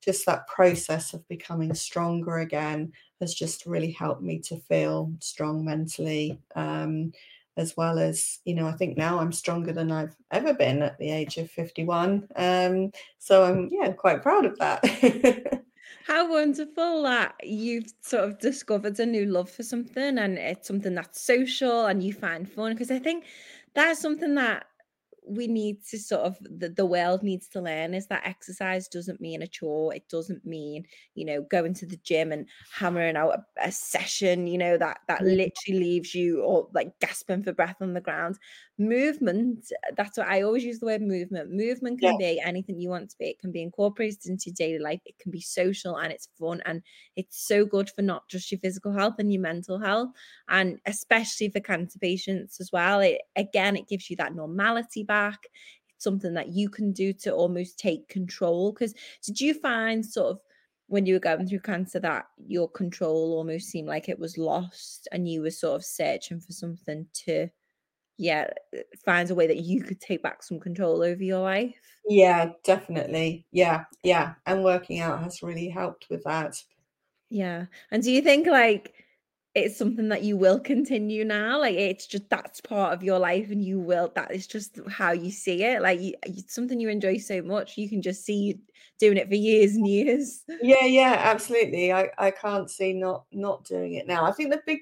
just 0.00 0.26
that 0.26 0.46
process 0.48 1.12
of 1.12 1.26
becoming 1.28 1.74
stronger 1.74 2.38
again 2.38 2.92
has 3.20 3.34
just 3.34 3.66
really 3.66 3.92
helped 3.92 4.22
me 4.22 4.38
to 4.40 4.56
feel 4.56 5.12
strong 5.20 5.64
mentally. 5.64 6.40
Um, 6.56 7.12
as 7.60 7.76
well 7.76 7.98
as 7.98 8.38
you 8.44 8.54
know 8.54 8.66
i 8.66 8.72
think 8.72 8.96
now 8.96 9.18
i'm 9.18 9.32
stronger 9.32 9.72
than 9.72 9.92
i've 9.92 10.16
ever 10.30 10.54
been 10.54 10.82
at 10.82 10.98
the 10.98 11.10
age 11.10 11.36
of 11.36 11.50
51 11.50 12.26
um, 12.36 12.90
so 13.18 13.44
i'm 13.44 13.68
yeah 13.70 13.92
quite 13.92 14.22
proud 14.22 14.44
of 14.46 14.58
that. 14.58 15.62
How 16.06 16.28
wonderful 16.28 17.02
that 17.04 17.34
you've 17.42 17.92
sort 18.00 18.24
of 18.24 18.38
discovered 18.38 18.98
a 18.98 19.06
new 19.06 19.26
love 19.26 19.50
for 19.50 19.62
something 19.62 20.18
and 20.18 20.38
it's 20.38 20.66
something 20.66 20.94
that's 20.94 21.20
social 21.20 21.86
and 21.86 22.02
you 22.02 22.12
find 22.12 22.50
fun 22.50 22.72
because 22.72 22.90
i 22.90 22.98
think 22.98 23.26
that's 23.74 24.00
something 24.00 24.34
that 24.34 24.66
we 25.26 25.46
need 25.46 25.84
to 25.84 25.98
sort 25.98 26.22
of 26.22 26.36
the, 26.40 26.68
the 26.68 26.86
world 26.86 27.22
needs 27.22 27.48
to 27.48 27.60
learn 27.60 27.94
is 27.94 28.06
that 28.06 28.26
exercise 28.26 28.88
doesn't 28.88 29.20
mean 29.20 29.42
a 29.42 29.46
chore 29.46 29.94
it 29.94 30.08
doesn't 30.08 30.44
mean 30.44 30.84
you 31.14 31.24
know 31.24 31.42
going 31.42 31.74
to 31.74 31.86
the 31.86 31.98
gym 31.98 32.32
and 32.32 32.48
hammering 32.72 33.16
out 33.16 33.34
a, 33.34 33.68
a 33.68 33.72
session 33.72 34.46
you 34.46 34.58
know 34.58 34.76
that 34.76 35.00
that 35.08 35.22
literally 35.22 35.78
leaves 35.78 36.14
you 36.14 36.42
or 36.42 36.68
like 36.74 36.98
gasping 37.00 37.42
for 37.42 37.52
breath 37.52 37.76
on 37.80 37.94
the 37.94 38.00
ground 38.00 38.38
movement 38.80 39.70
that's 39.96 40.18
what 40.18 40.26
i 40.26 40.42
always 40.42 40.64
use 40.64 40.80
the 40.80 40.86
word 40.86 41.02
movement. 41.10 41.50
Movement 41.50 42.00
can 42.00 42.18
yeah. 42.18 42.34
be 42.34 42.40
anything 42.40 42.80
you 42.80 42.88
want 42.88 43.10
to 43.10 43.16
be. 43.18 43.26
It 43.26 43.38
can 43.38 43.52
be 43.52 43.62
incorporated 43.62 44.26
into 44.26 44.44
your 44.46 44.54
daily 44.54 44.78
life. 44.78 45.00
It 45.04 45.18
can 45.18 45.30
be 45.30 45.40
social 45.40 45.96
and 45.96 46.12
it's 46.12 46.28
fun 46.38 46.62
and 46.64 46.82
it's 47.16 47.46
so 47.46 47.64
good 47.64 47.90
for 47.90 48.02
not 48.02 48.28
just 48.28 48.50
your 48.50 48.60
physical 48.60 48.92
health 48.92 49.14
and 49.18 49.32
your 49.32 49.42
mental 49.42 49.78
health 49.78 50.10
and 50.48 50.78
especially 50.86 51.50
for 51.50 51.60
cancer 51.60 51.98
patients 51.98 52.60
as 52.60 52.70
well. 52.72 53.00
It 53.00 53.20
again 53.36 53.76
it 53.76 53.88
gives 53.88 54.08
you 54.08 54.16
that 54.16 54.34
normality 54.34 55.04
back. 55.04 55.38
It's 55.94 56.04
something 56.04 56.34
that 56.34 56.48
you 56.48 56.68
can 56.68 56.92
do 56.92 57.12
to 57.14 57.32
almost 57.32 57.78
take 57.78 58.08
control. 58.08 58.72
Because 58.72 58.94
did 59.24 59.40
you 59.40 59.54
find 59.54 60.04
sort 60.04 60.30
of 60.30 60.40
when 60.86 61.06
you 61.06 61.14
were 61.14 61.20
going 61.20 61.46
through 61.46 61.60
cancer 61.60 62.00
that 62.00 62.26
your 62.46 62.68
control 62.68 63.34
almost 63.34 63.68
seemed 63.68 63.88
like 63.88 64.08
it 64.08 64.18
was 64.18 64.36
lost 64.36 65.06
and 65.12 65.28
you 65.28 65.40
were 65.40 65.50
sort 65.50 65.76
of 65.76 65.84
searching 65.84 66.40
for 66.40 66.52
something 66.52 67.06
to 67.12 67.48
yeah 68.20 68.48
uh, 68.76 68.80
finds 69.02 69.30
a 69.30 69.34
way 69.34 69.46
that 69.46 69.56
you 69.56 69.82
could 69.82 69.98
take 69.98 70.22
back 70.22 70.42
some 70.42 70.60
control 70.60 71.02
over 71.02 71.22
your 71.22 71.40
life. 71.40 71.74
Yeah 72.06 72.50
definitely. 72.64 73.46
Yeah 73.50 73.84
yeah 74.04 74.34
and 74.46 74.62
working 74.62 75.00
out 75.00 75.22
has 75.22 75.42
really 75.42 75.68
helped 75.68 76.08
with 76.10 76.22
that. 76.24 76.54
Yeah 77.30 77.66
and 77.90 78.02
do 78.02 78.12
you 78.12 78.20
think 78.20 78.46
like 78.46 78.92
it's 79.54 79.76
something 79.76 80.10
that 80.10 80.22
you 80.22 80.36
will 80.36 80.60
continue 80.60 81.24
now? 81.24 81.58
Like 81.58 81.76
it's 81.76 82.06
just 82.06 82.28
that's 82.28 82.60
part 82.60 82.92
of 82.92 83.02
your 83.02 83.18
life 83.18 83.50
and 83.50 83.64
you 83.64 83.80
will 83.80 84.12
that 84.14 84.32
is 84.32 84.46
just 84.46 84.78
how 84.90 85.12
you 85.12 85.30
see 85.30 85.64
it? 85.64 85.80
Like 85.80 86.00
you, 86.00 86.12
it's 86.24 86.54
something 86.54 86.78
you 86.78 86.90
enjoy 86.90 87.16
so 87.16 87.40
much 87.40 87.78
you 87.78 87.88
can 87.88 88.02
just 88.02 88.24
see 88.24 88.36
you 88.36 88.58
doing 88.98 89.16
it 89.16 89.28
for 89.28 89.34
years 89.34 89.74
and 89.74 89.88
years. 89.88 90.44
Yeah 90.62 90.84
yeah 90.84 91.16
absolutely 91.18 91.90
i 91.90 92.10
i 92.18 92.30
can't 92.30 92.70
see 92.70 92.92
not 92.92 93.24
not 93.32 93.64
doing 93.64 93.94
it 93.94 94.06
now. 94.06 94.24
I 94.26 94.32
think 94.32 94.52
the 94.52 94.60
big 94.66 94.80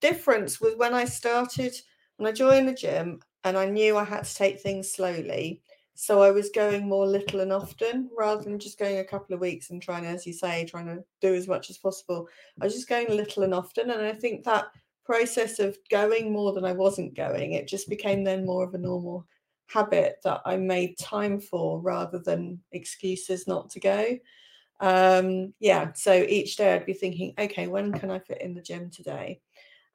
difference 0.00 0.62
was 0.62 0.76
when 0.76 0.94
i 0.94 1.04
started 1.04 1.74
and 2.20 2.28
I 2.28 2.32
joined 2.32 2.68
the 2.68 2.74
gym 2.74 3.20
and 3.44 3.56
I 3.56 3.64
knew 3.64 3.96
I 3.96 4.04
had 4.04 4.24
to 4.24 4.34
take 4.34 4.60
things 4.60 4.92
slowly. 4.92 5.62
So 5.94 6.20
I 6.22 6.30
was 6.30 6.50
going 6.50 6.86
more 6.86 7.06
little 7.06 7.40
and 7.40 7.52
often 7.52 8.10
rather 8.16 8.42
than 8.42 8.58
just 8.58 8.78
going 8.78 8.98
a 8.98 9.04
couple 9.04 9.34
of 9.34 9.40
weeks 9.40 9.70
and 9.70 9.82
trying, 9.82 10.04
as 10.04 10.26
you 10.26 10.34
say, 10.34 10.66
trying 10.66 10.86
to 10.86 11.02
do 11.22 11.34
as 11.34 11.48
much 11.48 11.70
as 11.70 11.78
possible. 11.78 12.28
I 12.60 12.66
was 12.66 12.74
just 12.74 12.88
going 12.90 13.08
little 13.08 13.42
and 13.42 13.54
often. 13.54 13.90
And 13.90 14.02
I 14.02 14.12
think 14.12 14.44
that 14.44 14.66
process 15.04 15.58
of 15.58 15.78
going 15.90 16.30
more 16.30 16.52
than 16.52 16.64
I 16.64 16.72
wasn't 16.72 17.16
going, 17.16 17.52
it 17.52 17.66
just 17.66 17.88
became 17.88 18.22
then 18.22 18.44
more 18.44 18.64
of 18.64 18.74
a 18.74 18.78
normal 18.78 19.26
habit 19.68 20.16
that 20.24 20.42
I 20.44 20.56
made 20.56 20.98
time 20.98 21.40
for 21.40 21.80
rather 21.80 22.18
than 22.18 22.60
excuses 22.72 23.46
not 23.46 23.70
to 23.70 23.80
go. 23.80 24.18
Um, 24.80 25.54
yeah, 25.58 25.92
so 25.94 26.12
each 26.12 26.56
day 26.56 26.74
I'd 26.74 26.86
be 26.86 26.92
thinking, 26.92 27.32
okay, 27.38 27.66
when 27.66 27.92
can 27.92 28.10
I 28.10 28.18
fit 28.18 28.42
in 28.42 28.54
the 28.54 28.62
gym 28.62 28.90
today? 28.90 29.40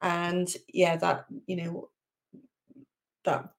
And 0.01 0.51
yeah, 0.71 0.97
that, 0.97 1.25
you 1.47 1.55
know, 1.55 1.89
that 3.25 3.49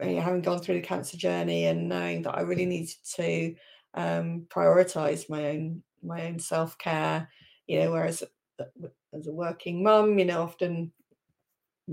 having 0.00 0.42
gone 0.42 0.60
through 0.60 0.74
the 0.76 0.80
cancer 0.80 1.16
journey 1.16 1.66
and 1.66 1.88
knowing 1.88 2.22
that 2.22 2.36
I 2.36 2.42
really 2.42 2.66
needed 2.66 2.94
to 3.14 3.54
um, 3.94 4.46
prioritize 4.48 5.28
my 5.28 5.46
own 5.50 5.82
my 6.02 6.26
own 6.26 6.38
self 6.38 6.76
care. 6.78 7.28
You 7.66 7.80
know, 7.80 7.92
whereas 7.92 8.22
uh, 8.60 8.64
as 9.14 9.26
a 9.26 9.32
working 9.32 9.82
mum, 9.82 10.18
you 10.18 10.24
know, 10.24 10.42
often 10.42 10.92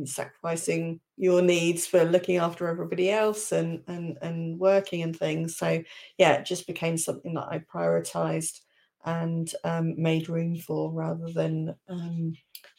sacrificing 0.06 1.00
your 1.18 1.42
needs 1.42 1.86
for 1.86 2.04
looking 2.04 2.38
after 2.38 2.68
everybody 2.68 3.10
else 3.12 3.52
and 3.52 3.82
and 3.88 4.18
and 4.22 4.60
working 4.60 5.02
and 5.02 5.16
things. 5.16 5.56
So 5.58 5.84
yeah, 6.18 6.34
it 6.34 6.46
just 6.46 6.68
became 6.68 6.98
something 6.98 7.34
that 7.36 7.48
I 7.50 7.60
prioritized 7.60 8.62
and 9.06 9.52
um, 9.64 10.02
made 10.02 10.28
room 10.28 10.58
for 10.58 10.92
rather 10.92 11.32
than 11.32 11.76
um, 11.88 12.34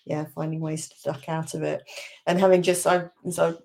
yeah 0.04 0.26
finding 0.34 0.60
ways 0.60 0.88
to 0.88 0.96
duck 1.04 1.28
out 1.28 1.54
of 1.54 1.62
it. 1.62 1.82
And 2.26 2.38
having 2.38 2.62
just 2.62 2.86
I 2.86 3.08
so 3.30 3.58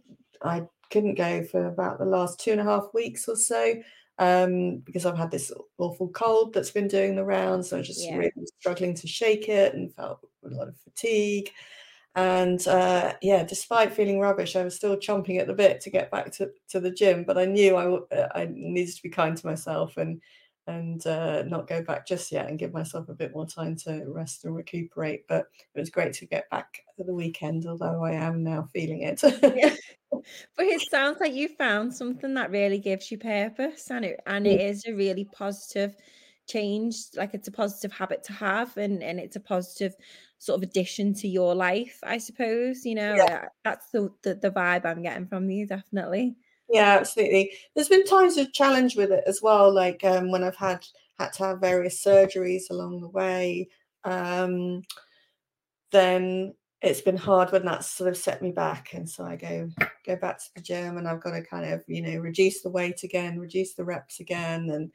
I 0.43 0.63
couldn't 0.95 1.15
go 1.15 1.43
for 1.43 1.65
about 1.65 1.99
the 1.99 2.05
last 2.05 2.39
two 2.39 2.51
and 2.51 2.61
a 2.61 2.63
half 2.63 2.85
weeks 2.93 3.27
or 3.27 3.35
so 3.35 3.75
um, 4.17 4.77
because 4.77 5.05
I've 5.05 5.17
had 5.17 5.29
this 5.29 5.51
awful 5.77 6.07
cold 6.07 6.53
that's 6.53 6.71
been 6.71 6.87
doing 6.87 7.15
the 7.15 7.23
rounds. 7.25 7.69
So 7.69 7.75
I 7.75 7.79
was 7.79 7.87
just 7.87 8.05
yeah. 8.05 8.15
really 8.15 8.31
struggling 8.59 8.93
to 8.93 9.07
shake 9.07 9.49
it 9.49 9.73
and 9.73 9.93
felt 9.93 10.25
a 10.45 10.55
lot 10.55 10.69
of 10.69 10.77
fatigue. 10.77 11.51
And 12.15 12.65
uh, 12.65 13.15
yeah, 13.21 13.43
despite 13.43 13.91
feeling 13.91 14.21
rubbish, 14.21 14.55
I 14.55 14.63
was 14.63 14.73
still 14.73 14.95
chomping 14.95 15.37
at 15.41 15.47
the 15.47 15.53
bit 15.53 15.81
to 15.81 15.89
get 15.89 16.11
back 16.11 16.31
to, 16.33 16.49
to 16.69 16.79
the 16.79 16.91
gym. 16.91 17.25
But 17.25 17.37
I 17.37 17.43
knew 17.43 17.75
I, 17.75 18.43
I 18.43 18.47
needed 18.49 18.95
to 18.95 19.03
be 19.03 19.09
kind 19.09 19.35
to 19.35 19.45
myself 19.45 19.97
and 19.97 20.21
and 20.68 21.05
uh, 21.05 21.43
not 21.43 21.68
go 21.68 21.82
back 21.84 22.07
just 22.07 22.32
yet 22.32 22.47
and 22.47 22.57
give 22.57 22.74
myself 22.74 23.09
a 23.09 23.13
bit 23.13 23.34
more 23.34 23.45
time 23.45 23.76
to 23.76 24.03
rest 24.07 24.45
and 24.45 24.55
recuperate. 24.55 25.28
But 25.28 25.47
it 25.74 25.80
was 25.80 25.89
great 25.89 26.13
to 26.13 26.26
get 26.26 26.49
back 26.49 26.84
at 26.99 27.05
the 27.05 27.13
weekend, 27.13 27.66
although 27.66 28.03
I 28.03 28.13
am 28.13 28.43
now 28.43 28.68
feeling 28.74 29.01
it. 29.01 29.22
yeah. 29.55 29.76
But 30.55 30.68
it 30.68 30.82
sounds 30.89 31.18
like 31.20 31.34
you 31.34 31.49
found 31.49 31.93
something 31.93 32.36
that 32.36 32.49
really 32.49 32.80
gives 32.80 33.11
you 33.11 33.18
purpose 33.18 33.91
and 33.91 34.05
it 34.05 34.22
and 34.26 34.47
it 34.47 34.61
is 34.61 34.86
a 34.88 34.93
really 34.93 35.26
positive 35.26 35.93
change. 36.47 36.95
Like 37.16 37.34
it's 37.34 37.49
a 37.49 37.51
positive 37.51 37.91
habit 37.91 38.24
to 38.26 38.34
have 38.34 38.78
and, 38.78 39.03
and 39.03 39.20
it's 39.20 39.36
a 39.36 39.41
positive 39.41 39.93
sort 40.38 40.57
of 40.57 40.63
addition 40.63 41.13
to 41.16 41.28
your 41.28 41.53
life, 41.53 41.99
I 42.01 42.18
suppose. 42.18 42.86
You 42.86 42.95
know, 42.95 43.16
yeah. 43.16 43.45
that's 43.66 43.89
the, 43.91 44.09
the 44.24 44.36
the 44.36 44.51
vibe 44.51 44.86
I'm 44.86 45.01
getting 45.01 45.28
from 45.28 45.49
you, 45.49 45.68
definitely. 45.68 46.38
Yeah, 46.70 46.97
absolutely. 46.99 47.51
There's 47.76 47.89
been 47.89 48.05
times 48.05 48.38
of 48.38 48.51
challenge 48.53 48.95
with 48.95 49.11
it 49.11 49.24
as 49.28 49.41
well, 49.41 49.72
like 49.74 50.03
um, 50.03 50.32
when 50.32 50.43
I've 50.43 50.55
had 50.55 50.86
had 51.20 51.32
to 51.34 51.43
have 51.45 51.61
various 51.61 52.03
surgeries 52.03 52.63
along 52.70 52.99
the 53.01 53.07
way. 53.09 53.70
Um, 54.03 54.82
then 55.91 56.53
it's 56.82 57.01
been 57.01 57.18
hard 57.18 57.51
when 57.51 57.66
that's 57.66 57.89
sort 57.89 58.09
of 58.09 58.18
set 58.18 58.41
me 58.41 58.51
back, 58.51 58.93
and 58.93 59.09
so 59.09 59.24
I 59.26 59.36
go 59.38 59.70
go 60.05 60.16
back 60.18 60.38
to 60.39 60.45
the 60.55 60.61
gym, 60.61 60.97
and 60.97 61.07
I've 61.07 61.22
got 61.22 61.32
to 61.32 61.41
kind 61.41 61.72
of 61.74 61.84
you 61.88 62.01
know 62.01 62.20
reduce 62.20 62.61
the 62.61 62.70
weight 62.70 63.03
again, 63.03 63.39
reduce 63.39 63.74
the 63.74 63.86
reps 63.86 64.20
again, 64.20 64.70
and 64.70 64.91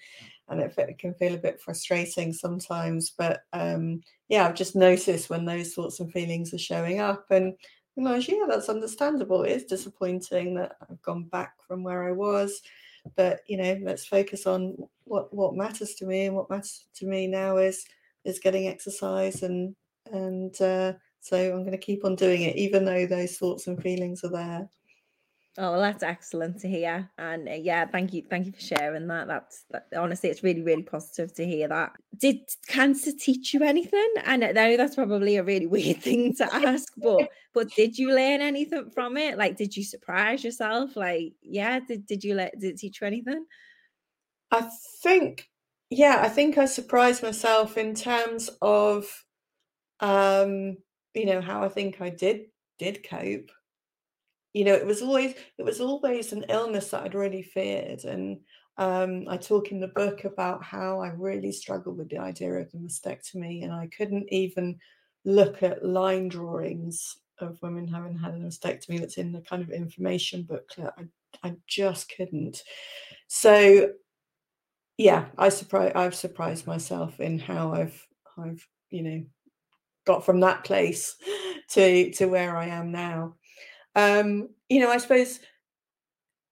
and 0.48 0.60
it, 0.60 0.74
it 0.78 0.98
can 0.98 1.14
feel 1.14 1.34
a 1.34 1.38
bit 1.38 1.60
frustrating 1.60 2.32
sometimes. 2.32 3.12
But 3.16 3.40
um, 3.52 4.02
yeah, 4.28 4.46
I've 4.46 4.54
just 4.54 4.76
noticed 4.76 5.30
when 5.30 5.44
those 5.44 5.74
sorts 5.74 6.00
of 6.00 6.10
feelings 6.12 6.54
are 6.54 6.58
showing 6.58 7.00
up, 7.00 7.26
and 7.30 7.54
yeah, 8.00 8.46
that's 8.48 8.68
understandable. 8.68 9.42
It 9.42 9.52
is 9.52 9.64
disappointing 9.64 10.54
that 10.54 10.76
I've 10.82 11.02
gone 11.02 11.24
back 11.24 11.54
from 11.66 11.82
where 11.82 12.08
I 12.08 12.12
was, 12.12 12.62
but 13.16 13.40
you 13.46 13.56
know, 13.56 13.78
let's 13.82 14.06
focus 14.06 14.46
on 14.46 14.76
what 15.04 15.32
what 15.34 15.54
matters 15.54 15.94
to 15.96 16.06
me, 16.06 16.26
and 16.26 16.36
what 16.36 16.50
matters 16.50 16.86
to 16.94 17.06
me 17.06 17.26
now 17.26 17.56
is 17.56 17.84
is 18.24 18.38
getting 18.38 18.68
exercise, 18.68 19.42
and 19.42 19.74
and 20.12 20.60
uh, 20.60 20.94
so 21.20 21.36
I'm 21.36 21.60
going 21.60 21.72
to 21.72 21.78
keep 21.78 22.04
on 22.04 22.16
doing 22.16 22.42
it, 22.42 22.56
even 22.56 22.84
though 22.84 23.06
those 23.06 23.36
thoughts 23.36 23.66
and 23.66 23.80
feelings 23.82 24.24
are 24.24 24.30
there. 24.30 24.68
Oh, 25.58 25.72
well, 25.72 25.80
that's 25.80 26.04
excellent 26.04 26.60
to 26.60 26.68
hear. 26.68 27.10
And 27.18 27.48
uh, 27.48 27.52
yeah, 27.54 27.84
thank 27.84 28.12
you. 28.12 28.22
Thank 28.30 28.46
you 28.46 28.52
for 28.52 28.60
sharing 28.60 29.08
that. 29.08 29.26
That's 29.26 29.64
that, 29.70 29.88
honestly, 29.96 30.30
it's 30.30 30.44
really, 30.44 30.62
really 30.62 30.84
positive 30.84 31.34
to 31.34 31.46
hear 31.46 31.66
that. 31.68 31.92
Did 32.16 32.48
cancer 32.68 33.10
teach 33.12 33.52
you 33.52 33.64
anything? 33.64 34.08
And 34.24 34.44
I 34.44 34.52
know 34.52 34.76
that's 34.76 34.94
probably 34.94 35.36
a 35.36 35.42
really 35.42 35.66
weird 35.66 35.98
thing 36.02 36.34
to 36.36 36.54
ask, 36.54 36.92
but 36.96 37.28
but 37.52 37.68
did 37.74 37.98
you 37.98 38.14
learn 38.14 38.40
anything 38.40 38.90
from 38.90 39.16
it? 39.16 39.38
Like, 39.38 39.56
did 39.56 39.76
you 39.76 39.82
surprise 39.82 40.44
yourself? 40.44 40.94
Like, 40.94 41.32
yeah, 41.42 41.80
did, 41.80 42.06
did 42.06 42.22
you 42.22 42.34
let 42.34 42.58
did 42.58 42.74
it 42.74 42.78
teach 42.78 43.00
you 43.00 43.06
anything? 43.08 43.44
I 44.52 44.68
think, 45.02 45.48
yeah, 45.90 46.20
I 46.22 46.28
think 46.28 46.58
I 46.58 46.64
surprised 46.64 47.22
myself 47.22 47.76
in 47.76 47.94
terms 47.94 48.50
of 48.62 49.06
um, 50.00 50.78
you 51.14 51.26
know, 51.26 51.40
how 51.40 51.64
I 51.64 51.68
think 51.68 52.00
I 52.00 52.10
did 52.10 52.46
did 52.78 53.06
cope 53.08 53.50
you 54.52 54.64
know, 54.64 54.74
it 54.74 54.86
was 54.86 55.02
always 55.02 55.34
it 55.58 55.64
was 55.64 55.80
always 55.80 56.32
an 56.32 56.44
illness 56.48 56.90
that 56.90 57.02
I'd 57.04 57.14
really 57.14 57.42
feared. 57.42 58.04
And 58.04 58.38
um, 58.78 59.26
I 59.28 59.36
talk 59.36 59.70
in 59.72 59.80
the 59.80 59.88
book 59.88 60.24
about 60.24 60.62
how 60.64 61.00
I 61.00 61.08
really 61.08 61.52
struggled 61.52 61.98
with 61.98 62.08
the 62.10 62.18
idea 62.18 62.52
of 62.54 62.70
the 62.72 62.78
mastectomy, 62.78 63.64
and 63.64 63.72
I 63.72 63.88
couldn't 63.96 64.32
even 64.32 64.78
look 65.24 65.62
at 65.62 65.84
line 65.84 66.28
drawings 66.28 67.16
of 67.38 67.58
women 67.62 67.86
having 67.88 68.18
had 68.18 68.34
a 68.34 68.38
mastectomy 68.38 68.98
that's 69.00 69.18
in 69.18 69.32
the 69.32 69.40
kind 69.40 69.62
of 69.62 69.70
information 69.70 70.42
booklet. 70.42 70.92
I, 70.98 71.48
I 71.48 71.56
just 71.66 72.12
couldn't. 72.14 72.62
So 73.28 73.90
yeah, 74.96 75.26
I 75.38 75.48
surprise 75.48 75.92
I've 75.94 76.14
surprised 76.14 76.66
myself 76.66 77.20
in 77.20 77.38
how 77.38 77.72
I've 77.72 78.06
I've, 78.38 78.66
you 78.90 79.02
know, 79.02 79.22
got 80.06 80.26
from 80.26 80.40
that 80.40 80.64
place 80.64 81.16
to 81.70 82.12
to 82.12 82.26
where 82.26 82.56
I 82.56 82.66
am 82.68 82.92
now. 82.92 83.36
Um, 83.94 84.48
you 84.68 84.80
know, 84.80 84.90
I 84.90 84.98
suppose 84.98 85.40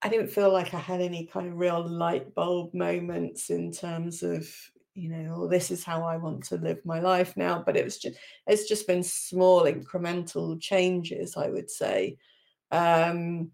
I 0.02 0.08
didn't 0.08 0.28
feel 0.30 0.52
like 0.52 0.74
I 0.74 0.78
had 0.78 1.00
any 1.00 1.26
kind 1.26 1.48
of 1.48 1.58
real 1.58 1.86
light 1.86 2.34
bulb 2.34 2.74
moments 2.74 3.50
in 3.50 3.72
terms 3.72 4.22
of, 4.22 4.48
you 4.94 5.08
know, 5.08 5.34
oh, 5.36 5.48
this 5.48 5.70
is 5.70 5.84
how 5.84 6.04
I 6.04 6.16
want 6.16 6.44
to 6.44 6.56
live 6.56 6.78
my 6.84 7.00
life 7.00 7.36
now. 7.36 7.62
But 7.64 7.76
it 7.76 7.84
was 7.84 7.98
just, 7.98 8.18
it's 8.46 8.68
just 8.68 8.86
been 8.86 9.02
small 9.02 9.62
incremental 9.62 10.60
changes, 10.60 11.36
I 11.36 11.48
would 11.48 11.70
say. 11.70 12.16
Um, 12.70 13.50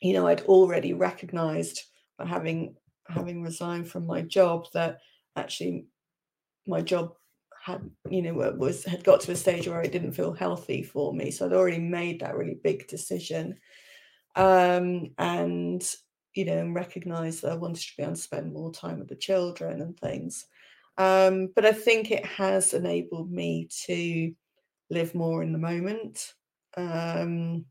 you 0.00 0.12
know, 0.12 0.26
I'd 0.26 0.42
already 0.42 0.92
recognized 0.94 1.82
by 2.18 2.26
having 2.26 2.74
having 3.06 3.42
resigned 3.42 3.88
from 3.88 4.06
my 4.06 4.20
job 4.20 4.66
that 4.74 4.98
actually 5.36 5.86
my 6.66 6.82
job 6.82 7.14
had 7.64 7.88
you 8.08 8.22
know 8.22 8.32
was 8.32 8.84
had 8.84 9.04
got 9.04 9.20
to 9.20 9.32
a 9.32 9.36
stage 9.36 9.68
where 9.68 9.82
it 9.82 9.92
didn't 9.92 10.12
feel 10.12 10.32
healthy 10.32 10.82
for 10.82 11.12
me. 11.12 11.30
So 11.30 11.46
i'd 11.46 11.52
already 11.52 11.78
made 11.78 12.20
that 12.20 12.36
really 12.36 12.58
big 12.62 12.86
decision 12.88 13.58
um, 14.36 15.10
and 15.18 15.82
you 16.34 16.44
know 16.44 16.58
and 16.58 16.74
recognized 16.74 17.42
that 17.42 17.52
i 17.52 17.56
wanted 17.56 17.82
to 17.82 17.96
be 17.96 18.02
able 18.02 18.14
to 18.14 18.20
spend 18.20 18.52
more 18.52 18.72
time 18.72 18.98
with 18.98 19.08
the 19.08 19.16
children 19.16 19.80
and 19.80 19.98
things. 19.98 20.46
Um, 20.96 21.48
but 21.54 21.64
i 21.64 21.72
think 21.72 22.10
it 22.10 22.24
has 22.24 22.74
enabled 22.74 23.30
me 23.30 23.68
to 23.86 24.32
live 24.90 25.14
more 25.14 25.42
in 25.42 25.52
the 25.52 25.58
moment. 25.58 26.34
Um, 26.76 27.66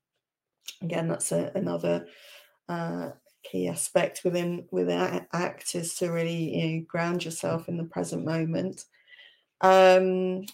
again 0.82 1.08
that's 1.08 1.32
a, 1.32 1.52
another 1.56 2.08
uh, 2.70 3.12
key 3.44 3.68
aspect 3.68 4.22
within 4.24 4.68
within 4.72 5.26
ACT 5.34 5.76
is 5.76 5.96
to 5.96 6.12
really 6.12 6.56
you 6.56 6.80
know 6.80 6.86
ground 6.88 7.24
yourself 7.24 7.70
in 7.70 7.78
the 7.78 7.84
present 7.86 8.26
moment 8.26 8.84
um 9.62 10.46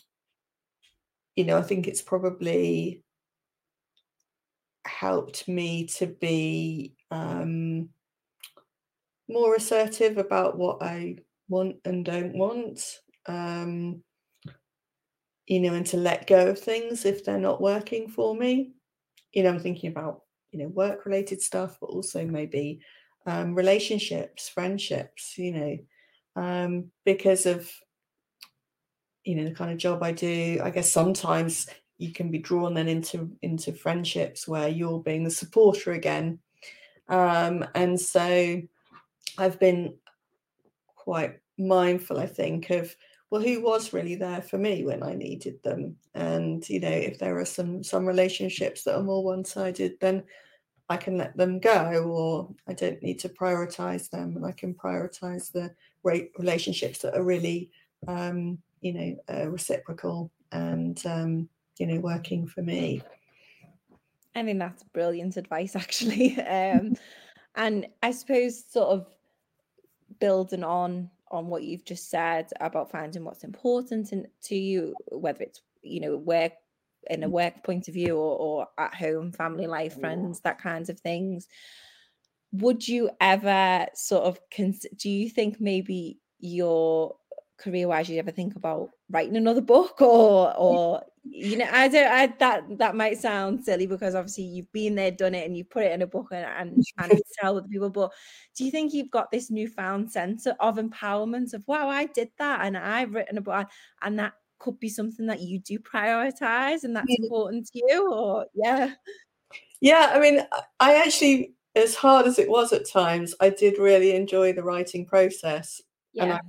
you 1.35 1.43
know 1.43 1.57
i 1.57 1.61
think 1.61 1.87
it's 1.87 2.01
probably 2.01 3.03
helped 4.85 5.47
me 5.47 5.87
to 5.87 6.07
be 6.07 6.93
um 7.11 7.89
more 9.29 9.55
assertive 9.55 10.17
about 10.17 10.57
what 10.57 10.81
i 10.81 11.15
want 11.49 11.75
and 11.85 12.05
don't 12.05 12.35
want 12.35 12.99
um 13.27 14.01
you 15.45 15.59
know 15.59 15.73
and 15.73 15.85
to 15.85 15.97
let 15.97 16.27
go 16.27 16.49
of 16.49 16.59
things 16.59 17.05
if 17.05 17.23
they're 17.23 17.37
not 17.37 17.61
working 17.61 18.07
for 18.09 18.35
me. 18.35 18.73
You 19.33 19.43
know 19.43 19.49
i'm 19.49 19.59
thinking 19.59 19.89
about 19.89 20.21
you 20.51 20.59
know 20.59 20.67
work 20.67 21.05
related 21.05 21.41
stuff 21.41 21.77
but 21.81 21.87
also 21.87 22.25
maybe 22.25 22.81
um, 23.25 23.55
relationships 23.55 24.49
friendships 24.49 25.37
you 25.37 25.51
know 25.53 25.77
um, 26.35 26.91
because 27.05 27.45
of 27.45 27.71
you 29.23 29.35
know 29.35 29.45
the 29.45 29.55
kind 29.55 29.71
of 29.71 29.77
job 29.77 30.03
i 30.03 30.11
do 30.11 30.59
i 30.63 30.69
guess 30.69 30.91
sometimes 30.91 31.67
you 31.97 32.11
can 32.11 32.29
be 32.31 32.39
drawn 32.39 32.73
then 32.73 32.87
into 32.87 33.31
into 33.41 33.71
friendships 33.71 34.47
where 34.47 34.67
you're 34.67 34.99
being 34.99 35.23
the 35.23 35.31
supporter 35.31 35.91
again. 35.91 36.39
Um, 37.07 37.65
and 37.75 37.99
so 37.99 38.61
i've 39.37 39.59
been 39.59 39.95
quite 40.95 41.39
mindful 41.57 42.17
i 42.17 42.25
think 42.25 42.69
of 42.69 42.95
well 43.29 43.41
who 43.41 43.61
was 43.61 43.93
really 43.93 44.15
there 44.15 44.41
for 44.41 44.57
me 44.57 44.83
when 44.83 45.03
i 45.03 45.13
needed 45.13 45.61
them? 45.63 45.97
And 46.13 46.67
you 46.69 46.79
know 46.79 46.87
if 46.87 47.19
there 47.19 47.37
are 47.39 47.45
some 47.45 47.83
some 47.83 48.05
relationships 48.05 48.83
that 48.83 48.95
are 48.95 49.03
more 49.03 49.23
one-sided 49.23 49.99
then 49.99 50.23
i 50.89 50.97
can 50.97 51.17
let 51.17 51.35
them 51.35 51.59
go 51.59 52.03
or 52.05 52.49
i 52.67 52.73
don't 52.73 53.03
need 53.03 53.19
to 53.19 53.29
prioritize 53.29 54.09
them 54.09 54.35
and 54.37 54.45
i 54.45 54.51
can 54.51 54.73
prioritize 54.73 55.51
the 55.51 55.73
relationships 56.37 56.99
that 56.99 57.15
are 57.15 57.23
really 57.23 57.69
um, 58.07 58.57
you 58.83 58.93
know 58.93 59.15
uh, 59.33 59.49
reciprocal 59.49 60.31
and 60.51 61.03
um, 61.05 61.49
you 61.79 61.87
know 61.87 61.99
working 61.99 62.47
for 62.47 62.61
me. 62.61 63.01
I 64.35 64.43
think 64.43 64.59
that's 64.59 64.83
brilliant 64.83 65.37
advice 65.37 65.75
actually. 65.83 66.39
Um, 66.41 66.95
and 67.55 67.85
i 68.01 68.09
suppose 68.09 68.63
sort 68.65 68.89
of 68.89 69.05
building 70.19 70.63
on 70.63 71.09
on 71.29 71.47
what 71.47 71.63
you've 71.63 71.85
just 71.85 72.09
said 72.09 72.47
about 72.61 72.91
finding 72.91 73.23
what's 73.23 73.43
important 73.43 74.11
in, 74.11 74.27
to 74.43 74.55
you, 74.55 74.93
whether 75.11 75.43
it's 75.43 75.61
you 75.81 75.99
know 75.99 76.15
work 76.17 76.53
in 77.09 77.23
a 77.23 77.29
work 77.29 77.63
point 77.63 77.87
of 77.87 77.93
view 77.93 78.15
or, 78.15 78.37
or 78.37 78.67
at 78.77 78.93
home, 78.93 79.31
family 79.31 79.67
life, 79.67 79.99
friends, 79.99 80.39
that 80.41 80.61
kinds 80.61 80.89
of 80.89 80.99
things. 80.99 81.47
Would 82.53 82.87
you 82.87 83.09
ever 83.19 83.87
sort 83.95 84.23
of 84.23 84.39
cons- 84.55 84.85
do 84.95 85.09
you 85.09 85.29
think 85.29 85.59
maybe 85.59 86.19
your 86.39 87.15
career 87.63 87.87
wise 87.87 88.09
you'd 88.09 88.19
ever 88.19 88.31
think 88.31 88.55
about 88.55 88.89
writing 89.09 89.37
another 89.37 89.61
book 89.61 90.01
or 90.01 90.53
or 90.57 91.01
you 91.23 91.57
know 91.57 91.67
i 91.71 91.87
don't 91.87 92.11
i 92.11 92.27
that 92.39 92.63
that 92.77 92.95
might 92.95 93.17
sound 93.17 93.63
silly 93.63 93.87
because 93.87 94.13
obviously 94.13 94.43
you've 94.43 94.71
been 94.73 94.93
there 94.93 95.11
done 95.11 95.33
it 95.33 95.45
and 95.45 95.55
you 95.55 95.63
put 95.63 95.83
it 95.83 95.93
in 95.93 96.01
a 96.01 96.07
book 96.07 96.27
and 96.31 96.45
and, 96.45 96.83
and 97.11 97.21
tell 97.39 97.57
other 97.57 97.67
people 97.67 97.89
but 97.89 98.11
do 98.57 98.65
you 98.65 98.71
think 98.71 98.93
you've 98.93 99.11
got 99.11 99.31
this 99.31 99.49
newfound 99.49 100.11
sense 100.11 100.45
of 100.45 100.75
empowerment 100.75 101.53
of 101.53 101.63
wow 101.67 101.87
i 101.87 102.05
did 102.07 102.29
that 102.37 102.65
and 102.65 102.77
i've 102.77 103.13
written 103.13 103.37
a 103.37 103.41
book 103.41 103.67
and 104.01 104.19
that 104.19 104.33
could 104.59 104.79
be 104.79 104.89
something 104.89 105.25
that 105.25 105.41
you 105.41 105.59
do 105.59 105.79
prioritize 105.79 106.83
and 106.83 106.95
that's 106.95 107.09
yeah. 107.09 107.17
important 107.23 107.65
to 107.65 107.81
you 107.87 108.11
or 108.11 108.45
yeah 108.53 108.91
yeah 109.79 110.11
i 110.13 110.19
mean 110.19 110.41
i 110.79 110.95
actually 110.95 111.53
as 111.75 111.95
hard 111.95 112.25
as 112.25 112.37
it 112.37 112.49
was 112.49 112.71
at 112.73 112.89
times 112.89 113.33
i 113.39 113.49
did 113.49 113.77
really 113.77 114.13
enjoy 114.15 114.51
the 114.53 114.63
writing 114.63 115.05
process 115.05 115.81
yeah. 116.13 116.23
and 116.23 116.33
I, 116.33 116.39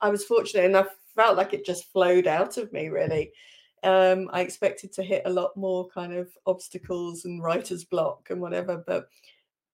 I 0.00 0.08
was 0.10 0.24
fortunate 0.24 0.64
enough, 0.64 0.88
felt 1.14 1.36
like 1.36 1.52
it 1.52 1.64
just 1.64 1.92
flowed 1.92 2.26
out 2.26 2.56
of 2.56 2.72
me 2.72 2.88
really. 2.88 3.32
Um, 3.82 4.28
I 4.32 4.42
expected 4.42 4.92
to 4.94 5.02
hit 5.02 5.22
a 5.24 5.32
lot 5.32 5.56
more 5.56 5.88
kind 5.88 6.12
of 6.12 6.30
obstacles 6.46 7.24
and 7.24 7.42
writer's 7.42 7.84
block 7.84 8.28
and 8.30 8.40
whatever, 8.40 8.84
but 8.86 9.08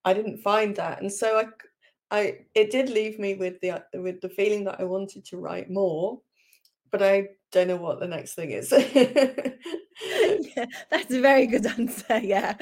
I 0.05 0.15
didn't 0.15 0.39
find 0.39 0.77
that. 0.77 1.03
And 1.03 1.13
so 1.13 1.39
I, 1.39 2.17
I, 2.17 2.39
it 2.55 2.71
did 2.71 2.89
leave 2.89 3.19
me 3.19 3.35
with 3.35 3.61
the 3.61 3.83
with 3.95 4.21
the 4.21 4.29
feeling 4.29 4.65
that 4.65 4.81
I 4.81 4.85
wanted 4.85 5.25
to 5.27 5.39
write 5.39 5.71
more, 5.71 6.21
but 6.93 7.03
I 7.03 7.29
don't 7.53 7.69
know 7.69 7.77
what 7.77 8.01
the 8.01 8.09
next 8.09 8.35
thing 8.35 8.51
is. 8.51 8.73
yeah, 10.03 10.67
that's 10.91 11.13
a 11.13 11.21
very 11.21 11.47
good 11.47 11.67
answer. 11.79 12.19
Yeah. 12.19 12.55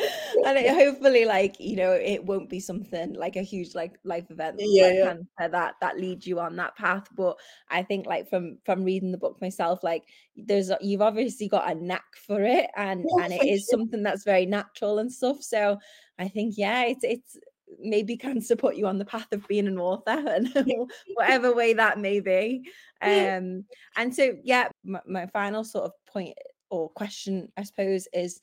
And 0.44 0.58
it, 0.58 0.68
hopefully 0.74 1.24
like, 1.24 1.56
you 1.58 1.76
know, 1.76 1.92
it 1.92 2.24
won't 2.24 2.50
be 2.50 2.60
something 2.60 3.14
like 3.14 3.36
a 3.36 3.42
huge 3.42 3.74
like 3.74 3.98
life 4.04 4.30
event 4.30 4.56
yeah, 4.58 4.84
like 4.86 5.18
yeah. 5.40 5.48
that 5.48 5.74
that 5.80 5.98
leads 5.98 6.26
you 6.26 6.38
on 6.40 6.56
that 6.56 6.76
path. 6.76 7.08
But 7.16 7.36
I 7.70 7.82
think 7.82 8.06
like 8.06 8.28
from 8.28 8.58
from 8.64 8.84
reading 8.84 9.12
the 9.12 9.18
book 9.18 9.40
myself, 9.40 9.82
like 9.82 10.04
there's 10.36 10.70
you've 10.80 11.02
obviously 11.02 11.48
got 11.48 11.70
a 11.70 11.74
knack 11.74 12.16
for 12.26 12.42
it 12.42 12.66
and 12.76 13.04
and 13.22 13.32
it 13.32 13.46
is 13.46 13.68
something 13.68 14.02
that's 14.02 14.24
very 14.24 14.46
natural 14.46 14.98
and 14.98 15.12
stuff. 15.12 15.42
So 15.42 15.78
I 16.18 16.28
think 16.28 16.54
yeah, 16.56 16.84
it's 16.84 17.04
it's 17.04 17.38
maybe 17.80 18.16
can 18.16 18.40
support 18.40 18.76
you 18.76 18.86
on 18.86 18.98
the 18.98 19.04
path 19.04 19.32
of 19.32 19.46
being 19.48 19.66
an 19.66 19.78
author 19.78 20.10
and 20.26 20.52
whatever 21.14 21.54
way 21.54 21.74
that 21.74 21.98
may 21.98 22.20
be. 22.20 22.68
Um 23.02 23.64
and 23.96 24.14
so 24.14 24.34
yeah 24.42 24.68
my, 24.84 25.00
my, 25.06 25.26
final 25.26 25.64
sort 25.64 25.84
of 25.84 25.92
point 26.06 26.34
or 26.70 26.88
question 26.90 27.52
i 27.56 27.62
suppose 27.62 28.08
is 28.12 28.40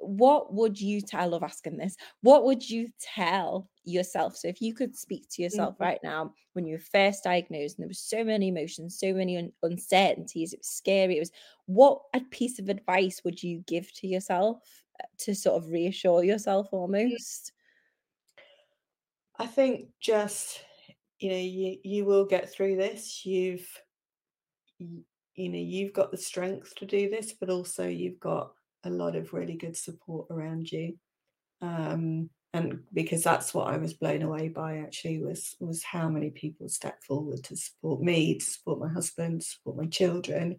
what 0.00 0.52
would 0.52 0.80
you 0.80 1.00
tell 1.00 1.20
I 1.20 1.26
love 1.26 1.42
asking 1.42 1.76
this 1.76 1.96
what 2.20 2.44
would 2.44 2.68
you 2.68 2.88
tell 3.00 3.68
yourself? 3.84 4.36
So 4.36 4.48
if 4.48 4.60
you 4.60 4.74
could 4.74 4.96
speak 4.96 5.28
to 5.30 5.42
yourself 5.42 5.74
mm-hmm. 5.74 5.84
right 5.84 6.00
now 6.02 6.32
when 6.52 6.66
you 6.66 6.74
were 6.74 6.80
first 6.80 7.24
diagnosed 7.24 7.76
and 7.76 7.84
there 7.84 7.88
was 7.88 8.00
so 8.00 8.24
many 8.24 8.48
emotions 8.48 8.98
so 8.98 9.12
many 9.12 9.36
un- 9.36 9.52
uncertainties 9.62 10.52
it 10.52 10.60
was 10.60 10.68
scary 10.68 11.16
it 11.16 11.20
was 11.20 11.32
what 11.66 12.00
a 12.14 12.20
piece 12.20 12.58
of 12.58 12.68
advice 12.68 13.22
would 13.24 13.42
you 13.42 13.62
give 13.66 13.92
to 13.94 14.06
yourself 14.06 14.58
uh, 15.00 15.06
to 15.18 15.34
sort 15.34 15.62
of 15.62 15.70
reassure 15.70 16.24
yourself 16.24 16.70
mm. 16.70 16.78
almost 16.78 17.52
I 19.38 19.46
think 19.46 19.88
just 20.00 20.60
you 21.18 21.30
know 21.30 21.36
you 21.36 21.78
you 21.82 22.04
will 22.04 22.24
get 22.24 22.50
through 22.50 22.76
this. 22.76 23.24
You've 23.24 23.66
you, 24.78 25.48
know 25.48 25.58
you've 25.58 25.92
got 25.92 26.10
the 26.10 26.16
strength 26.16 26.74
to 26.76 26.86
do 26.86 27.10
this, 27.10 27.32
but 27.32 27.50
also 27.50 27.86
you've 27.86 28.20
got 28.20 28.52
a 28.84 28.90
lot 28.90 29.16
of 29.16 29.32
really 29.32 29.54
good 29.54 29.76
support 29.76 30.26
around 30.30 30.70
you. 30.70 30.96
Um, 31.60 32.30
and 32.52 32.80
because 32.92 33.24
that's 33.24 33.52
what 33.52 33.66
I 33.66 33.78
was 33.78 33.94
blown 33.94 34.22
away 34.22 34.48
by 34.48 34.78
actually 34.78 35.20
was 35.20 35.56
was 35.58 35.82
how 35.82 36.08
many 36.08 36.30
people 36.30 36.68
stepped 36.68 37.04
forward 37.04 37.42
to 37.44 37.56
support 37.56 38.00
me, 38.00 38.38
to 38.38 38.44
support 38.44 38.78
my 38.78 38.88
husband, 38.88 39.40
to 39.40 39.46
support 39.46 39.76
my 39.76 39.86
children 39.86 40.58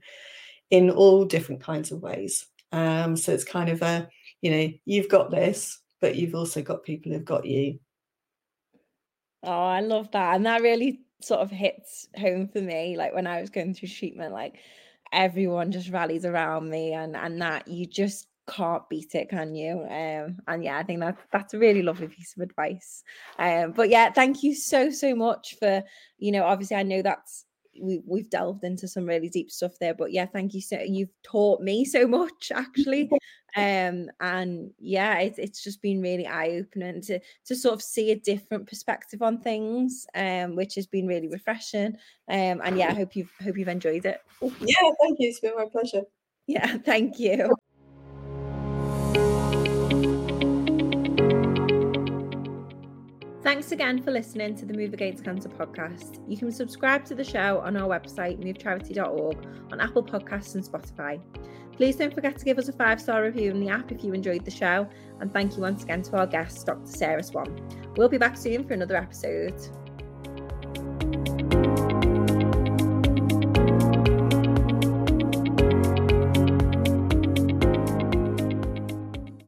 in 0.69 0.89
all 0.89 1.25
different 1.25 1.63
kinds 1.63 1.91
of 1.91 2.01
ways. 2.01 2.45
Um, 2.71 3.15
so 3.15 3.31
it's 3.31 3.45
kind 3.45 3.69
of 3.69 3.81
a, 3.81 4.09
you 4.41 4.51
know, 4.51 4.69
you've 4.83 5.07
got 5.07 5.31
this, 5.31 5.79
but 6.01 6.15
you've 6.15 6.35
also 6.35 6.61
got 6.61 6.83
people 6.83 7.13
who've 7.13 7.23
got 7.23 7.45
you. 7.45 7.79
Oh, 9.45 9.51
I 9.65 9.81
love 9.81 10.11
that. 10.11 10.35
And 10.35 10.45
that 10.45 10.61
really 10.61 11.01
sort 11.21 11.41
of 11.41 11.51
hits 11.51 12.07
home 12.17 12.47
for 12.47 12.61
me. 12.61 12.97
Like 12.97 13.13
when 13.13 13.27
I 13.27 13.41
was 13.41 13.49
going 13.49 13.73
through 13.73 13.89
treatment, 13.89 14.33
like 14.33 14.57
everyone 15.13 15.71
just 15.71 15.89
rallies 15.89 16.25
around 16.25 16.69
me 16.69 16.93
and 16.93 17.15
and 17.15 17.41
that 17.41 17.67
you 17.67 17.85
just 17.85 18.27
can't 18.47 18.87
beat 18.89 19.15
it, 19.15 19.29
can 19.29 19.55
you? 19.55 19.81
Um, 19.83 20.39
and 20.47 20.63
yeah, 20.63 20.77
I 20.77 20.83
think 20.83 20.99
that 20.99 21.17
that's 21.31 21.53
a 21.53 21.59
really 21.59 21.81
lovely 21.83 22.07
piece 22.07 22.35
of 22.35 22.41
advice. 22.43 23.03
Um, 23.39 23.71
but 23.71 23.89
yeah, 23.89 24.11
thank 24.11 24.43
you 24.43 24.55
so 24.55 24.89
so 24.89 25.15
much 25.15 25.55
for 25.59 25.83
you 26.17 26.31
know. 26.31 26.43
Obviously, 26.43 26.77
I 26.77 26.83
know 26.83 27.01
that's 27.01 27.44
we, 27.81 28.01
we've 28.05 28.29
delved 28.29 28.63
into 28.63 28.87
some 28.87 29.05
really 29.05 29.29
deep 29.29 29.51
stuff 29.51 29.73
there 29.79 29.93
but 29.93 30.11
yeah 30.11 30.25
thank 30.25 30.53
you 30.53 30.61
so 30.61 30.77
you've 30.79 31.13
taught 31.23 31.61
me 31.61 31.85
so 31.85 32.07
much 32.07 32.51
actually. 32.53 33.09
Um 33.57 34.09
and 34.19 34.71
yeah 34.79 35.19
it's, 35.19 35.39
it's 35.39 35.63
just 35.63 35.81
been 35.81 36.01
really 36.01 36.27
eye-opening 36.27 37.01
to 37.03 37.21
to 37.45 37.55
sort 37.55 37.73
of 37.73 37.81
see 37.81 38.11
a 38.11 38.19
different 38.19 38.67
perspective 38.67 39.21
on 39.21 39.39
things 39.39 40.05
um 40.13 40.57
which 40.57 40.75
has 40.75 40.87
been 40.87 41.07
really 41.07 41.29
refreshing. 41.29 41.95
Um 42.27 42.59
and 42.65 42.77
yeah 42.77 42.89
i 42.89 42.93
hope 42.93 43.15
you've 43.15 43.31
hope 43.41 43.57
you've 43.57 43.69
enjoyed 43.69 44.05
it. 44.05 44.19
Yeah 44.41 44.91
thank 45.01 45.19
you 45.19 45.29
it's 45.29 45.39
been 45.39 45.55
my 45.55 45.67
pleasure. 45.71 46.01
Yeah 46.47 46.77
thank 46.79 47.17
you 47.17 47.55
Thanks 53.45 53.71
again 53.71 54.01
for 54.01 54.09
listening 54.09 54.55
to 54.55 54.65
the 54.65 54.73
Move 54.73 54.91
Against 54.95 55.23
Cancer 55.23 55.49
podcast. 55.49 56.19
You 56.27 56.35
can 56.35 56.51
subscribe 56.51 57.05
to 57.05 57.13
the 57.13 57.23
show 57.23 57.59
on 57.59 57.77
our 57.77 57.87
website, 57.87 58.39
movecharity.org, 58.43 59.37
on 59.71 59.79
Apple 59.79 60.03
Podcasts 60.03 60.55
and 60.55 60.63
Spotify. 60.63 61.21
Please 61.73 61.95
don't 61.95 62.11
forget 62.11 62.39
to 62.39 62.43
give 62.43 62.57
us 62.57 62.69
a 62.69 62.73
five 62.73 62.99
star 62.99 63.21
review 63.21 63.51
in 63.51 63.59
the 63.59 63.69
app 63.69 63.91
if 63.91 64.03
you 64.03 64.13
enjoyed 64.13 64.45
the 64.45 64.49
show. 64.49 64.89
And 65.19 65.31
thank 65.31 65.55
you 65.55 65.61
once 65.61 65.83
again 65.83 66.01
to 66.01 66.17
our 66.17 66.25
guest, 66.25 66.65
Dr. 66.65 66.87
Sarah 66.87 67.21
Swan. 67.21 67.55
We'll 67.95 68.09
be 68.09 68.17
back 68.17 68.35
soon 68.35 68.67
for 68.67 68.73
another 68.73 68.95
episode. 68.95 69.53